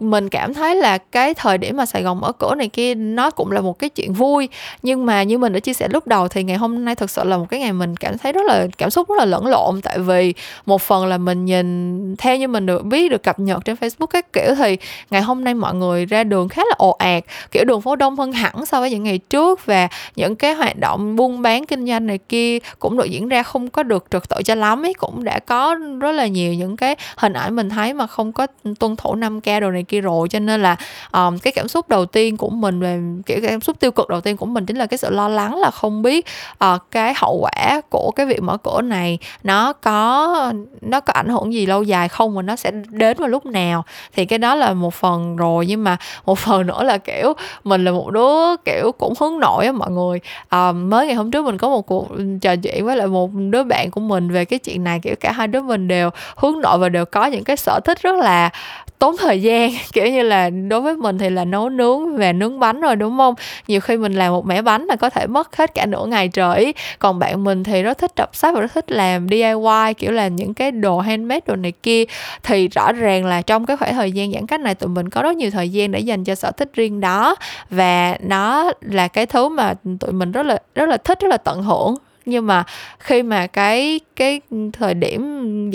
mình 0.00 0.28
cảm 0.28 0.54
thấy 0.54 0.76
là 0.76 0.98
cái 0.98 1.34
thời 1.34 1.58
điểm 1.58 1.76
mà 1.76 1.86
Sài 1.86 2.02
Gòn 2.02 2.20
mở 2.20 2.32
cửa 2.32 2.54
này 2.54 2.68
kia, 2.68 2.94
nó 2.94 3.30
cũng 3.30 3.52
là 3.52 3.60
một 3.60 3.78
cái 3.78 3.90
chuyện 3.90 4.12
vui. 4.12 4.48
Nhưng 4.82 5.06
mà 5.06 5.22
như 5.22 5.38
mình 5.38 5.52
đã 5.52 5.60
chia 5.60 5.72
sẻ 5.72 5.88
lúc 5.88 6.06
đầu 6.06 6.28
thì 6.28 6.42
ngày 6.42 6.56
hôm 6.56 6.84
nay 6.84 6.94
thực 6.94 7.10
sự 7.10 7.24
là 7.24 7.36
một 7.36 7.46
cái 7.50 7.60
ngày 7.60 7.72
mình 7.72 7.96
cảm 7.96 8.18
thấy 8.18 8.32
rất 8.32 8.46
là, 8.46 8.66
cảm 8.78 8.90
xúc 8.90 9.08
rất 9.08 9.14
là 9.18 9.24
lẫn 9.24 9.46
lộn. 9.46 9.80
Tại 9.80 9.98
vì 9.98 10.34
một 10.66 10.82
phần 10.82 11.06
là 11.06 11.18
mình 11.18 11.44
nhìn 11.44 12.16
theo 12.16 12.36
như 12.36 12.48
mình 12.48 12.66
được 12.66 12.84
biết, 12.84 13.10
được 13.10 13.22
cập 13.22 13.38
nhật 13.38 13.64
trên 13.64 13.76
Facebook 13.76 14.06
các 14.06 14.32
kiểu 14.32 14.54
thì 14.54 14.76
ngày 15.10 15.22
hôm 15.22 15.44
nay 15.44 15.54
mọi 15.54 15.74
người 15.74 16.06
ra 16.06 16.24
đường 16.24 16.48
khá 16.48 16.62
là 16.68 16.74
ồ 16.78 16.90
ạt. 16.90 17.24
Kiểu 17.50 17.64
đường 17.64 17.80
phố 17.80 17.96
đông 17.96 18.16
hơn 18.16 18.32
hẳn 18.32 18.66
so 18.66 18.80
với 18.80 18.90
những 18.90 19.02
ngày 19.02 19.18
trước 19.18 19.66
và 19.66 19.88
những 20.16 20.36
cái 20.36 20.54
hoạt 20.54 20.76
động 20.78 21.16
buôn 21.16 21.42
bán 21.42 21.66
kinh 21.66 21.86
doanh 21.86 22.06
này 22.06 22.18
kia 22.18 22.58
cũng 22.78 22.96
được 22.96 23.10
diễn 23.10 23.28
ra 23.28 23.42
không 23.42 23.70
có 23.70 23.82
được 23.82 24.06
trật 24.10 24.28
tự 24.28 24.36
cho 24.44 24.54
lắm 24.54 24.86
ấy. 24.86 24.94
Cũng 24.94 25.24
đã 25.24 25.38
có 25.38 25.74
rất 26.00 26.12
là 26.12 26.26
nhiều 26.26 26.54
những 26.54 26.76
cái 26.76 26.96
hình 27.16 27.32
ảnh 27.32 27.56
mình 27.56 27.68
thấy 27.68 27.94
mà 27.94 28.06
không 28.06 28.32
có 28.32 28.46
tuân 28.78 28.96
thủ 28.96 29.14
5 29.14 29.40
k 29.40 29.44
đồ 29.60 29.70
này 29.70 29.84
kia 29.88 30.00
rồi 30.00 30.28
cho 30.28 30.38
nên 30.38 30.62
là 30.62 30.76
um, 31.12 31.38
cái 31.38 31.52
cảm 31.52 31.68
xúc 31.68 31.88
đầu 31.88 32.06
tiên 32.06 32.36
của 32.36 32.48
mình 32.48 32.80
về 32.80 33.00
kiểu 33.26 33.38
cảm 33.42 33.60
xúc 33.60 33.80
tiêu 33.80 33.90
cực 33.90 34.08
đầu 34.08 34.20
tiên 34.20 34.36
của 34.36 34.46
mình 34.46 34.66
chính 34.66 34.76
là 34.76 34.86
cái 34.86 34.98
sự 34.98 35.10
lo 35.10 35.28
lắng 35.28 35.56
là 35.56 35.70
không 35.70 36.02
biết 36.02 36.26
uh, 36.64 36.82
cái 36.90 37.14
hậu 37.16 37.38
quả 37.40 37.80
của 37.90 38.10
cái 38.16 38.26
việc 38.26 38.42
mở 38.42 38.56
cửa 38.56 38.82
này 38.82 39.18
nó 39.42 39.72
có 39.72 40.52
nó 40.80 41.00
có 41.00 41.12
ảnh 41.12 41.28
hưởng 41.28 41.52
gì 41.52 41.66
lâu 41.66 41.82
dài 41.82 42.08
không 42.08 42.34
và 42.36 42.42
nó 42.42 42.56
sẽ 42.56 42.70
đến 42.88 43.16
vào 43.18 43.28
lúc 43.28 43.46
nào. 43.46 43.84
Thì 44.12 44.24
cái 44.24 44.38
đó 44.38 44.54
là 44.54 44.72
một 44.72 44.94
phần 44.94 45.36
rồi 45.36 45.66
nhưng 45.66 45.84
mà 45.84 45.96
một 46.26 46.38
phần 46.38 46.66
nữa 46.66 46.82
là 46.82 46.98
kiểu 46.98 47.32
mình 47.64 47.84
là 47.84 47.92
một 47.92 48.10
đứa 48.10 48.56
kiểu 48.64 48.92
cũng 48.92 49.14
hướng 49.20 49.38
nội 49.40 49.66
á 49.66 49.72
mọi 49.72 49.90
người. 49.90 50.20
Um, 50.50 50.90
mới 50.90 51.06
ngày 51.06 51.14
hôm 51.14 51.30
trước 51.30 51.44
mình 51.44 51.58
có 51.58 51.68
một 51.68 51.86
cuộc 51.86 52.08
trò 52.40 52.56
chuyện 52.56 52.86
với 52.86 52.96
lại 52.96 53.06
một 53.06 53.30
đứa 53.34 53.64
bạn 53.64 53.90
của 53.90 54.00
mình 54.00 54.30
về 54.30 54.44
cái 54.44 54.58
chuyện 54.58 54.84
này 54.84 55.00
kiểu 55.02 55.14
cả 55.20 55.32
hai 55.32 55.48
đứa 55.48 55.60
mình 55.60 55.88
đều 55.88 56.10
hướng 56.36 56.60
nội 56.60 56.78
và 56.78 56.88
đều 56.88 57.04
có 57.04 57.26
những 57.26 57.44
cái 57.44 57.56
sở 57.56 57.80
thích 57.84 58.02
rất 58.02 58.14
là 58.14 58.50
tốn 58.98 59.16
thời 59.16 59.42
gian. 59.42 59.70
Kiểu 59.92 60.06
như 60.06 60.22
là 60.22 60.50
đối 60.50 60.80
với 60.80 60.96
mình 60.96 61.18
thì 61.18 61.30
là 61.30 61.44
nấu 61.44 61.68
nướng 61.68 62.16
và 62.16 62.32
nướng 62.32 62.60
bánh 62.60 62.80
rồi, 62.80 62.96
đúng 62.96 63.18
không? 63.18 63.34
Nhiều 63.68 63.80
khi 63.80 63.96
mình 63.96 64.12
làm 64.12 64.32
một 64.32 64.46
mẻ 64.46 64.62
bánh 64.62 64.86
là 64.86 64.96
có 64.96 65.10
thể 65.10 65.26
mất 65.26 65.56
hết 65.56 65.74
cả 65.74 65.86
nửa 65.86 66.06
ngày 66.06 66.28
trời. 66.28 66.74
Còn 66.98 67.18
bạn 67.18 67.44
mình 67.44 67.64
thì 67.64 67.82
rất 67.82 67.98
thích 67.98 68.12
đọc 68.16 68.36
sách 68.36 68.54
và 68.54 68.60
rất 68.60 68.72
thích 68.74 68.92
làm 68.92 69.28
DIY 69.28 69.94
kiểu 69.98 70.12
là 70.12 70.28
những 70.28 70.54
cái 70.54 70.70
đồ 70.70 70.98
handmade 70.98 71.40
đồ 71.46 71.56
này 71.56 71.72
kia. 71.82 72.04
Thì 72.42 72.68
rõ 72.68 72.92
ràng 72.92 73.26
là 73.26 73.42
trong 73.42 73.66
cái 73.66 73.76
khoảng 73.76 73.94
thời 73.94 74.12
gian 74.12 74.32
giãn 74.32 74.46
cách 74.46 74.60
này 74.60 74.74
tụi 74.74 74.88
mình 74.88 75.10
có 75.10 75.22
rất 75.22 75.36
nhiều 75.36 75.50
thời 75.50 75.68
gian 75.68 75.92
để 75.92 76.00
dành 76.00 76.24
cho 76.24 76.34
sở 76.34 76.50
thích 76.50 76.70
riêng 76.74 77.00
đó. 77.00 77.36
Và 77.70 78.16
nó 78.20 78.72
là 78.80 79.08
cái 79.08 79.26
thứ 79.26 79.48
mà 79.48 79.74
tụi 80.00 80.12
mình 80.12 80.32
rất 80.32 80.46
là 80.46 80.58
rất 80.74 80.88
là 80.88 80.96
thích, 80.96 81.20
rất 81.20 81.28
là 81.28 81.36
tận 81.36 81.62
hưởng 81.62 81.94
nhưng 82.28 82.46
mà 82.46 82.64
khi 82.98 83.22
mà 83.22 83.46
cái 83.46 84.00
cái 84.16 84.40
thời 84.72 84.94
điểm 84.94 85.20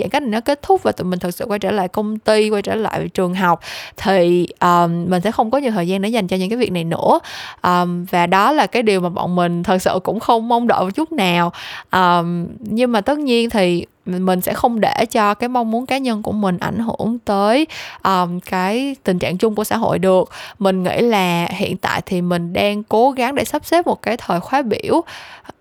giãn 0.00 0.08
cách 0.08 0.22
này 0.22 0.30
nó 0.30 0.40
kết 0.40 0.62
thúc 0.62 0.82
và 0.82 0.92
tụi 0.92 1.04
mình 1.04 1.18
thực 1.18 1.30
sự 1.30 1.44
quay 1.44 1.58
trở 1.58 1.70
lại 1.70 1.88
công 1.88 2.18
ty 2.18 2.50
quay 2.50 2.62
trở 2.62 2.74
lại 2.74 3.08
trường 3.14 3.34
học 3.34 3.60
thì 3.96 4.48
um, 4.60 5.10
mình 5.10 5.22
sẽ 5.22 5.30
không 5.30 5.50
có 5.50 5.58
nhiều 5.58 5.70
thời 5.70 5.88
gian 5.88 6.02
để 6.02 6.08
dành 6.08 6.26
cho 6.26 6.36
những 6.36 6.50
cái 6.50 6.58
việc 6.58 6.72
này 6.72 6.84
nữa. 6.84 7.18
Um, 7.62 8.04
và 8.04 8.26
đó 8.26 8.52
là 8.52 8.66
cái 8.66 8.82
điều 8.82 9.00
mà 9.00 9.08
bọn 9.08 9.34
mình 9.36 9.62
thật 9.62 9.78
sự 9.78 9.98
cũng 10.04 10.20
không 10.20 10.48
mong 10.48 10.66
đợi 10.66 10.80
một 10.80 10.90
chút 10.94 11.12
nào. 11.12 11.52
Um, 11.92 12.46
nhưng 12.60 12.92
mà 12.92 13.00
tất 13.00 13.18
nhiên 13.18 13.50
thì 13.50 13.86
mình 14.06 14.40
sẽ 14.40 14.54
không 14.54 14.80
để 14.80 15.06
cho 15.10 15.34
cái 15.34 15.48
mong 15.48 15.70
muốn 15.70 15.86
cá 15.86 15.98
nhân 15.98 16.22
của 16.22 16.32
mình 16.32 16.58
ảnh 16.58 16.78
hưởng 16.78 17.18
tới 17.24 17.66
um, 18.04 18.40
cái 18.40 18.96
tình 19.04 19.18
trạng 19.18 19.38
chung 19.38 19.54
của 19.54 19.64
xã 19.64 19.76
hội 19.76 19.98
được. 19.98 20.30
Mình 20.58 20.82
nghĩ 20.82 21.00
là 21.00 21.46
hiện 21.46 21.76
tại 21.76 22.02
thì 22.06 22.20
mình 22.20 22.52
đang 22.52 22.82
cố 22.82 23.10
gắng 23.10 23.34
để 23.34 23.44
sắp 23.44 23.66
xếp 23.66 23.86
một 23.86 24.02
cái 24.02 24.16
thời 24.16 24.40
khóa 24.40 24.62
biểu 24.62 24.94
uh, 24.96 25.04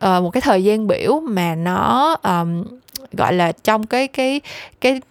một 0.02 0.30
cái 0.30 0.42
thời 0.42 0.64
gian 0.64 0.88
biểu 0.88 1.20
mà 1.20 1.56
nó 1.56 2.16
um, 2.24 2.64
gọi 3.14 3.34
là 3.34 3.52
trong 3.52 3.86
cái 3.86 4.08
cái 4.08 4.42
cái 4.82 5.02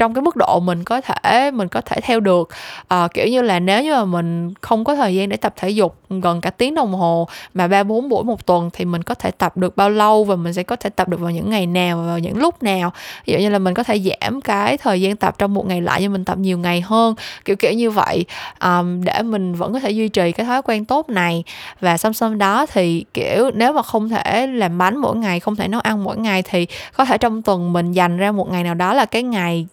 trong 0.00 0.14
cái 0.14 0.22
mức 0.22 0.36
độ 0.36 0.60
mình 0.60 0.84
có 0.84 1.00
thể 1.00 1.50
mình 1.50 1.68
có 1.68 1.80
thể 1.80 2.00
theo 2.02 2.20
được. 2.20 2.48
À, 2.88 3.08
kiểu 3.14 3.26
như 3.26 3.42
là 3.42 3.60
nếu 3.60 3.82
như 3.82 3.94
mà 3.94 4.04
mình 4.04 4.54
không 4.60 4.84
có 4.84 4.96
thời 4.96 5.14
gian 5.14 5.28
để 5.28 5.36
tập 5.36 5.54
thể 5.56 5.70
dục 5.70 5.96
gần 6.10 6.40
cả 6.40 6.50
tiếng 6.50 6.74
đồng 6.74 6.94
hồ 6.94 7.28
mà 7.54 7.68
ba 7.68 7.82
bốn 7.82 8.08
buổi 8.08 8.24
một 8.24 8.46
tuần 8.46 8.70
thì 8.72 8.84
mình 8.84 9.02
có 9.02 9.14
thể 9.14 9.30
tập 9.30 9.56
được 9.56 9.76
bao 9.76 9.90
lâu 9.90 10.24
và 10.24 10.36
mình 10.36 10.52
sẽ 10.52 10.62
có 10.62 10.76
thể 10.76 10.90
tập 10.90 11.08
được 11.08 11.20
vào 11.20 11.30
những 11.30 11.50
ngày 11.50 11.66
nào 11.66 11.98
và 11.98 12.06
vào 12.06 12.18
những 12.18 12.36
lúc 12.36 12.62
nào. 12.62 12.92
Ví 13.26 13.32
dụ 13.32 13.38
như 13.38 13.48
là 13.48 13.58
mình 13.58 13.74
có 13.74 13.82
thể 13.82 13.98
giảm 13.98 14.40
cái 14.40 14.78
thời 14.78 15.00
gian 15.00 15.16
tập 15.16 15.34
trong 15.38 15.54
một 15.54 15.66
ngày 15.66 15.80
lại 15.80 16.02
nhưng 16.02 16.12
mình 16.12 16.24
tập 16.24 16.38
nhiều 16.38 16.58
ngày 16.58 16.80
hơn 16.80 17.14
kiểu 17.44 17.56
kiểu 17.56 17.72
như 17.72 17.90
vậy. 17.90 18.24
Um, 18.62 19.04
để 19.04 19.22
mình 19.22 19.54
vẫn 19.54 19.72
có 19.72 19.80
thể 19.80 19.90
duy 19.90 20.08
trì 20.08 20.32
cái 20.32 20.46
thói 20.46 20.62
quen 20.62 20.84
tốt 20.84 21.08
này. 21.08 21.44
Và 21.80 21.96
song 21.96 22.12
song 22.12 22.38
đó 22.38 22.66
thì 22.66 23.04
kiểu 23.14 23.50
nếu 23.54 23.72
mà 23.72 23.82
không 23.82 24.08
thể 24.08 24.46
làm 24.46 24.78
bánh 24.78 24.96
mỗi 24.96 25.16
ngày 25.16 25.40
không 25.40 25.56
thể 25.56 25.68
nấu 25.68 25.80
ăn 25.80 26.04
mỗi 26.04 26.16
ngày 26.16 26.42
thì 26.42 26.66
có 26.96 27.04
thể 27.04 27.18
trong 27.18 27.42
tuần 27.42 27.72
mình 27.72 27.92
dành 27.92 28.16
ra 28.16 28.32
một 28.32 28.50
ngày 28.50 28.64
nào 28.64 28.74
đó 28.74 28.94
là 28.94 29.04
cái 29.04 29.22
ngày 29.22 29.66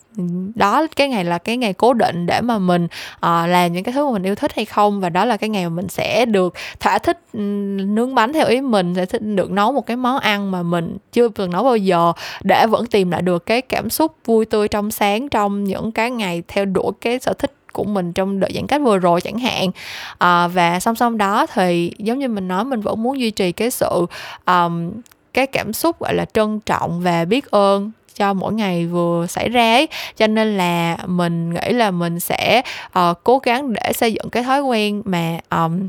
đó 0.56 0.88
cái 0.96 1.10
ngày 1.10 1.24
là 1.24 1.38
cái 1.38 1.58
ngày 1.58 1.74
cố 1.74 1.94
định 1.94 2.26
để 2.26 2.42
mà 2.42 2.58
mình 2.58 2.86
uh, 2.86 3.22
làm 3.22 3.74
những 3.74 3.84
cái 3.84 3.94
thứ 3.94 4.06
mà 4.06 4.14
mình 4.14 4.24
yêu 4.24 4.36
thích 4.36 4.52
hay 4.56 4.66
không. 4.66 5.00
Và 5.00 5.10
đó 5.10 5.26
là 5.26 5.38
cái 5.38 5.50
ngày 5.50 5.64
mà 5.64 5.70
mình 5.70 5.88
sẽ 5.88 6.26
được 6.26 6.54
thỏa 6.80 6.98
thích 6.98 7.20
ừ, 7.34 7.40
nướng 7.86 8.16
bánh 8.16 8.34
theo 8.34 8.48
ý 8.48 8.62
mình 8.62 8.96
sẽ 8.96 9.06
thích 9.06 9.22
được 9.22 9.52
nấu 9.52 9.72
một 9.72 9.86
cái 9.86 9.98
món 9.98 10.20
ăn 10.20 10.52
mà 10.52 10.64
mình 10.64 10.98
chưa 11.14 11.28
từng 11.28 11.52
nấu 11.52 11.64
bao 11.64 11.78
giờ 11.78 12.14
để 12.44 12.68
vẫn 12.68 12.86
tìm 12.86 13.12
lại 13.12 13.22
được 13.22 13.46
cái 13.46 13.62
cảm 13.62 13.90
xúc 13.90 14.16
vui 14.26 14.46
tươi 14.46 14.68
trong 14.68 14.92
sáng 14.92 15.30
trong 15.30 15.64
những 15.64 15.92
cái 15.92 16.12
ngày 16.12 16.44
theo 16.48 16.66
đuổi 16.66 16.92
cái 17.02 17.20
sở 17.20 17.34
thích 17.34 17.54
của 17.74 17.84
mình 17.84 18.14
trong 18.14 18.40
đợt 18.40 18.48
giãn 18.56 18.68
cách 18.68 18.82
vừa 18.84 18.98
rồi 18.98 19.22
chẳng 19.22 19.40
hạn. 19.40 19.70
À, 20.18 20.48
và 20.48 20.80
song 20.80 20.96
song 20.96 21.18
đó 21.18 21.46
thì 21.54 21.92
giống 21.98 22.20
như 22.20 22.28
mình 22.28 22.48
nói 22.48 22.66
mình 22.66 22.82
vẫn 22.82 23.04
muốn 23.04 23.20
duy 23.20 23.32
trì 23.32 23.52
cái 23.52 23.72
sự 23.72 24.06
um, 24.46 24.92
cái 25.34 25.48
cảm 25.48 25.74
xúc 25.74 26.00
gọi 26.00 26.16
là 26.16 26.26
trân 26.26 26.60
trọng 26.60 27.02
và 27.02 27.26
biết 27.26 27.52
ơn 27.52 27.92
cho 28.18 28.34
mỗi 28.34 28.54
ngày 28.54 28.86
vừa 28.86 29.26
xảy 29.28 29.50
ra 29.50 29.74
ấy. 29.74 29.88
Cho 30.18 30.28
nên 30.28 30.58
là 30.58 30.98
mình 31.06 31.54
nghĩ 31.54 31.74
là 31.74 31.92
mình 31.92 32.20
sẽ 32.20 32.62
uh, 33.00 33.18
cố 33.24 33.40
gắng 33.44 33.74
để 33.74 33.94
xây 33.94 34.14
dựng 34.14 34.30
cái 34.30 34.44
thói 34.44 34.62
quen 34.62 35.02
mà 35.06 35.40
um, 35.50 35.88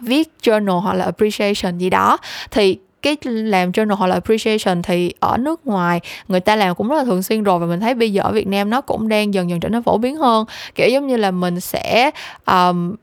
viết 0.00 0.28
journal 0.42 0.80
hoặc 0.80 0.94
là 0.94 1.04
appreciation 1.04 1.78
gì 1.78 1.90
đó. 1.90 2.18
Thì 2.50 2.78
cái 3.02 3.16
làm 3.24 3.70
journal 3.70 3.94
hoặc 3.94 4.06
là 4.06 4.14
appreciation 4.14 4.82
thì 4.82 5.12
ở 5.20 5.36
nước 5.36 5.66
ngoài 5.66 6.00
người 6.28 6.40
ta 6.40 6.56
làm 6.56 6.74
cũng 6.74 6.88
rất 6.88 6.96
là 6.96 7.04
thường 7.04 7.22
xuyên 7.22 7.42
rồi 7.42 7.58
và 7.58 7.66
mình 7.66 7.80
thấy 7.80 7.94
bây 7.94 8.12
giờ 8.12 8.22
ở 8.22 8.32
Việt 8.32 8.46
Nam 8.46 8.70
nó 8.70 8.80
cũng 8.80 9.08
đang 9.08 9.34
dần 9.34 9.50
dần 9.50 9.60
trở 9.60 9.68
nên 9.68 9.82
phổ 9.82 9.98
biến 9.98 10.16
hơn. 10.16 10.44
Kiểu 10.74 10.88
giống 10.88 11.06
như 11.06 11.16
là 11.16 11.30
mình 11.30 11.60
sẽ 11.60 12.10
um, 12.46 12.94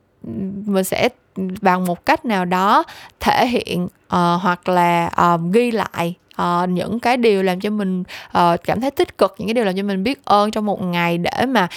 mình 0.66 0.84
sẽ 0.84 1.10
bằng 1.62 1.86
một 1.86 2.06
cách 2.06 2.26
nào 2.26 2.46
đó 2.46 2.84
thể 3.20 3.48
hiện 3.48 3.86
uh, 3.86 4.42
hoặc 4.42 4.70
là 4.70 5.10
um, 5.18 5.52
ghi 5.52 5.72
lại 5.72 6.14
uh, 6.42 6.70
những 6.70 7.00
cái 7.00 7.18
điều 7.18 7.44
làm 7.44 7.60
cho 7.60 7.70
mình 7.70 8.04
uh, 8.38 8.64
cảm 8.64 8.82
thấy 8.82 8.92
tích 8.92 9.18
cực 9.18 9.36
những 9.38 9.48
cái 9.48 9.54
điều 9.54 9.66
làm 9.66 9.76
cho 9.76 9.84
mình 9.84 10.04
biết 10.04 10.26
ơn 10.26 10.52
trong 10.52 10.66
một 10.66 10.82
ngày 10.82 11.18
để 11.18 11.46
mà 11.48 11.68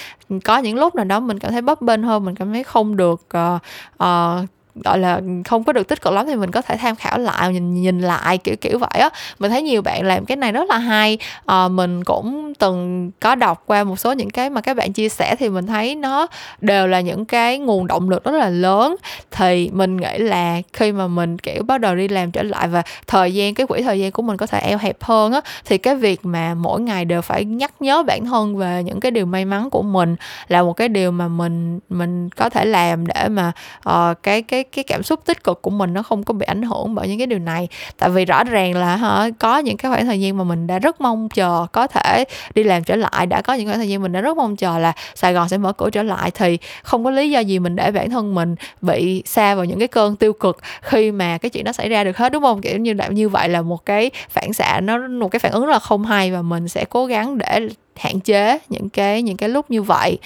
có 0.44 0.58
những 0.58 0.78
lúc 0.78 0.94
nào 0.94 1.04
đó 1.04 1.20
mình 1.20 1.38
cảm 1.38 1.52
thấy 1.52 1.62
bấp 1.62 1.82
bênh 1.82 2.02
hơn 2.02 2.24
mình 2.24 2.34
cảm 2.34 2.52
thấy 2.52 2.64
không 2.64 2.96
được 2.96 3.26
uh, 3.36 3.62
uh, 4.02 4.48
gọi 4.84 4.98
là 4.98 5.20
không 5.44 5.64
có 5.64 5.72
được 5.72 5.88
tích 5.88 6.02
cực 6.02 6.12
lắm 6.12 6.26
thì 6.26 6.34
mình 6.34 6.50
có 6.50 6.62
thể 6.62 6.76
tham 6.76 6.96
khảo 6.96 7.18
lại 7.18 7.52
nhìn 7.52 7.74
nhìn 7.74 8.00
lại 8.00 8.38
kiểu 8.38 8.56
kiểu 8.60 8.78
vậy 8.78 9.00
á. 9.00 9.10
Mình 9.38 9.50
thấy 9.50 9.62
nhiều 9.62 9.82
bạn 9.82 10.04
làm 10.04 10.24
cái 10.24 10.36
này 10.36 10.52
rất 10.52 10.68
là 10.68 10.78
hay. 10.78 11.18
À, 11.46 11.68
mình 11.68 12.04
cũng 12.04 12.54
từng 12.54 13.10
có 13.20 13.34
đọc 13.34 13.62
qua 13.66 13.84
một 13.84 13.96
số 13.96 14.12
những 14.12 14.30
cái 14.30 14.50
mà 14.50 14.60
các 14.60 14.76
bạn 14.76 14.92
chia 14.92 15.08
sẻ 15.08 15.36
thì 15.38 15.48
mình 15.48 15.66
thấy 15.66 15.94
nó 15.94 16.26
đều 16.60 16.86
là 16.86 17.00
những 17.00 17.24
cái 17.24 17.58
nguồn 17.58 17.86
động 17.86 18.10
lực 18.10 18.24
rất 18.24 18.34
là 18.34 18.48
lớn. 18.48 18.96
Thì 19.30 19.70
mình 19.72 19.96
nghĩ 19.96 20.18
là 20.18 20.60
khi 20.72 20.92
mà 20.92 21.06
mình 21.06 21.38
kiểu 21.38 21.62
bắt 21.62 21.80
đầu 21.80 21.94
đi 21.94 22.08
làm 22.08 22.30
trở 22.30 22.42
lại 22.42 22.68
và 22.68 22.82
thời 23.06 23.34
gian 23.34 23.54
cái 23.54 23.66
quỹ 23.66 23.82
thời 23.82 24.00
gian 24.00 24.12
của 24.12 24.22
mình 24.22 24.36
có 24.36 24.46
thể 24.46 24.58
eo 24.58 24.78
hẹp 24.78 25.02
hơn 25.02 25.32
á 25.32 25.40
thì 25.64 25.78
cái 25.78 25.96
việc 25.96 26.20
mà 26.26 26.54
mỗi 26.54 26.80
ngày 26.80 27.04
đều 27.04 27.22
phải 27.22 27.44
nhắc 27.44 27.72
nhớ 27.80 28.02
bản 28.02 28.24
thân 28.24 28.56
về 28.56 28.82
những 28.82 29.00
cái 29.00 29.10
điều 29.10 29.26
may 29.26 29.44
mắn 29.44 29.70
của 29.70 29.82
mình 29.82 30.16
là 30.48 30.62
một 30.62 30.72
cái 30.72 30.88
điều 30.88 31.10
mà 31.10 31.28
mình 31.28 31.80
mình 31.88 32.28
có 32.30 32.50
thể 32.50 32.64
làm 32.64 33.06
để 33.06 33.28
mà 33.28 33.52
uh, 33.88 34.22
cái 34.22 34.42
cái 34.42 34.64
cái 34.72 34.84
cảm 34.84 35.02
xúc 35.02 35.20
tích 35.24 35.44
cực 35.44 35.62
của 35.62 35.70
mình 35.70 35.94
nó 35.94 36.02
không 36.02 36.22
có 36.22 36.34
bị 36.34 36.46
ảnh 36.46 36.62
hưởng 36.62 36.94
bởi 36.94 37.08
những 37.08 37.18
cái 37.18 37.26
điều 37.26 37.38
này. 37.38 37.68
Tại 37.98 38.10
vì 38.10 38.24
rõ 38.24 38.44
ràng 38.44 38.74
là 38.74 38.96
hả 38.96 39.28
có 39.38 39.58
những 39.58 39.76
cái 39.76 39.90
khoảng 39.90 40.06
thời 40.06 40.20
gian 40.20 40.36
mà 40.38 40.44
mình 40.44 40.66
đã 40.66 40.78
rất 40.78 41.00
mong 41.00 41.28
chờ 41.28 41.66
có 41.72 41.86
thể 41.86 42.24
đi 42.54 42.62
làm 42.62 42.84
trở 42.84 42.96
lại 42.96 43.26
đã 43.26 43.42
có 43.42 43.54
những 43.54 43.66
khoảng 43.66 43.78
thời 43.78 43.88
gian 43.88 44.02
mình 44.02 44.12
đã 44.12 44.20
rất 44.20 44.36
mong 44.36 44.56
chờ 44.56 44.78
là 44.78 44.92
Sài 45.14 45.32
Gòn 45.32 45.48
sẽ 45.48 45.58
mở 45.58 45.72
cửa 45.72 45.90
trở 45.90 46.02
lại 46.02 46.30
thì 46.30 46.58
không 46.82 47.04
có 47.04 47.10
lý 47.10 47.30
do 47.30 47.40
gì 47.40 47.58
mình 47.58 47.76
để 47.76 47.90
bản 47.90 48.10
thân 48.10 48.34
mình 48.34 48.54
bị 48.80 49.22
xa 49.26 49.54
vào 49.54 49.64
những 49.64 49.78
cái 49.78 49.88
cơn 49.88 50.16
tiêu 50.16 50.32
cực 50.32 50.58
khi 50.82 51.10
mà 51.10 51.38
cái 51.38 51.50
chuyện 51.50 51.64
đó 51.64 51.72
xảy 51.72 51.88
ra 51.88 52.04
được 52.04 52.16
hết 52.16 52.32
đúng 52.32 52.42
không? 52.42 52.60
Kiểu 52.60 52.78
như 52.78 52.94
như 53.10 53.28
vậy 53.28 53.48
là 53.48 53.62
một 53.62 53.86
cái 53.86 54.10
phản 54.30 54.52
xạ 54.52 54.80
nó 54.80 54.98
một 55.08 55.28
cái 55.28 55.40
phản 55.40 55.52
ứng 55.52 55.66
rất 55.66 55.72
là 55.72 55.78
không 55.78 56.04
hay 56.04 56.32
và 56.32 56.42
mình 56.42 56.68
sẽ 56.68 56.84
cố 56.84 57.06
gắng 57.06 57.38
để 57.38 57.68
hạn 57.96 58.20
chế 58.20 58.58
những 58.68 58.88
cái 58.88 59.22
những 59.22 59.36
cái 59.36 59.48
lúc 59.48 59.70
như 59.70 59.82
vậy. 59.82 60.18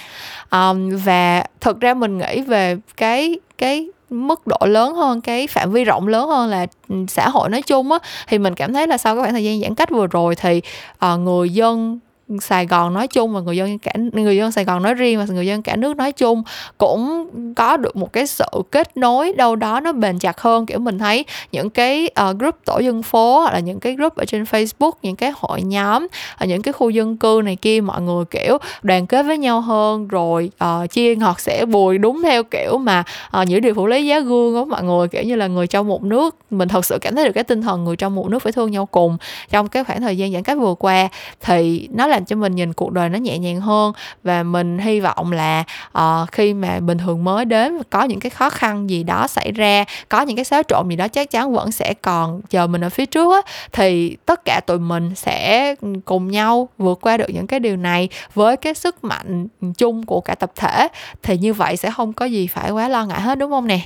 Um, 0.51 0.89
và 1.03 1.43
thực 1.61 1.81
ra 1.81 1.93
mình 1.93 2.17
nghĩ 2.17 2.41
về 2.41 2.77
cái 2.97 3.39
cái 3.57 3.87
mức 4.11 4.47
độ 4.47 4.57
lớn 4.67 4.93
hơn 4.93 5.21
cái 5.21 5.47
phạm 5.47 5.71
vi 5.71 5.83
rộng 5.83 6.07
lớn 6.07 6.27
hơn 6.27 6.49
là 6.49 6.67
ừ, 6.89 6.95
xã 7.07 7.29
hội 7.29 7.49
nói 7.49 7.61
chung 7.61 7.91
á 7.91 7.99
thì 8.27 8.37
mình 8.37 8.55
cảm 8.55 8.73
thấy 8.73 8.87
là 8.87 8.97
sau 8.97 9.15
cái 9.15 9.21
khoảng 9.21 9.33
thời 9.33 9.43
gian 9.43 9.61
giãn 9.61 9.75
cách 9.75 9.89
vừa 9.89 10.07
rồi 10.07 10.35
thì 10.35 10.61
uh, 11.05 11.19
người 11.19 11.49
dân 11.49 11.99
Sài 12.41 12.65
Gòn 12.65 12.93
nói 12.93 13.07
chung 13.07 13.33
và 13.33 13.39
người 13.39 13.57
dân 13.57 13.79
cả 13.79 13.91
người 14.13 14.37
dân 14.37 14.51
Sài 14.51 14.65
Gòn 14.65 14.83
nói 14.83 14.93
riêng 14.93 15.19
và 15.19 15.25
người 15.25 15.47
dân 15.47 15.61
cả 15.61 15.75
nước 15.75 15.97
nói 15.97 16.11
chung 16.11 16.43
cũng 16.77 17.29
có 17.55 17.77
được 17.77 17.95
một 17.95 18.13
cái 18.13 18.27
sự 18.27 18.45
kết 18.71 18.97
nối 18.97 19.33
đâu 19.33 19.55
đó 19.55 19.79
nó 19.79 19.91
bền 19.91 20.19
chặt 20.19 20.41
hơn. 20.41 20.65
Kiểu 20.65 20.79
mình 20.79 20.99
thấy 20.99 21.25
những 21.51 21.69
cái 21.69 22.09
uh, 22.29 22.39
group 22.39 22.55
tổ 22.65 22.79
dân 22.79 23.03
phố 23.03 23.39
hoặc 23.41 23.53
là 23.53 23.59
những 23.59 23.79
cái 23.79 23.95
group 23.95 24.15
ở 24.15 24.25
trên 24.25 24.43
Facebook 24.43 24.91
những 25.01 25.15
cái 25.15 25.31
hội 25.35 25.61
nhóm 25.61 26.07
ở 26.37 26.45
những 26.45 26.61
cái 26.61 26.73
khu 26.73 26.89
dân 26.89 27.17
cư 27.17 27.41
này 27.45 27.55
kia 27.55 27.81
mọi 27.81 28.01
người 28.01 28.25
kiểu 28.25 28.57
đoàn 28.81 29.07
kết 29.07 29.23
với 29.23 29.37
nhau 29.37 29.61
hơn 29.61 30.07
rồi 30.07 30.51
uh, 30.63 30.91
chia 30.91 31.15
ngọt 31.15 31.39
sẽ 31.39 31.65
bùi 31.65 31.97
đúng 31.97 32.21
theo 32.23 32.43
kiểu 32.43 32.77
mà 32.77 33.03
ờ, 33.31 33.41
uh, 33.41 33.47
những 33.47 33.61
điều 33.61 33.73
phụ 33.73 33.87
lý 33.87 34.05
giá 34.05 34.19
gương 34.19 34.53
của 34.53 34.65
mọi 34.65 34.83
người 34.83 35.07
kiểu 35.07 35.23
như 35.23 35.35
là 35.35 35.47
người 35.47 35.67
trong 35.67 35.87
một 35.87 36.03
nước. 36.03 36.35
Mình 36.49 36.69
thật 36.69 36.85
sự 36.85 36.97
cảm 37.01 37.15
thấy 37.15 37.25
được 37.25 37.31
cái 37.35 37.43
tinh 37.43 37.61
thần 37.61 37.83
người 37.83 37.95
trong 37.95 38.15
một 38.15 38.29
nước 38.29 38.39
phải 38.39 38.51
thương 38.51 38.71
nhau 38.71 38.85
cùng 38.85 39.17
trong 39.49 39.67
cái 39.67 39.83
khoảng 39.83 40.01
thời 40.01 40.17
gian 40.17 40.33
giãn 40.33 40.43
cách 40.43 40.57
vừa 40.57 40.73
qua. 40.73 41.09
Thì 41.41 41.87
nó 41.91 42.07
là 42.07 42.19
làm 42.21 42.25
cho 42.25 42.35
mình 42.35 42.55
nhìn 42.55 42.73
cuộc 42.73 42.91
đời 42.91 43.09
nó 43.09 43.17
nhẹ 43.17 43.37
nhàng 43.37 43.61
hơn. 43.61 43.93
Và 44.23 44.43
mình 44.43 44.77
hy 44.77 44.99
vọng 44.99 45.31
là 45.31 45.63
uh, 45.97 46.31
khi 46.31 46.53
mà 46.53 46.79
bình 46.79 46.97
thường 46.97 47.23
mới 47.23 47.45
đến 47.45 47.83
có 47.89 48.03
những 48.03 48.19
cái 48.19 48.29
khó 48.29 48.49
khăn 48.49 48.89
gì 48.89 49.03
đó 49.03 49.27
xảy 49.27 49.51
ra 49.51 49.85
có 50.09 50.21
những 50.21 50.35
cái 50.35 50.45
xáo 50.45 50.63
trộn 50.63 50.89
gì 50.89 50.95
đó 50.95 51.07
chắc 51.07 51.31
chắn 51.31 51.53
vẫn 51.53 51.71
sẽ 51.71 51.93
còn 51.93 52.41
chờ 52.49 52.67
mình 52.67 52.83
ở 52.83 52.89
phía 52.89 53.05
trước 53.05 53.33
á 53.33 53.41
thì 53.71 54.17
tất 54.25 54.45
cả 54.45 54.61
tụi 54.67 54.79
mình 54.79 55.15
sẽ 55.15 55.75
cùng 56.05 56.31
nhau 56.31 56.69
vượt 56.77 56.99
qua 57.01 57.17
được 57.17 57.29
những 57.29 57.47
cái 57.47 57.59
điều 57.59 57.77
này 57.77 58.09
với 58.33 58.57
cái 58.57 58.73
sức 58.73 59.03
mạnh 59.03 59.47
chung 59.77 60.05
của 60.05 60.21
cả 60.21 60.35
tập 60.35 60.51
thể. 60.55 60.87
Thì 61.23 61.37
như 61.37 61.53
vậy 61.53 61.77
sẽ 61.77 61.91
không 61.91 62.13
có 62.13 62.25
gì 62.25 62.47
phải 62.47 62.71
quá 62.71 62.87
lo 62.87 63.05
ngại 63.05 63.21
hết 63.21 63.37
đúng 63.37 63.51
không 63.51 63.67
nè? 63.67 63.79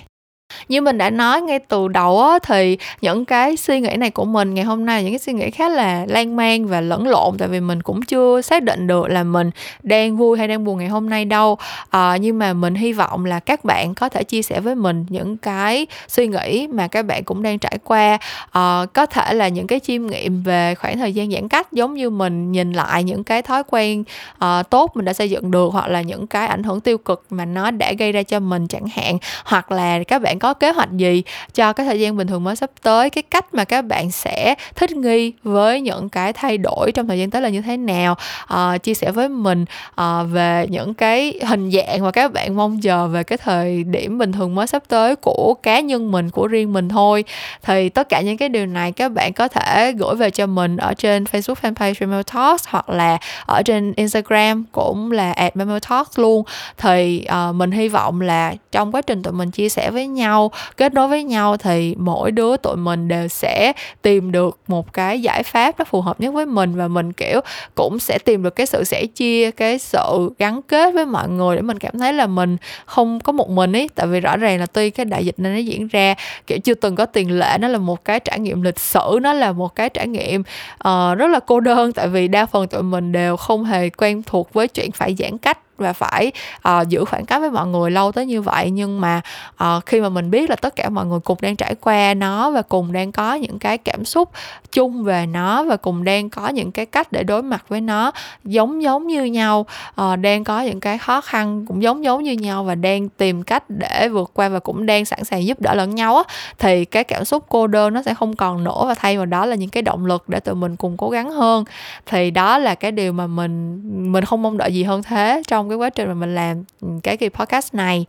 Như 0.70 0.82
mình 0.82 0.98
đã 0.98 1.10
nói 1.10 1.42
ngay 1.42 1.60
từ 1.60 1.88
đầu 1.88 2.24
á, 2.24 2.40
thì 2.44 2.78
những 3.02 3.26
cái 3.26 3.58
suy 3.58 3.80
nghĩ 3.80 3.96
này 3.98 4.10
của 4.10 4.26
mình 4.26 4.54
ngày 4.54 4.64
hôm 4.64 4.86
nay 4.86 5.04
những 5.04 5.12
cái 5.12 5.20
suy 5.20 5.34
nghĩ 5.34 5.52
khá 5.52 5.70
là 5.70 6.06
lan 6.08 6.36
man 6.36 6.68
và 6.68 6.82
lẫn 6.82 7.08
lộn 7.08 7.38
tại 7.38 7.48
vì 7.48 7.60
mình 7.60 7.82
cũng 7.82 8.02
chưa 8.02 8.42
xác 8.42 8.64
định 8.64 8.88
được 8.88 9.08
là 9.08 9.24
mình 9.24 9.52
đang 9.84 10.18
vui 10.18 10.38
hay 10.38 10.48
đang 10.48 10.64
buồn 10.64 10.78
ngày 10.78 10.88
hôm 10.88 11.10
nay 11.10 11.26
đâu. 11.26 11.58
À, 11.90 12.18
nhưng 12.18 12.40
mà 12.40 12.54
mình 12.54 12.76
hy 12.76 12.94
vọng 12.94 13.26
là 13.26 13.40
các 13.40 13.66
bạn 13.66 13.96
có 13.96 14.10
thể 14.10 14.24
chia 14.24 14.42
sẻ 14.42 14.60
với 14.60 14.76
mình 14.76 15.06
những 15.10 15.38
cái 15.38 15.88
suy 16.08 16.28
nghĩ 16.28 16.68
mà 16.68 16.88
các 16.88 17.06
bạn 17.06 17.24
cũng 17.24 17.44
đang 17.44 17.60
trải 17.60 17.78
qua. 17.84 18.18
À, 18.52 18.86
có 18.94 19.06
thể 19.06 19.34
là 19.34 19.48
những 19.48 19.68
cái 19.68 19.80
chiêm 19.80 20.08
nghiệm 20.08 20.44
về 20.44 20.76
khoảng 20.76 20.98
thời 20.98 21.14
gian 21.14 21.32
giãn 21.32 21.48
cách 21.48 21.72
giống 21.72 21.94
như 21.94 22.10
mình 22.10 22.52
nhìn 22.52 22.74
lại 22.74 23.04
những 23.04 23.24
cái 23.24 23.42
thói 23.42 23.64
quen 23.68 24.04
à, 24.40 24.64
tốt 24.64 24.92
mình 24.96 25.06
đã 25.06 25.14
xây 25.14 25.30
dựng 25.30 25.52
được 25.52 25.70
hoặc 25.74 25.88
là 25.88 26.02
những 26.02 26.28
cái 26.28 26.48
ảnh 26.48 26.64
hưởng 26.64 26.82
tiêu 26.82 26.98
cực 26.98 27.26
mà 27.30 27.46
nó 27.46 27.72
đã 27.72 27.94
gây 28.00 28.12
ra 28.12 28.24
cho 28.24 28.40
mình 28.40 28.68
chẳng 28.68 28.88
hạn 28.88 29.18
hoặc 29.46 29.72
là 29.72 30.04
các 30.04 30.22
bạn 30.22 30.40
có 30.40 30.45
có 30.46 30.54
kế 30.54 30.72
hoạch 30.72 30.92
gì 30.92 31.24
cho 31.54 31.74
cái 31.74 31.86
thời 31.86 32.00
gian 32.00 32.18
bình 32.18 32.28
thường 32.28 32.44
mới 32.44 32.56
sắp 32.56 32.70
tới? 32.82 33.10
Cái 33.10 33.22
cách 33.22 33.54
mà 33.54 33.64
các 33.64 33.82
bạn 33.82 34.12
sẽ 34.12 34.56
thích 34.76 34.92
nghi 34.92 35.34
với 35.44 35.82
những 35.82 36.10
cái 36.10 36.34
thay 36.34 36.58
đổi 36.58 36.92
trong 36.92 37.08
thời 37.08 37.20
gian 37.20 37.30
tới 37.30 37.42
là 37.42 37.50
như 37.50 37.62
thế 37.62 37.78
nào? 37.78 38.18
Uh, 38.54 38.84
chia 38.84 38.94
sẻ 38.94 39.12
với 39.12 39.30
mình 39.30 39.66
uh, 40.02 40.06
về 40.32 40.66
những 40.70 40.94
cái 40.94 41.40
hình 41.44 41.72
dạng 41.72 42.04
mà 42.04 42.12
các 42.12 42.34
bạn 42.34 42.56
mong 42.56 42.82
chờ 42.82 43.08
về 43.08 43.24
cái 43.24 43.38
thời 43.38 43.84
điểm 43.84 44.18
bình 44.18 44.32
thường 44.32 44.56
mới 44.56 44.68
sắp 44.68 44.84
tới 44.88 45.16
của 45.16 45.56
cá 45.64 45.80
nhân 45.80 46.12
mình 46.12 46.30
của 46.30 46.48
riêng 46.48 46.74
mình 46.74 46.90
thôi. 46.90 47.24
Thì 47.64 47.90
tất 47.90 48.10
cả 48.10 48.22
những 48.22 48.38
cái 48.38 48.50
điều 48.50 48.66
này 48.66 48.92
các 48.92 49.12
bạn 49.12 49.34
có 49.34 49.48
thể 49.48 49.92
gửi 49.92 50.16
về 50.16 50.32
cho 50.32 50.46
mình 50.46 50.78
ở 50.78 50.94
trên 50.94 51.24
Facebook 51.24 51.56
fanpage 51.62 51.94
Memo 52.00 52.24
Talks 52.24 52.68
hoặc 52.68 52.90
là 52.90 53.18
ở 53.46 53.62
trên 53.66 53.94
Instagram 53.96 54.66
cũng 54.72 55.12
là 55.12 55.32
at 55.32 55.56
Memo 55.56 55.80
Talks 55.90 56.20
luôn. 56.20 56.44
Thì 56.78 57.26
uh, 57.50 57.56
mình 57.56 57.72
hy 57.72 57.88
vọng 57.88 58.22
là 58.22 58.54
trong 58.72 58.92
quá 58.92 59.02
trình 59.02 59.24
tụi 59.24 59.34
mình 59.34 59.52
chia 59.52 59.70
sẻ 59.70 59.92
với 59.92 60.08
nhau 60.08 60.25
nhau 60.26 60.52
kết 60.78 60.94
nối 60.94 61.08
với 61.08 61.24
nhau 61.24 61.58
thì 61.58 61.96
mỗi 61.98 62.32
đứa 62.32 62.58
tụi 62.58 62.76
mình 62.76 63.08
đều 63.08 63.28
sẽ 63.28 63.74
tìm 64.02 64.32
được 64.32 64.60
một 64.68 64.94
cái 64.94 65.22
giải 65.22 65.44
pháp 65.44 65.80
nó 65.80 65.86
phù 65.86 66.02
hợp 66.02 66.20
nhất 66.20 66.34
với 66.34 66.46
mình 66.46 66.76
và 66.76 66.88
mình 66.88 67.14
kiểu 67.14 67.42
cũng 67.76 68.00
sẽ 68.00 68.18
tìm 68.26 68.44
được 68.44 68.56
cái 68.56 68.66
sự 68.66 68.84
sẻ 68.84 69.06
chia 69.06 69.52
cái 69.52 69.80
sự 69.80 70.32
gắn 70.40 70.62
kết 70.62 70.94
với 70.94 71.06
mọi 71.06 71.30
người 71.30 71.56
để 71.56 71.62
mình 71.62 71.80
cảm 71.80 72.00
thấy 72.00 72.14
là 72.14 72.28
mình 72.28 72.58
không 72.86 73.20
có 73.20 73.32
một 73.32 73.50
mình 73.50 73.76
ấy. 73.76 73.90
Tại 73.96 74.08
vì 74.08 74.20
rõ 74.20 74.38
ràng 74.38 74.60
là 74.60 74.66
tuy 74.66 74.90
cái 74.90 75.06
đại 75.06 75.26
dịch 75.26 75.40
này 75.40 75.52
nó 75.52 75.58
diễn 75.58 75.88
ra 75.88 76.16
kiểu 76.48 76.60
chưa 76.60 76.74
từng 76.74 76.96
có 76.96 77.06
tiền 77.06 77.40
lệ 77.40 77.58
nó 77.60 77.68
là 77.68 77.78
một 77.78 78.06
cái 78.06 78.20
trải 78.20 78.40
nghiệm 78.40 78.62
lịch 78.62 78.80
sử 78.80 79.20
nó 79.22 79.34
là 79.34 79.52
một 79.52 79.76
cái 79.76 79.90
trải 79.90 80.08
nghiệm 80.08 80.42
uh, 80.88 81.18
rất 81.18 81.28
là 81.28 81.40
cô 81.40 81.60
đơn. 81.60 81.92
Tại 81.92 82.08
vì 82.08 82.28
đa 82.28 82.46
phần 82.46 82.68
tụi 82.68 82.84
mình 82.84 83.12
đều 83.12 83.38
không 83.38 83.64
hề 83.64 83.90
quen 83.90 84.24
thuộc 84.24 84.54
với 84.54 84.68
chuyện 84.68 84.92
phải 84.92 85.16
giãn 85.20 85.38
cách 85.38 85.58
và 85.78 85.94
phải 85.94 86.32
uh, 86.68 86.88
giữ 86.88 87.06
khoảng 87.06 87.26
cách 87.26 87.42
với 87.42 87.52
mọi 87.52 87.68
người 87.68 87.92
lâu 87.92 88.12
tới 88.12 88.26
như 88.26 88.42
vậy. 88.42 88.72
Nhưng 88.72 89.02
mà 89.02 89.22
uh, 89.64 89.86
khi 89.86 90.02
mà 90.02 90.10
mình 90.10 90.32
biết 90.32 90.50
là 90.50 90.56
tất 90.56 90.76
cả 90.76 90.90
mọi 90.90 91.06
người 91.06 91.20
cùng 91.20 91.38
đang 91.42 91.56
trải 91.56 91.76
qua 91.76 92.14
nó 92.14 92.52
và 92.52 92.62
cùng 92.62 92.92
đang 92.92 93.12
có 93.12 93.34
những 93.34 93.60
cái 93.60 93.78
cảm 93.78 94.06
xúc 94.06 94.30
chung 94.72 95.04
về 95.04 95.26
nó 95.26 95.64
và 95.64 95.78
cùng 95.78 96.04
đang 96.04 96.30
có 96.30 96.48
những 96.48 96.72
cái 96.72 96.86
cách 96.86 97.12
để 97.12 97.24
đối 97.24 97.44
mặt 97.44 97.66
với 97.70 97.82
nó 97.82 98.12
giống 98.44 98.84
giống 98.84 99.08
như 99.08 99.24
nhau 99.24 99.66
uh, 100.02 100.20
đang 100.20 100.44
có 100.44 100.62
những 100.62 100.80
cái 100.80 100.98
khó 100.98 101.22
khăn 101.22 101.66
cũng 101.68 101.84
giống 101.84 102.04
giống 102.04 102.24
như 102.24 102.32
nhau 102.32 102.64
và 102.64 102.76
đang 102.76 103.10
tìm 103.10 103.44
cách 103.44 103.64
để 103.70 104.08
vượt 104.08 104.32
qua 104.34 104.50
và 104.50 104.60
cũng 104.60 104.86
đang 104.86 105.06
sẵn 105.06 105.24
sàng 105.24 105.46
giúp 105.46 105.62
đỡ 105.62 105.74
lẫn 105.74 105.96
nhau 105.96 106.18
á 106.18 106.24
thì 106.60 106.86
cái 106.86 107.04
cảm 107.04 107.26
xúc 107.26 107.46
cô 107.50 107.68
đơn 107.68 107.94
nó 107.94 108.02
sẽ 108.02 108.14
không 108.14 108.36
còn 108.36 108.64
nữa 108.64 108.84
và 108.88 108.94
thay 108.94 109.18
vào 109.18 109.26
đó 109.26 109.46
là 109.46 109.56
những 109.56 109.70
cái 109.70 109.84
động 109.84 110.06
lực 110.06 110.30
để 110.30 110.40
tụi 110.40 110.56
mình 110.56 110.76
cùng 110.76 110.98
cố 110.98 111.10
gắng 111.10 111.32
hơn. 111.32 111.64
Thì 112.06 112.32
đó 112.32 112.58
là 112.58 112.76
cái 112.76 112.92
điều 112.92 113.14
mà 113.14 113.28
mình 113.28 113.82
mình 114.12 114.26
không 114.26 114.42
mong 114.42 114.58
đợi 114.58 114.74
gì 114.74 114.84
hơn 114.84 115.04
thế 115.04 115.42
trong 115.48 115.65
trong 115.66 115.70
cái 115.70 115.78
quá 115.78 115.90
trình 115.90 116.08
mà 116.08 116.14
mình 116.14 116.36
làm 116.36 116.64
ừ, 116.82 116.88
cái 117.04 117.18
kỳ 117.18 117.30
podcast 117.30 117.74
này. 117.74 118.06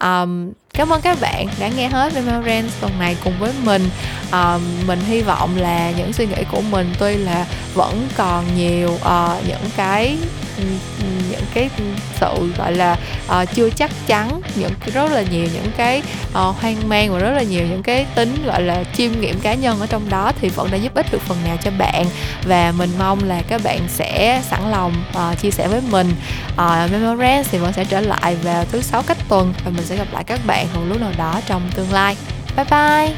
Um, 0.00 0.52
cảm 0.74 0.92
ơn 0.92 1.00
các 1.00 1.18
bạn 1.20 1.46
đã 1.58 1.68
nghe 1.68 1.88
hết 1.88 2.14
Memorance 2.14 2.68
tuần 2.80 2.98
này 2.98 3.16
cùng 3.24 3.34
với 3.38 3.52
mình. 3.64 3.90
Um, 4.32 4.62
mình 4.86 5.00
hy 5.06 5.22
vọng 5.22 5.56
là 5.56 5.90
những 5.90 6.12
suy 6.12 6.26
nghĩ 6.26 6.44
của 6.52 6.60
mình 6.60 6.94
tuy 6.98 7.14
là 7.16 7.46
vẫn 7.74 8.08
còn 8.16 8.44
nhiều 8.56 8.88
uh, 8.88 9.48
những 9.48 9.70
cái 9.76 10.16
những 11.30 11.44
cái 11.54 11.70
sự 12.20 12.52
gọi 12.58 12.72
là 12.72 12.96
uh, 13.26 13.54
chưa 13.54 13.70
chắc 13.70 13.90
chắn 14.06 14.40
những 14.54 14.72
rất 14.94 15.12
là 15.12 15.22
nhiều 15.22 15.48
những 15.54 15.72
cái 15.76 16.02
uh, 16.28 16.34
hoang 16.34 16.88
mang 16.88 17.12
và 17.12 17.18
rất 17.18 17.30
là 17.30 17.42
nhiều 17.42 17.66
những 17.66 17.82
cái 17.82 18.06
tính 18.14 18.42
gọi 18.46 18.62
là 18.62 18.84
chiêm 18.96 19.20
nghiệm 19.20 19.40
cá 19.40 19.54
nhân 19.54 19.80
ở 19.80 19.86
trong 19.86 20.10
đó 20.10 20.32
thì 20.40 20.48
vẫn 20.48 20.70
đã 20.70 20.76
giúp 20.76 20.94
ích 20.94 21.06
được 21.12 21.22
phần 21.22 21.38
nào 21.44 21.56
cho 21.64 21.70
bạn. 21.78 22.06
Và 22.44 22.72
mình 22.78 22.90
mong 22.98 23.24
là 23.24 23.42
các 23.48 23.60
bạn 23.64 23.80
sẽ 23.88 24.42
sẵn 24.50 24.70
lòng 24.70 25.04
uh, 25.10 25.40
chia 25.40 25.50
sẻ 25.50 25.68
với 25.68 25.80
mình. 25.90 26.12
Uh, 26.52 26.92
Memorance 26.92 27.48
thì 27.50 27.58
vẫn 27.58 27.72
sẽ 27.72 27.84
trở 27.84 28.00
lại 28.00 28.36
vào 28.42 28.64
thứ 28.72 28.82
sáu 28.82 29.02
cách 29.02 29.18
tuần 29.28 29.54
và 29.64 29.70
mình 29.70 29.86
sẽ 29.86 29.96
gặp 29.96 30.06
lại 30.12 30.24
các 30.24 30.40
bạn 30.46 30.57
bạn 30.58 30.66
một 30.74 30.82
lúc 30.88 31.00
nào 31.00 31.12
đó 31.18 31.40
trong 31.46 31.70
tương 31.74 31.92
lai. 31.92 32.16
Bye 32.56 32.66
bye. 32.70 33.14